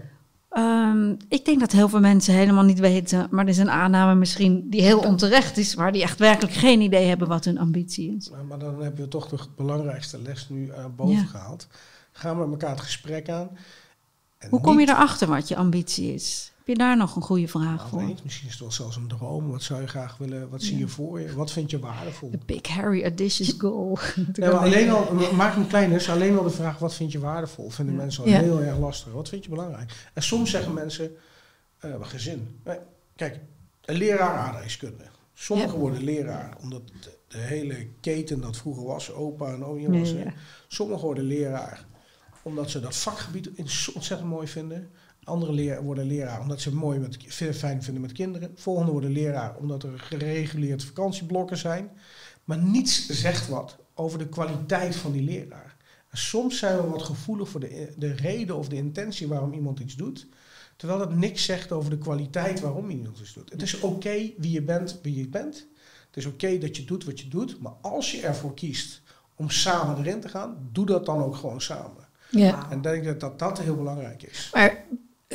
Um, 0.56 1.16
ik 1.28 1.44
denk 1.44 1.60
dat 1.60 1.72
heel 1.72 1.88
veel 1.88 2.00
mensen 2.00 2.34
helemaal 2.34 2.64
niet 2.64 2.78
weten, 2.78 3.28
maar 3.30 3.44
er 3.44 3.50
is 3.50 3.58
een 3.58 3.70
aanname 3.70 4.14
misschien 4.14 4.70
die 4.70 4.82
heel 4.82 4.98
onterecht 4.98 5.56
is, 5.56 5.74
waar 5.74 5.92
die 5.92 6.02
echt 6.02 6.18
werkelijk 6.18 6.54
geen 6.54 6.80
idee 6.80 7.06
hebben 7.06 7.28
wat 7.28 7.44
hun 7.44 7.58
ambitie 7.58 8.16
is. 8.16 8.30
Maar, 8.30 8.44
maar 8.44 8.58
dan 8.58 8.82
hebben 8.82 9.00
we 9.00 9.08
toch 9.08 9.28
de 9.28 9.38
belangrijkste 9.56 10.22
les 10.22 10.48
nu 10.48 10.66
uh, 10.66 10.84
boven 10.96 11.14
ja. 11.14 11.24
gehaald. 11.24 11.66
Gaan 12.12 12.38
we 12.38 12.42
met 12.42 12.50
elkaar 12.50 12.76
het 12.76 12.84
gesprek 12.84 13.28
aan. 13.28 13.50
Hoe 14.50 14.60
kom 14.60 14.80
je 14.80 14.88
erachter 14.88 15.28
wat 15.28 15.48
je 15.48 15.56
ambitie 15.56 16.14
is? 16.14 16.52
Heb 16.64 16.76
je 16.76 16.82
daar 16.82 16.96
nog 16.96 17.16
een 17.16 17.22
goede 17.22 17.48
vraag 17.48 17.76
nou, 17.76 17.88
voor? 17.88 18.06
Weet, 18.06 18.24
misschien 18.24 18.46
is 18.46 18.52
het 18.52 18.62
wel 18.62 18.72
zelfs 18.72 18.96
een 18.96 19.08
droom. 19.08 19.50
Wat 19.50 19.62
zou 19.62 19.80
je 19.80 19.86
graag 19.86 20.16
willen? 20.16 20.48
Wat 20.48 20.62
zie 20.62 20.78
je 20.78 20.88
voor 20.88 21.20
je? 21.20 21.34
Wat 21.34 21.50
vind 21.50 21.70
je 21.70 21.78
waardevol? 21.78 22.30
The 22.30 22.38
big 22.46 22.66
Harry 22.66 23.02
audacious 23.02 23.54
goal. 23.58 23.98
alleen 24.42 24.90
al, 24.90 25.14
maak 25.34 25.54
hem 25.54 25.66
klein 25.66 25.92
is. 25.92 26.08
Alleen 26.08 26.38
al 26.38 26.42
de 26.42 26.50
vraag, 26.50 26.78
wat 26.78 26.94
vind 26.94 27.12
je 27.12 27.18
waardevol? 27.18 27.70
Vinden 27.70 27.94
mensen 27.94 28.24
al 28.24 28.30
heel 28.30 28.62
erg 28.62 28.78
lastig. 28.78 29.12
Wat 29.12 29.28
vind 29.28 29.44
je 29.44 29.50
belangrijk? 29.50 30.10
En 30.12 30.22
soms 30.22 30.50
zeggen 30.50 30.74
mensen, 30.74 31.10
uh, 31.84 31.94
gezin. 32.00 32.60
Kijk, 33.16 33.40
een 33.84 33.96
leraar 33.96 34.36
aardrijkskunde. 34.36 35.04
Sommigen 35.34 35.78
worden 35.78 36.04
leraar 36.04 36.56
omdat 36.60 36.82
de, 37.28 37.38
hele 37.38 37.88
keten 38.00 38.40
dat 38.40 38.56
vroeger 38.56 38.84
was, 38.84 39.12
opa 39.12 39.52
en 39.52 39.64
oma 39.64 39.98
was. 39.98 40.14
Sommigen 40.68 41.04
worden 41.04 41.24
leraar 41.24 41.86
omdat 42.42 42.70
ze 42.70 42.80
dat 42.80 42.96
vakgebied 42.96 43.50
ontzettend 43.94 44.28
mooi 44.28 44.48
vinden. 44.48 44.90
Andere 45.24 45.52
leer, 45.52 45.82
worden 45.82 46.06
leraar 46.06 46.40
omdat 46.40 46.60
ze 46.60 46.68
het 46.68 46.78
mooi 46.78 46.98
met, 46.98 47.16
fijn 47.56 47.82
vinden 47.82 48.02
met 48.02 48.12
kinderen. 48.12 48.52
Volgende 48.54 48.92
worden 48.92 49.10
leraar 49.10 49.56
omdat 49.56 49.82
er 49.82 49.98
gereguleerd 49.98 50.84
vakantieblokken 50.84 51.56
zijn. 51.56 51.90
Maar 52.44 52.58
niets 52.58 53.08
zegt 53.08 53.48
wat 53.48 53.78
over 53.94 54.18
de 54.18 54.28
kwaliteit 54.28 54.96
van 54.96 55.12
die 55.12 55.22
leraar. 55.22 55.76
En 56.08 56.18
soms 56.18 56.58
zijn 56.58 56.76
we 56.76 56.88
wat 56.88 57.02
gevoelig 57.02 57.48
voor 57.48 57.60
de, 57.60 57.92
de 57.96 58.12
reden 58.12 58.56
of 58.56 58.68
de 58.68 58.76
intentie 58.76 59.28
waarom 59.28 59.52
iemand 59.52 59.80
iets 59.80 59.96
doet. 59.96 60.26
Terwijl 60.76 60.98
dat 60.98 61.14
niks 61.14 61.44
zegt 61.44 61.72
over 61.72 61.90
de 61.90 61.98
kwaliteit 61.98 62.60
waarom 62.60 62.90
iemand 62.90 63.20
iets 63.20 63.32
doet. 63.32 63.50
Het 63.50 63.62
is 63.62 63.80
oké 63.80 64.32
wie 64.36 64.50
je 64.50 64.62
bent, 64.62 64.98
wie 65.02 65.18
je 65.18 65.28
bent. 65.28 65.66
Het 66.06 66.16
is 66.16 66.26
oké 66.26 66.58
dat 66.58 66.76
je 66.76 66.84
doet 66.84 67.04
wat 67.04 67.20
je 67.20 67.28
doet. 67.28 67.60
Maar 67.60 67.72
als 67.80 68.12
je 68.12 68.20
ervoor 68.20 68.54
kiest 68.54 69.02
om 69.34 69.50
samen 69.50 69.98
erin 69.98 70.20
te 70.20 70.28
gaan, 70.28 70.68
doe 70.72 70.86
dat 70.86 71.06
dan 71.06 71.22
ook 71.22 71.36
gewoon 71.36 71.60
samen. 71.60 72.08
Ja. 72.30 72.70
En 72.70 72.76
ik 72.76 72.82
denk 72.82 73.04
dat, 73.04 73.20
dat 73.20 73.38
dat 73.38 73.60
heel 73.60 73.76
belangrijk 73.76 74.22
is. 74.22 74.50
Maar 74.52 74.84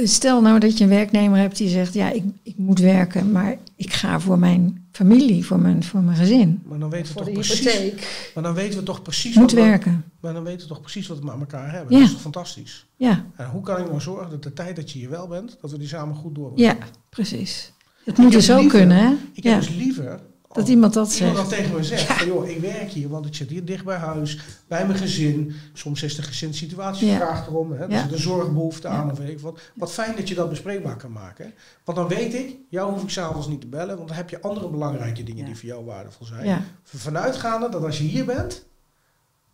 Stel 0.04 0.42
nou 0.42 0.60
dat 0.60 0.78
je 0.78 0.84
een 0.84 0.90
werknemer 0.90 1.40
hebt 1.40 1.58
die 1.58 1.70
zegt, 1.70 1.94
ja, 1.94 2.10
ik, 2.10 2.24
ik 2.44 2.58
moet 2.58 2.80
werken, 2.80 3.32
maar 3.32 3.58
ik 3.76 3.94
ga 3.94 4.20
voor 4.20 4.40
mijn 4.40 4.88
familie, 4.92 5.46
voor 5.46 5.60
mijn, 5.60 5.84
voor 5.84 6.02
mijn 6.02 6.18
gezin. 6.18 6.62
Maar 6.66 6.80
dan 6.80 6.90
weten 6.90 7.14
we 7.14 7.24
toch 7.24 7.32
precies. 7.32 7.94
Maar 8.34 8.44
dan 8.44 8.54
weten 8.54 8.80
we 8.80 8.86
toch 8.86 9.02
precies. 9.02 9.36
Moet 9.36 9.52
wat 9.52 9.64
werken. 9.64 9.92
We, 9.92 10.12
maar 10.20 10.34
dan 10.34 10.44
weten 10.44 10.62
we 10.62 10.68
toch 10.68 10.82
precies 10.82 11.08
wat 11.08 11.20
we 11.20 11.26
met 11.26 11.40
elkaar 11.40 11.72
hebben. 11.72 11.94
Ja. 11.94 12.00
Dat 12.00 12.08
is 12.08 12.14
toch 12.14 12.22
fantastisch. 12.22 12.86
Ja. 12.96 13.26
En 13.36 13.50
hoe 13.50 13.62
kan 13.62 13.78
ik 13.78 13.88
nou 13.88 14.02
zorgen 14.02 14.30
dat 14.30 14.44
de 14.44 14.54
tijd 14.54 14.76
dat 14.76 14.92
je 14.92 15.00
hier 15.00 15.10
wel 15.10 15.28
bent, 15.28 15.58
dat 15.62 15.72
we 15.72 15.78
die 15.78 15.88
samen 15.88 16.16
goed 16.16 16.36
door. 16.36 16.52
Ja, 16.56 16.78
precies. 17.10 17.74
Het 18.04 18.18
moet 18.18 18.32
dus 18.32 18.52
ook 18.52 18.70
kunnen, 18.70 18.98
hè? 18.98 19.14
Ik 19.34 19.44
heb 19.44 19.60
dus 19.60 19.70
liever 19.70 20.20
dat 20.52 20.64
oh, 20.64 20.70
iemand 20.70 20.94
dat 20.94 21.12
zegt. 21.12 21.30
Iemand 21.30 21.50
dat 21.50 21.60
tegen 21.60 21.76
me 21.76 21.84
zegt. 21.84 22.08
Ja. 22.08 22.14
Van, 22.14 22.28
joh, 22.28 22.48
ik 22.48 22.60
werk 22.60 22.90
hier, 22.90 23.10
want 23.10 23.26
ik 23.26 23.36
zit 23.36 23.50
hier 23.50 23.66
dicht 23.66 23.86
bij 23.86 23.98
huis, 23.98 24.40
bij 24.68 24.88
mijn 24.88 25.00
gezin. 25.00 25.56
Soms 25.74 26.04
is 26.04 26.16
de 26.16 26.22
gezinssituatie 26.22 27.08
ja. 27.08 27.16
vraagt 27.16 27.48
erom. 27.48 27.72
Hè, 27.72 27.86
ja. 27.86 28.06
er 28.06 28.14
een 28.14 28.20
zorgbehoefte 28.20 28.88
aan 28.88 29.12
of 29.12 29.18
weet 29.18 29.30
ik 29.30 29.40
wat. 29.40 29.60
Wat 29.76 29.92
fijn 29.92 30.16
dat 30.16 30.28
je 30.28 30.36
dat 30.36 30.50
bespreekbaar 30.50 30.96
kan 30.96 31.12
maken. 31.12 31.54
Want 31.84 31.98
dan 31.98 32.08
weet 32.08 32.34
ik, 32.34 32.58
jou 32.70 32.92
hoef 32.92 33.04
ik 33.04 33.10
s'avonds 33.10 33.48
niet 33.48 33.62
te 33.62 33.68
bellen. 33.68 33.96
Want 33.96 34.08
dan 34.08 34.18
heb 34.18 34.30
je 34.30 34.42
andere 34.42 34.70
belangrijke 34.70 35.24
dingen 35.24 35.46
die 35.46 35.56
voor 35.56 35.70
jou 35.70 35.86
waardevol 35.86 36.26
zijn. 36.26 36.66
Vanuitgaande 36.84 37.70
dat 37.70 37.84
als 37.84 37.98
je 37.98 38.04
hier 38.04 38.26
bent, 38.26 38.66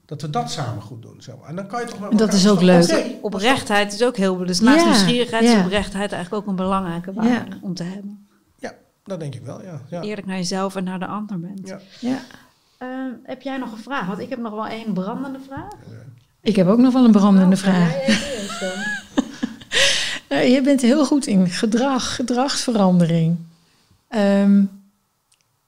dat 0.05 0.21
we 0.21 0.29
dat 0.29 0.51
samen 0.51 0.81
goed 0.81 1.01
doen. 1.01 1.21
Zeg 1.21 1.36
maar. 1.38 1.49
En 1.49 1.55
dan 1.55 1.67
kan 1.67 1.81
je 1.81 1.88
toch 1.88 1.99
met 1.99 2.17
Dat 2.17 2.34
is 2.34 2.47
ook 2.47 2.62
leuk. 2.62 2.84
Okay, 2.84 3.19
oprechtheid 3.21 3.93
is 3.93 4.03
ook 4.03 4.17
heel... 4.17 4.38
Dus 4.38 4.60
naast 4.60 4.86
nieuwsgierigheid 4.86 5.43
is 5.43 5.63
oprechtheid 5.63 6.12
eigenlijk 6.12 6.43
ook 6.43 6.49
een 6.49 6.55
belangrijke 6.55 7.13
waarde 7.13 7.60
om 7.62 7.73
te 7.73 7.84
hebben. 7.84 8.25
Dat 9.06 9.20
denk 9.20 9.36
ik 9.36 9.44
wel, 9.44 9.63
ja. 9.63 9.82
ja. 9.89 10.02
Eerlijk 10.02 10.28
naar 10.28 10.38
jezelf 10.38 10.76
en 10.76 10.84
naar 10.84 11.00
de 11.00 11.08
ander 11.08 11.39
bent. 11.39 11.68
Ja. 11.68 11.80
ja. 12.00 12.20
Uh, 12.80 13.13
heb 13.24 13.41
jij 13.41 13.58
nog 13.58 13.72
een 13.72 13.78
vraag? 13.78 14.08
Want 14.08 14.20
ik 14.20 14.30
heb 14.30 14.39
nog 14.39 14.54
wel 14.54 14.68
één 14.68 14.94
brandende 14.94 15.39
vraag. 15.39 15.74
Ik 16.41 16.56
heb 16.56 16.68
ook 16.68 16.78
nog 16.78 16.94
wel 16.94 17.06
een 17.06 17.12
brandende 17.12 17.56
oh, 17.56 17.62
vraag. 17.62 18.08
uh, 20.30 20.50
je 20.54 20.62
bent 20.63 20.82
heel 20.82 21.06
goed 21.06 21.28
in 21.28 21.50
gedrag, 21.50 22.15
gedragsverandering. 22.15 23.38
Um, 24.10 24.70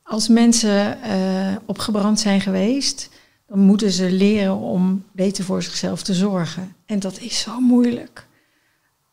als 0.03 0.27
mensen 0.27 0.97
uh, 1.05 1.55
opgebrand 1.65 2.19
zijn 2.19 2.41
geweest, 2.41 3.09
dan 3.47 3.59
moeten 3.59 3.91
ze 3.91 4.11
leren 4.11 4.55
om 4.55 5.03
beter 5.11 5.43
voor 5.43 5.63
zichzelf 5.63 6.03
te 6.03 6.13
zorgen. 6.13 6.75
En 6.85 6.99
dat 6.99 7.19
is 7.19 7.39
zo 7.39 7.59
moeilijk. 7.59 8.26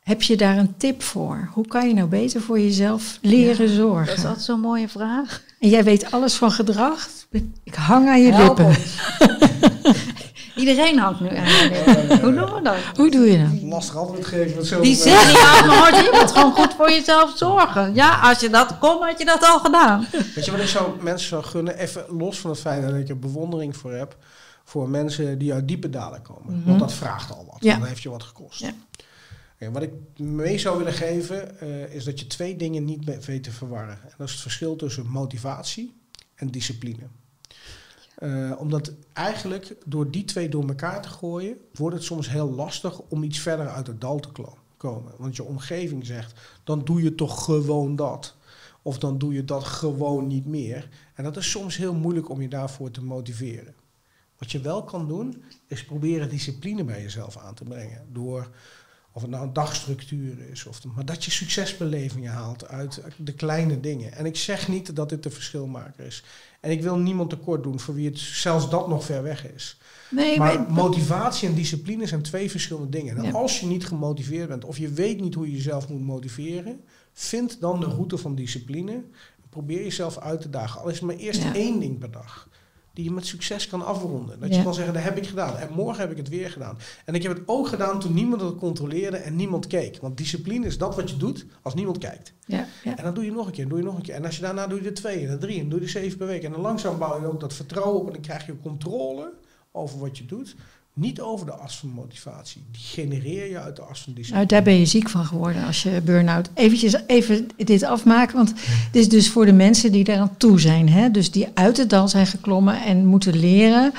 Heb 0.05 0.23
je 0.23 0.37
daar 0.37 0.57
een 0.57 0.77
tip 0.77 1.03
voor? 1.03 1.49
Hoe 1.53 1.67
kan 1.67 1.89
je 1.89 1.95
nou 1.95 2.09
beter 2.09 2.41
voor 2.41 2.61
jezelf 2.61 3.19
leren 3.23 3.69
ja, 3.69 3.75
zorgen? 3.75 4.07
Dat 4.07 4.17
is 4.17 4.25
altijd 4.25 4.45
zo'n 4.45 4.61
mooie 4.61 4.89
vraag. 4.89 5.43
En 5.61 5.69
jij 5.69 5.85
weet 5.85 6.11
alles 6.11 6.35
van 6.35 6.51
gedrag. 6.51 7.09
Ik 7.63 7.75
hang 7.75 8.09
aan 8.09 8.23
je 8.23 8.33
Help 8.33 8.59
lippen. 8.59 8.77
Iedereen 10.63 10.99
hangt 10.99 11.21
nu 11.21 11.29
aan 11.29 11.47
je 11.47 11.85
lippen. 11.85 12.21
Hoe 12.21 12.35
doen 12.35 12.55
we 12.55 12.61
dat? 12.63 12.77
Hoe 12.97 13.11
doe 13.11 13.31
je 13.31 13.39
dat? 13.39 13.63
Lastig 13.63 13.97
antwoord 13.97 14.27
geven. 14.27 14.67
Zo 14.67 14.81
Die 14.81 14.97
zegt 14.97 15.33
ja, 15.33 15.67
maar 15.67 15.95
je 15.95 16.19
moet 16.21 16.31
gewoon 16.31 16.53
goed 16.53 16.75
voor 16.75 16.91
jezelf 16.91 17.37
zorgen. 17.37 17.95
Ja, 17.95 18.21
als 18.21 18.41
je 18.41 18.51
dat 18.51 18.79
kon, 18.79 19.03
had 19.03 19.19
je 19.19 19.25
dat 19.25 19.43
al 19.43 19.59
gedaan. 19.59 20.07
Weet 20.35 20.45
je 20.45 20.51
wat 20.51 20.61
ik 20.61 20.67
zou 20.67 21.03
mensen 21.03 21.29
zou 21.29 21.43
gunnen? 21.43 21.79
Even 21.79 22.05
los 22.09 22.39
van 22.39 22.51
het 22.51 22.61
feit 22.61 22.83
dat 22.83 22.95
ik 22.95 23.09
er 23.09 23.19
bewondering 23.19 23.77
voor 23.77 23.93
heb. 23.93 24.17
Voor 24.65 24.89
mensen 24.89 25.39
die 25.39 25.53
uit 25.53 25.69
diepe 25.69 25.91
dalen 25.91 26.23
komen. 26.23 26.53
Want 26.53 26.67
mhm. 26.67 26.79
dat 26.79 26.93
vraagt 26.93 27.31
al 27.31 27.47
wat. 27.51 27.57
Ja. 27.61 27.77
Dan 27.77 27.87
heeft 27.87 28.03
je 28.03 28.11
wat 28.11 28.23
gekost. 28.23 28.61
Ja 28.61 28.71
wat 29.59 29.83
ik 29.83 29.93
mee 30.17 30.59
zou 30.59 30.79
willen 30.79 30.93
geven, 30.93 31.57
uh, 31.63 31.95
is 31.95 32.05
dat 32.05 32.21
je 32.21 32.27
twee 32.27 32.57
dingen 32.57 32.85
niet 32.85 33.25
weet 33.25 33.43
te 33.43 33.53
verwarren. 33.53 33.99
En 34.03 34.15
dat 34.17 34.27
is 34.27 34.33
het 34.33 34.43
verschil 34.43 34.77
tussen 34.77 35.07
motivatie 35.07 35.95
en 36.35 36.51
discipline. 36.51 37.07
Uh, 38.19 38.53
omdat 38.59 38.93
eigenlijk 39.13 39.77
door 39.87 40.11
die 40.11 40.25
twee 40.25 40.49
door 40.49 40.69
elkaar 40.69 41.03
te 41.03 41.09
gooien, 41.09 41.57
wordt 41.73 41.97
het 41.97 42.05
soms 42.05 42.31
heel 42.31 42.51
lastig 42.51 43.01
om 43.01 43.23
iets 43.23 43.39
verder 43.39 43.69
uit 43.69 43.87
het 43.87 44.01
dal 44.01 44.21
te 44.21 44.29
komen. 44.77 45.13
Want 45.19 45.37
je 45.37 45.45
omgeving 45.45 46.07
zegt, 46.07 46.41
dan 46.65 46.85
doe 46.85 47.03
je 47.03 47.15
toch 47.15 47.45
gewoon 47.45 47.97
dat. 47.97 48.37
Of 48.83 48.99
dan 48.99 49.19
doe 49.19 49.35
je 49.35 49.45
dat 49.45 49.65
gewoon 49.65 50.27
niet 50.27 50.47
meer. 50.47 50.89
En 51.15 51.25
dat 51.25 51.37
is 51.37 51.51
soms 51.51 51.77
heel 51.77 51.95
moeilijk 51.95 52.29
om 52.29 52.43
je 52.43 52.49
daarvoor 52.49 52.91
te 52.91 53.05
motiveren. 53.05 53.75
Wat 54.39 54.53
je 54.53 54.61
wel 54.61 54.85
kan 54.85 55.09
doen, 55.09 55.43
is 55.67 55.85
proberen 55.85 56.29
discipline 56.29 56.85
bij 56.85 57.03
jezelf 57.03 57.37
aan 57.37 57.55
te 57.55 57.65
brengen. 57.65 58.07
Door, 58.13 58.51
of 59.17 59.23
het 59.23 59.31
nou 59.31 59.47
een 59.47 59.53
dagstructuur 59.53 60.51
is, 60.51 60.67
of, 60.67 60.85
maar 60.95 61.05
dat 61.05 61.25
je 61.25 61.31
succesbelevingen 61.31 62.33
haalt 62.33 62.69
uit 62.69 63.03
de 63.17 63.33
kleine 63.33 63.81
dingen. 63.81 64.13
En 64.13 64.27
ik 64.27 64.37
zeg 64.37 64.69
niet 64.69 64.97
dat 64.97 65.09
dit 65.09 65.23
de 65.23 65.31
verschilmaker 65.31 66.07
is. 66.07 66.25
En 66.61 66.71
ik 66.71 66.83
wil 66.83 66.97
niemand 66.97 67.31
tekort 67.31 67.63
doen 67.63 67.81
voor 67.81 67.95
wie 67.95 68.09
het 68.09 68.19
zelfs 68.19 68.71
dat 68.71 68.89
nog 68.89 69.05
ver 69.05 69.23
weg 69.23 69.53
is. 69.53 69.79
Nee, 70.11 70.39
maar, 70.39 70.67
motivatie 70.69 71.49
en 71.49 71.55
discipline 71.55 72.07
zijn 72.07 72.23
twee 72.23 72.51
verschillende 72.51 72.89
dingen. 72.89 73.17
En 73.17 73.35
als 73.35 73.61
je 73.61 73.67
niet 73.67 73.87
gemotiveerd 73.87 74.49
bent 74.49 74.65
of 74.65 74.79
je 74.79 74.89
weet 74.89 75.21
niet 75.21 75.35
hoe 75.35 75.47
je 75.47 75.57
jezelf 75.57 75.89
moet 75.89 76.05
motiveren, 76.05 76.81
vind 77.13 77.61
dan 77.61 77.81
de 77.81 77.87
route 77.87 78.19
van 78.19 78.35
discipline. 78.35 79.05
Probeer 79.51 79.83
jezelf 79.83 80.19
uit 80.19 80.41
te 80.41 80.51
dagen. 80.51 80.81
Al 80.81 80.89
is 80.89 80.95
het 80.95 81.05
maar 81.05 81.17
eerst 81.17 81.45
één 81.53 81.81
ding 81.81 81.99
per 81.99 82.11
dag 82.11 82.49
die 82.95 83.05
je 83.05 83.11
met 83.11 83.27
succes 83.27 83.69
kan 83.69 83.85
afronden. 83.85 84.41
Dat 84.41 84.55
je 84.55 84.63
kan 84.63 84.75
zeggen, 84.75 84.95
dat 84.95 85.03
heb 85.03 85.17
ik 85.17 85.27
gedaan. 85.27 85.57
En 85.57 85.69
morgen 85.73 86.01
heb 86.01 86.11
ik 86.11 86.17
het 86.17 86.29
weer 86.29 86.51
gedaan. 86.51 86.79
En 87.05 87.15
ik 87.15 87.23
heb 87.23 87.33
het 87.33 87.43
ook 87.47 87.69
gedaan 87.69 88.01
toen 88.01 88.15
niemand 88.15 88.41
het 88.41 88.57
controleerde 88.57 89.17
en 89.17 89.37
niemand 89.37 89.67
keek. 89.67 89.99
Want 90.01 90.17
discipline 90.17 90.67
is 90.67 90.79
dat 90.79 90.97
wat 90.97 91.11
je 91.11 91.17
doet 91.17 91.47
als 91.63 91.75
niemand 91.75 91.99
kijkt. 91.99 92.33
Ja, 92.47 92.67
ja. 92.85 92.97
En 92.97 93.05
dan 93.05 93.15
doe 93.15 93.25
je 93.25 93.33
nog 93.33 93.47
een 93.47 93.53
keer, 93.53 93.69
doe 93.69 93.79
je 93.79 93.85
nog 93.85 93.97
een 93.97 94.03
keer. 94.03 94.15
En 94.15 94.25
als 94.25 94.37
je 94.37 94.43
daarna 94.43 94.67
doe 94.67 94.79
je 94.79 94.85
de 94.85 94.93
twee 94.93 95.27
en 95.27 95.31
de 95.31 95.39
drie 95.39 95.61
en 95.61 95.69
doe 95.69 95.79
je 95.79 95.85
de 95.85 95.91
zeven 95.91 96.19
per 96.19 96.27
week. 96.27 96.43
En 96.43 96.53
dan 96.53 96.61
langzaam 96.61 96.99
bouw 96.99 97.21
je 97.21 97.27
ook 97.27 97.41
dat 97.41 97.55
vertrouwen 97.55 98.01
op 98.01 98.07
en 98.07 98.13
dan 98.13 98.23
krijg 98.23 98.47
je 98.47 98.61
controle 98.61 99.33
over 99.73 99.99
wat 99.99 100.19
je 100.19 100.27
doet. 100.27 100.57
Niet 100.97 101.21
over 101.21 101.47
de 101.47 101.53
as 101.53 101.79
van 101.79 101.89
motivatie. 101.89 102.65
Die 102.71 102.83
genereer 102.83 103.51
je 103.51 103.59
uit 103.59 103.77
de 103.77 103.83
as 103.83 104.01
van 104.01 104.13
discipline. 104.13 104.45
Nou, 104.45 104.47
daar 104.47 104.63
ben 104.63 104.79
je 104.79 104.87
ziek 104.87 105.09
van 105.09 105.25
geworden 105.25 105.65
als 105.65 105.83
je 105.83 106.01
burn-out. 106.05 106.51
Eventjes 106.55 106.97
even 107.07 107.49
dit 107.57 107.83
afmaken, 107.83 108.37
want 108.37 108.55
dit 108.93 109.03
is 109.03 109.09
dus 109.09 109.31
voor 109.31 109.47
de 109.47 109.53
mensen 109.53 109.93
die 109.93 110.09
eraan 110.09 110.37
toe 110.37 110.61
zijn. 110.61 110.89
Hè? 110.89 111.11
Dus 111.11 111.31
die 111.31 111.49
uit 111.55 111.77
het 111.77 111.91
dal 111.91 112.09
zijn 112.09 112.27
geklommen 112.27 112.83
en 112.83 113.07
moeten 113.07 113.37
leren 113.37 113.93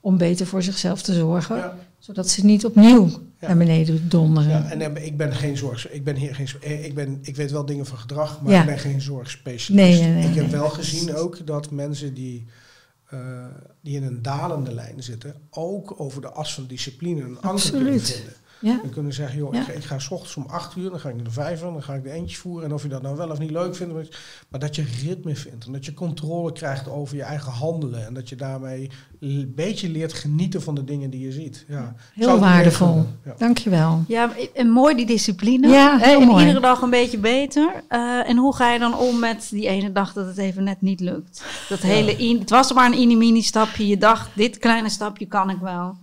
om 0.00 0.18
beter 0.18 0.46
voor 0.46 0.62
zichzelf 0.62 1.02
te 1.02 1.14
zorgen. 1.14 1.72
Zodat 1.98 2.28
ze 2.28 2.44
niet 2.44 2.64
opnieuw 2.64 3.10
naar 3.40 3.56
beneden 3.56 4.08
donderen. 4.08 4.50
Ja, 4.50 4.70
en 4.70 5.04
ik 5.04 5.16
ben 5.16 5.34
geen 5.34 5.56
zorg. 5.56 5.90
Ik 5.90 6.04
ben 6.04 6.16
hier 6.16 6.34
geen. 6.34 6.48
Eh, 6.60 6.84
ik 6.84 6.94
ben. 6.94 7.18
Ik 7.22 7.36
weet 7.36 7.50
wel 7.50 7.64
dingen 7.64 7.86
van 7.86 7.98
gedrag, 7.98 8.40
maar 8.42 8.60
ik 8.60 8.66
ben 8.66 8.78
geen 8.78 9.00
zorgspecialist. 9.00 10.00
Nee, 10.00 10.10
nee, 10.10 10.28
ik 10.28 10.34
heb 10.34 10.50
wel 10.50 10.70
gezien 10.70 11.14
ook 11.14 11.46
dat 11.46 11.70
mensen 11.70 12.14
die 12.14 12.46
die 13.80 13.96
in 13.96 14.02
een 14.02 14.22
dalende 14.22 14.72
lijn 14.74 15.02
zitten, 15.02 15.34
ook 15.50 16.00
over 16.00 16.20
de 16.20 16.30
as 16.30 16.54
van 16.54 16.66
discipline 16.66 17.22
een 17.22 17.40
anker 17.40 17.70
kunnen 17.70 18.00
vinden. 18.00 18.34
Ja. 18.58 18.80
En 18.82 18.90
kunnen 18.90 19.12
zeggen, 19.12 19.38
joh, 19.38 19.54
ik, 19.54 19.66
ik, 19.66 19.84
ga 19.84 19.98
s 19.98 20.10
ochtends 20.10 20.36
om 20.36 20.46
acht 20.46 20.76
uur, 20.76 20.90
dan 20.90 21.00
ga 21.00 21.08
ik 21.08 21.14
naar 21.14 21.24
de 21.24 21.30
vijver, 21.30 21.72
dan 21.72 21.82
ga 21.82 21.94
ik 21.94 22.02
de 22.02 22.10
eentjes 22.10 22.38
voeren. 22.38 22.64
En 22.64 22.74
of 22.74 22.82
je 22.82 22.88
dat 22.88 23.02
nou 23.02 23.16
wel 23.16 23.30
of 23.30 23.38
niet 23.38 23.50
leuk 23.50 23.76
vindt, 23.76 23.94
maar 24.48 24.60
dat 24.60 24.76
je 24.76 24.84
ritme 25.04 25.36
vindt. 25.36 25.66
En 25.66 25.72
dat 25.72 25.84
je 25.84 25.94
controle 25.94 26.52
krijgt 26.52 26.88
over 26.88 27.16
je 27.16 27.22
eigen 27.22 27.52
handelen. 27.52 28.06
En 28.06 28.14
dat 28.14 28.28
je 28.28 28.36
daarmee 28.36 28.90
een 29.20 29.52
beetje 29.54 29.88
leert 29.88 30.12
genieten 30.12 30.62
van 30.62 30.74
de 30.74 30.84
dingen 30.84 31.10
die 31.10 31.20
je 31.20 31.32
ziet. 31.32 31.64
Ja. 31.68 31.94
Heel 32.14 32.38
waardevol. 32.38 33.06
Ja. 33.24 33.34
Dankjewel. 33.38 34.04
Ja, 34.08 34.32
en 34.54 34.70
mooi 34.70 34.94
die 34.94 35.06
discipline. 35.06 35.68
Ja, 35.68 35.96
heel 35.98 36.20
en 36.20 36.26
mooi. 36.26 36.40
iedere 36.44 36.60
dag 36.60 36.82
een 36.82 36.90
beetje 36.90 37.18
beter. 37.18 37.82
Uh, 37.88 38.28
en 38.28 38.36
hoe 38.36 38.54
ga 38.54 38.72
je 38.72 38.78
dan 38.78 38.98
om 38.98 39.18
met 39.18 39.48
die 39.50 39.68
ene 39.68 39.92
dag 39.92 40.12
dat 40.12 40.26
het 40.26 40.38
even 40.38 40.64
net 40.64 40.80
niet 40.80 41.00
lukt? 41.00 41.44
Dat 41.68 41.78
hele 41.78 42.16
in, 42.16 42.38
het 42.38 42.50
was 42.50 42.72
maar 42.72 42.92
een 42.92 43.18
mini 43.18 43.42
stapje. 43.42 43.86
Je 43.86 43.98
dacht, 43.98 44.30
dit 44.34 44.58
kleine 44.58 44.88
stapje 44.88 45.26
kan 45.26 45.50
ik 45.50 45.58
wel. 45.58 45.96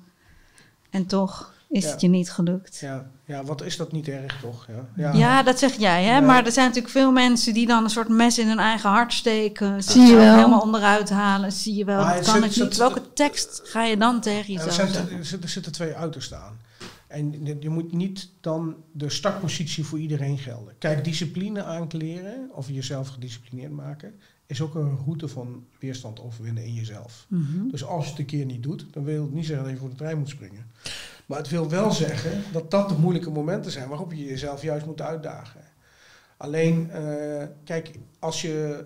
En 0.90 1.06
toch 1.06 1.53
is 1.74 1.92
het 1.92 2.02
je 2.02 2.08
niet 2.08 2.32
gelukt. 2.32 2.78
Ja. 2.80 3.10
ja, 3.26 3.44
wat 3.44 3.62
is 3.64 3.78
dat 3.78 3.92
niet 3.92 4.08
erg 4.08 4.40
toch? 4.42 4.68
Ja, 4.68 4.88
ja. 4.96 5.14
ja 5.14 5.44
dat 5.44 5.60
zeg 5.60 5.76
jij, 5.76 6.04
hè? 6.04 6.22
maar 6.22 6.46
er 6.46 6.52
zijn 6.52 6.68
natuurlijk 6.68 6.94
veel 6.94 7.12
mensen 7.12 7.54
die 7.54 7.68
dan 7.68 7.84
een 7.84 7.90
soort 7.90 8.08
mes 8.08 8.40
in 8.40 8.48
hun 8.48 8.60
eigen 8.60 8.90
hart 8.90 9.14
steken. 9.14 9.84
Zie 9.84 10.02
je 10.02 10.16
wel. 10.16 10.36
helemaal 10.36 10.62
onderuit 10.62 11.10
halen. 11.10 11.52
Zie 11.52 11.76
je 11.76 11.86
wel, 11.86 12.06
dat 12.06 12.26
kan 12.26 12.44
ik 12.44 12.56
niet. 12.56 12.78
Welke 12.78 13.14
tekst 13.14 13.62
ga 13.64 13.84
je 13.84 13.98
dan 13.98 14.22
tegen 14.22 14.54
jezelf 14.54 14.78
er, 14.78 14.88
zijn, 14.88 15.08
er, 15.08 15.42
er 15.42 15.50
zitten 15.50 15.72
twee 15.72 15.94
uitersten 15.94 16.38
aan. 16.38 16.58
En 17.08 17.46
je 17.60 17.70
moet 17.70 17.92
niet 17.92 18.30
dan 18.42 18.76
de 18.92 19.10
startpositie 19.10 19.84
voor 19.86 20.00
iedereen 20.00 20.38
gelden. 20.38 20.74
Kijk, 20.78 21.04
discipline 21.04 21.64
aankleren 21.64 22.50
of 22.52 22.70
jezelf 22.70 23.08
gedisciplineerd 23.08 23.72
maken 23.72 24.14
is 24.46 24.62
ook 24.62 24.76
een 24.76 24.98
route 25.06 25.28
van 25.28 25.66
weerstand 25.80 26.20
overwinnen 26.20 26.64
in 26.64 26.74
jezelf. 26.74 27.26
Mhm. 27.28 27.68
Dus 27.68 27.84
als 27.84 28.04
je 28.04 28.10
het 28.10 28.20
een 28.20 28.26
keer 28.26 28.46
niet 28.46 28.64
doet, 28.64 28.86
dan 28.92 29.04
wil 29.04 29.22
het 29.22 29.34
niet 29.34 29.46
zeggen 29.46 29.64
dat 29.64 29.74
je 29.74 29.80
voor 29.80 29.90
de 29.90 29.96
trein 29.96 30.18
moet 30.18 30.30
springen. 30.30 30.66
Maar 31.26 31.38
het 31.38 31.50
wil 31.50 31.70
wel 31.70 31.92
zeggen 31.92 32.44
dat 32.52 32.72
dat 32.72 32.90
de 32.90 32.96
moeilijke 32.96 33.30
momenten 33.30 33.72
zijn 33.72 33.90
waarop 33.90 34.12
je 34.12 34.26
jezelf 34.26 34.62
juist 34.62 34.86
moet 34.86 35.02
uitdagen. 35.02 35.62
Alleen, 36.38 36.90
uh, 36.96 37.44
kijk, 37.64 37.92
als 38.20 38.42
je, 38.42 38.86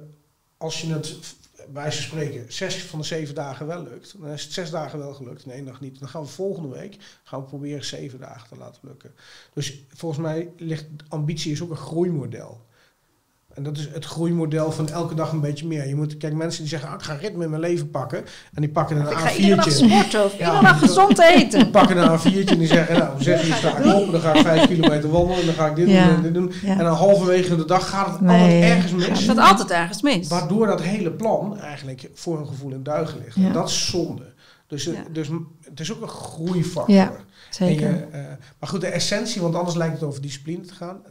als 0.58 0.82
je 0.82 0.94
het 0.94 1.18
bij 1.70 1.92
ze 1.92 2.02
spreken 2.02 2.54
zes 2.54 2.84
van 2.84 3.00
de 3.00 3.06
zeven 3.06 3.36
dagen 3.36 3.68
wel 3.68 3.84
lukt, 3.84 4.16
dan 4.20 4.30
is 4.30 4.44
het 4.44 4.54
zes 4.54 4.70
dagen 4.70 5.00
wel 5.00 5.14
gelukt 5.14 5.44
en 5.44 5.52
één 5.52 5.66
dag 5.66 5.82
niet. 5.82 6.00
Dan 6.00 6.10
gaan 6.10 6.22
we 6.22 6.28
volgende 6.28 6.70
week 6.70 6.98
gaan 7.24 7.40
we 7.40 7.46
proberen 7.46 7.86
zeven 7.86 8.20
dagen 8.20 8.50
te 8.50 8.58
laten 8.58 8.82
lukken. 8.84 9.12
Dus 9.54 9.84
volgens 9.94 10.22
mij 10.22 10.52
ligt 10.58 10.86
ambitie 11.08 11.52
is 11.52 11.62
ook 11.62 11.70
een 11.70 11.76
groeimodel. 11.76 12.66
En 13.58 13.64
dat 13.64 13.78
is 13.78 13.90
het 13.94 14.06
groeimodel 14.06 14.72
van 14.72 14.90
elke 14.90 15.16
dag 15.16 15.32
een 15.32 15.40
beetje 15.40 15.68
meer. 15.68 15.88
Je 15.88 15.96
moet, 15.96 16.18
kijk, 16.18 16.34
mensen 16.34 16.62
die 16.62 16.70
zeggen, 16.70 16.90
ah, 16.90 16.96
ik 16.96 17.02
ga 17.02 17.14
ritme 17.14 17.44
in 17.44 17.50
mijn 17.50 17.62
leven 17.62 17.90
pakken. 17.90 18.18
En 18.54 18.62
die 18.62 18.70
pakken 18.70 18.98
een 18.98 19.06
A4'tje. 19.06 19.12
Ik 19.12 19.18
ga 19.18 19.34
iedere 19.34 19.56
dag 19.56 19.72
sporten 19.72 20.26
of 20.26 20.38
ja, 20.38 20.46
iedere 20.46 20.62
dag 20.62 20.80
gezond 20.80 21.20
eten. 21.20 21.60
Die 21.60 21.70
pakken 21.70 21.98
een 21.98 22.20
A4'tje 22.20 22.50
en 22.50 22.58
die 22.58 22.68
zeggen, 22.68 22.98
nou, 22.98 23.24
zes 23.24 23.48
uur 23.48 23.54
sta 23.54 23.78
ik 23.78 23.96
op. 23.96 24.12
Dan 24.12 24.22
ga 24.22 24.34
ik 24.34 24.42
vijf 24.42 24.68
kilometer 24.68 25.10
wandelen. 25.10 25.40
En 25.40 25.46
dan 25.46 25.56
ga 25.56 25.68
ik 25.68 25.76
dit 25.76 25.86
doen 25.86 25.96
en 25.96 26.22
dit 26.22 26.34
doen. 26.34 26.52
En 26.66 26.78
dan 26.78 26.96
halverwege 26.96 27.56
de 27.56 27.66
dag 27.66 27.90
gaat 27.90 28.20
het 28.20 28.30
altijd 28.30 28.64
ergens 28.64 28.92
mis. 28.92 29.08
Het 29.08 29.20
gaat 29.20 29.38
altijd 29.38 29.72
ergens 29.72 30.02
mis. 30.02 30.28
Waardoor 30.28 30.68
dat 30.68 30.82
hele 30.82 31.12
plan 31.12 31.60
eigenlijk 31.60 32.10
voor 32.14 32.40
een 32.40 32.48
gevoel 32.48 32.72
in 32.72 32.84
duigen 32.84 33.20
ligt. 33.24 33.36
En 33.36 33.54
dat 33.54 33.70
is 33.70 33.90
zonde. 33.90 34.34
Dus, 34.68 34.90
dus 35.12 35.30
het 35.62 35.80
is 35.80 35.94
ook 35.94 36.02
een 36.02 36.08
groeifactor. 36.08 36.96
Ja, 36.96 37.12
zeker. 37.50 37.90
Je, 37.90 38.06
uh, 38.12 38.20
maar 38.60 38.70
goed, 38.70 38.82
de 38.82 38.88
essentie, 38.88 39.42
want 39.42 39.56
anders 39.56 39.76
lijkt 39.76 39.94
het 39.94 40.04
over 40.04 40.22
discipline 40.22 40.62
te 40.62 40.74
gaan 40.74 41.02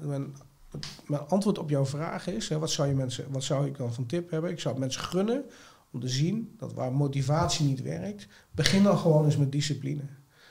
mijn 1.06 1.22
antwoord 1.28 1.58
op 1.58 1.70
jouw 1.70 1.86
vraag 1.86 2.26
is, 2.26 2.48
hè, 2.48 2.58
wat, 2.58 2.70
zou 2.70 2.88
je 2.88 2.94
mensen, 2.94 3.24
wat 3.30 3.44
zou 3.44 3.66
ik 3.66 3.76
dan 3.76 3.94
van 3.94 4.06
tip 4.06 4.30
hebben? 4.30 4.50
Ik 4.50 4.60
zou 4.60 4.78
mensen 4.78 5.02
gunnen 5.02 5.44
om 5.90 6.00
te 6.00 6.08
zien 6.08 6.54
dat 6.58 6.72
waar 6.72 6.92
motivatie 6.92 7.66
niet 7.66 7.82
werkt, 7.82 8.26
begin 8.50 8.82
dan 8.82 8.98
gewoon 8.98 9.24
eens 9.24 9.36
met 9.36 9.52
discipline. 9.52 10.02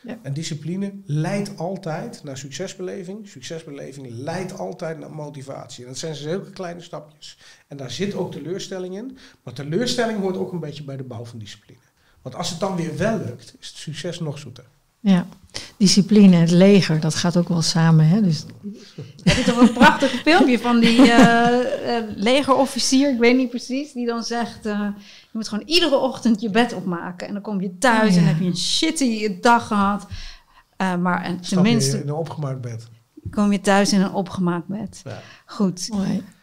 Ja. 0.06 0.20
En 0.22 0.34
discipline 0.34 0.94
leidt 1.06 1.58
altijd 1.58 2.24
naar 2.24 2.38
succesbeleving. 2.38 3.28
Succesbeleving 3.28 4.10
leidt 4.10 4.58
altijd 4.58 5.00
naar 5.00 5.12
motivatie. 5.12 5.84
En 5.84 5.90
dat 5.90 6.00
zijn 6.00 6.14
dus 6.14 6.24
heel 6.24 6.42
kleine 6.42 6.82
stapjes. 6.82 7.38
En 7.68 7.78
daar 7.78 7.92
zit 7.92 8.14
ook 8.14 8.32
teleurstelling 8.32 8.96
in. 8.98 9.18
Maar 9.44 9.54
teleurstelling 9.54 10.20
hoort 10.20 10.38
ook 10.38 10.52
een 10.52 10.60
beetje 10.60 10.84
bij 10.84 10.98
de 10.98 11.04
bouw 11.04 11.26
van 11.26 11.40
discipline. 11.40 11.80
Want 12.22 12.36
als 12.36 12.50
het 12.50 12.60
dan 12.60 12.76
weer 12.76 12.98
wel 12.98 13.18
lukt, 13.18 13.56
is 13.60 13.68
het 13.68 13.78
succes 13.78 14.20
nog 14.20 14.40
zoeter. 14.40 14.66
Ja, 15.06 15.26
discipline, 15.78 16.36
het 16.36 16.52
leger, 16.52 17.00
dat 17.00 17.16
gaat 17.16 17.38
ook 17.38 17.50
wel 17.50 17.62
samen. 17.62 18.08
Hè? 18.08 18.22
Dus... 18.22 18.46
Heb 19.24 19.38
je 19.38 19.44
toch 19.44 19.62
een 19.62 19.74
prachtig 19.74 20.10
filmpje 20.12 20.60
van 20.60 20.80
die 20.80 21.00
uh, 21.00 21.48
legerofficier, 22.16 23.10
ik 23.10 23.20
weet 23.20 23.38
niet 23.38 23.50
precies, 23.50 23.94
die 23.94 24.06
dan 24.06 24.24
zegt: 24.24 24.66
uh, 24.66 24.80
Je 25.00 25.30
moet 25.32 25.48
gewoon 25.48 25.68
iedere 25.68 25.98
ochtend 25.98 26.42
je 26.42 26.50
bed 26.50 26.74
opmaken. 26.74 27.28
En 27.28 27.34
dan 27.34 27.42
kom 27.42 27.62
je 27.62 27.78
thuis 27.78 28.16
en 28.16 28.24
heb 28.24 28.40
je 28.40 28.46
een 28.46 28.58
shitty 28.58 29.40
dag 29.40 29.68
gehad. 29.68 30.08
maar 30.78 31.24
en 31.24 31.42
tenminste. 31.42 31.98
Je 31.98 32.04
in 32.04 32.10
een 32.10 32.16
opgemaakt 32.16 32.62
bed. 32.62 32.88
Kom 33.30 33.52
je 33.52 33.62
thuis 33.62 33.94
in 33.94 34.02
een 34.02 34.14
opgemaakt 34.14 34.68
bed. 34.68 35.02
Ja. 35.04 35.22
Goed, 35.46 35.90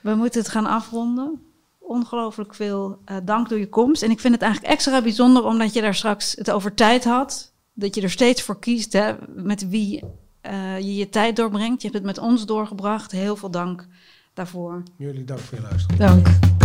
we 0.00 0.14
moeten 0.14 0.40
het 0.40 0.50
gaan 0.50 0.66
afronden 0.66 1.40
ongelooflijk 1.78 2.54
veel 2.54 2.98
dank 3.24 3.48
door 3.48 3.58
je 3.58 3.68
komst. 3.68 4.02
En 4.02 4.10
ik 4.10 4.20
vind 4.20 4.34
het 4.34 4.42
eigenlijk 4.42 4.72
extra 4.72 5.02
bijzonder 5.02 5.44
omdat 5.44 5.72
je 5.72 5.80
daar 5.80 5.94
straks 5.94 6.34
het 6.36 6.50
over 6.50 6.74
tijd 6.74 7.04
had 7.04 7.51
dat 7.72 7.94
je 7.94 8.02
er 8.02 8.10
steeds 8.10 8.42
voor 8.42 8.58
kiest 8.58 8.92
hè, 8.92 9.12
met 9.34 9.68
wie 9.68 10.02
uh, 10.46 10.78
je 10.78 10.94
je 10.94 11.08
tijd 11.08 11.36
doorbrengt. 11.36 11.82
Je 11.82 11.88
hebt 11.88 12.04
het 12.04 12.16
met 12.16 12.24
ons 12.24 12.46
doorgebracht. 12.46 13.10
Heel 13.10 13.36
veel 13.36 13.50
dank 13.50 13.86
daarvoor. 14.34 14.82
Jullie 14.96 15.24
dank 15.24 15.40
voor 15.40 15.58
je 15.58 15.64
luisteren. 15.64 15.98
Dank. 15.98 16.61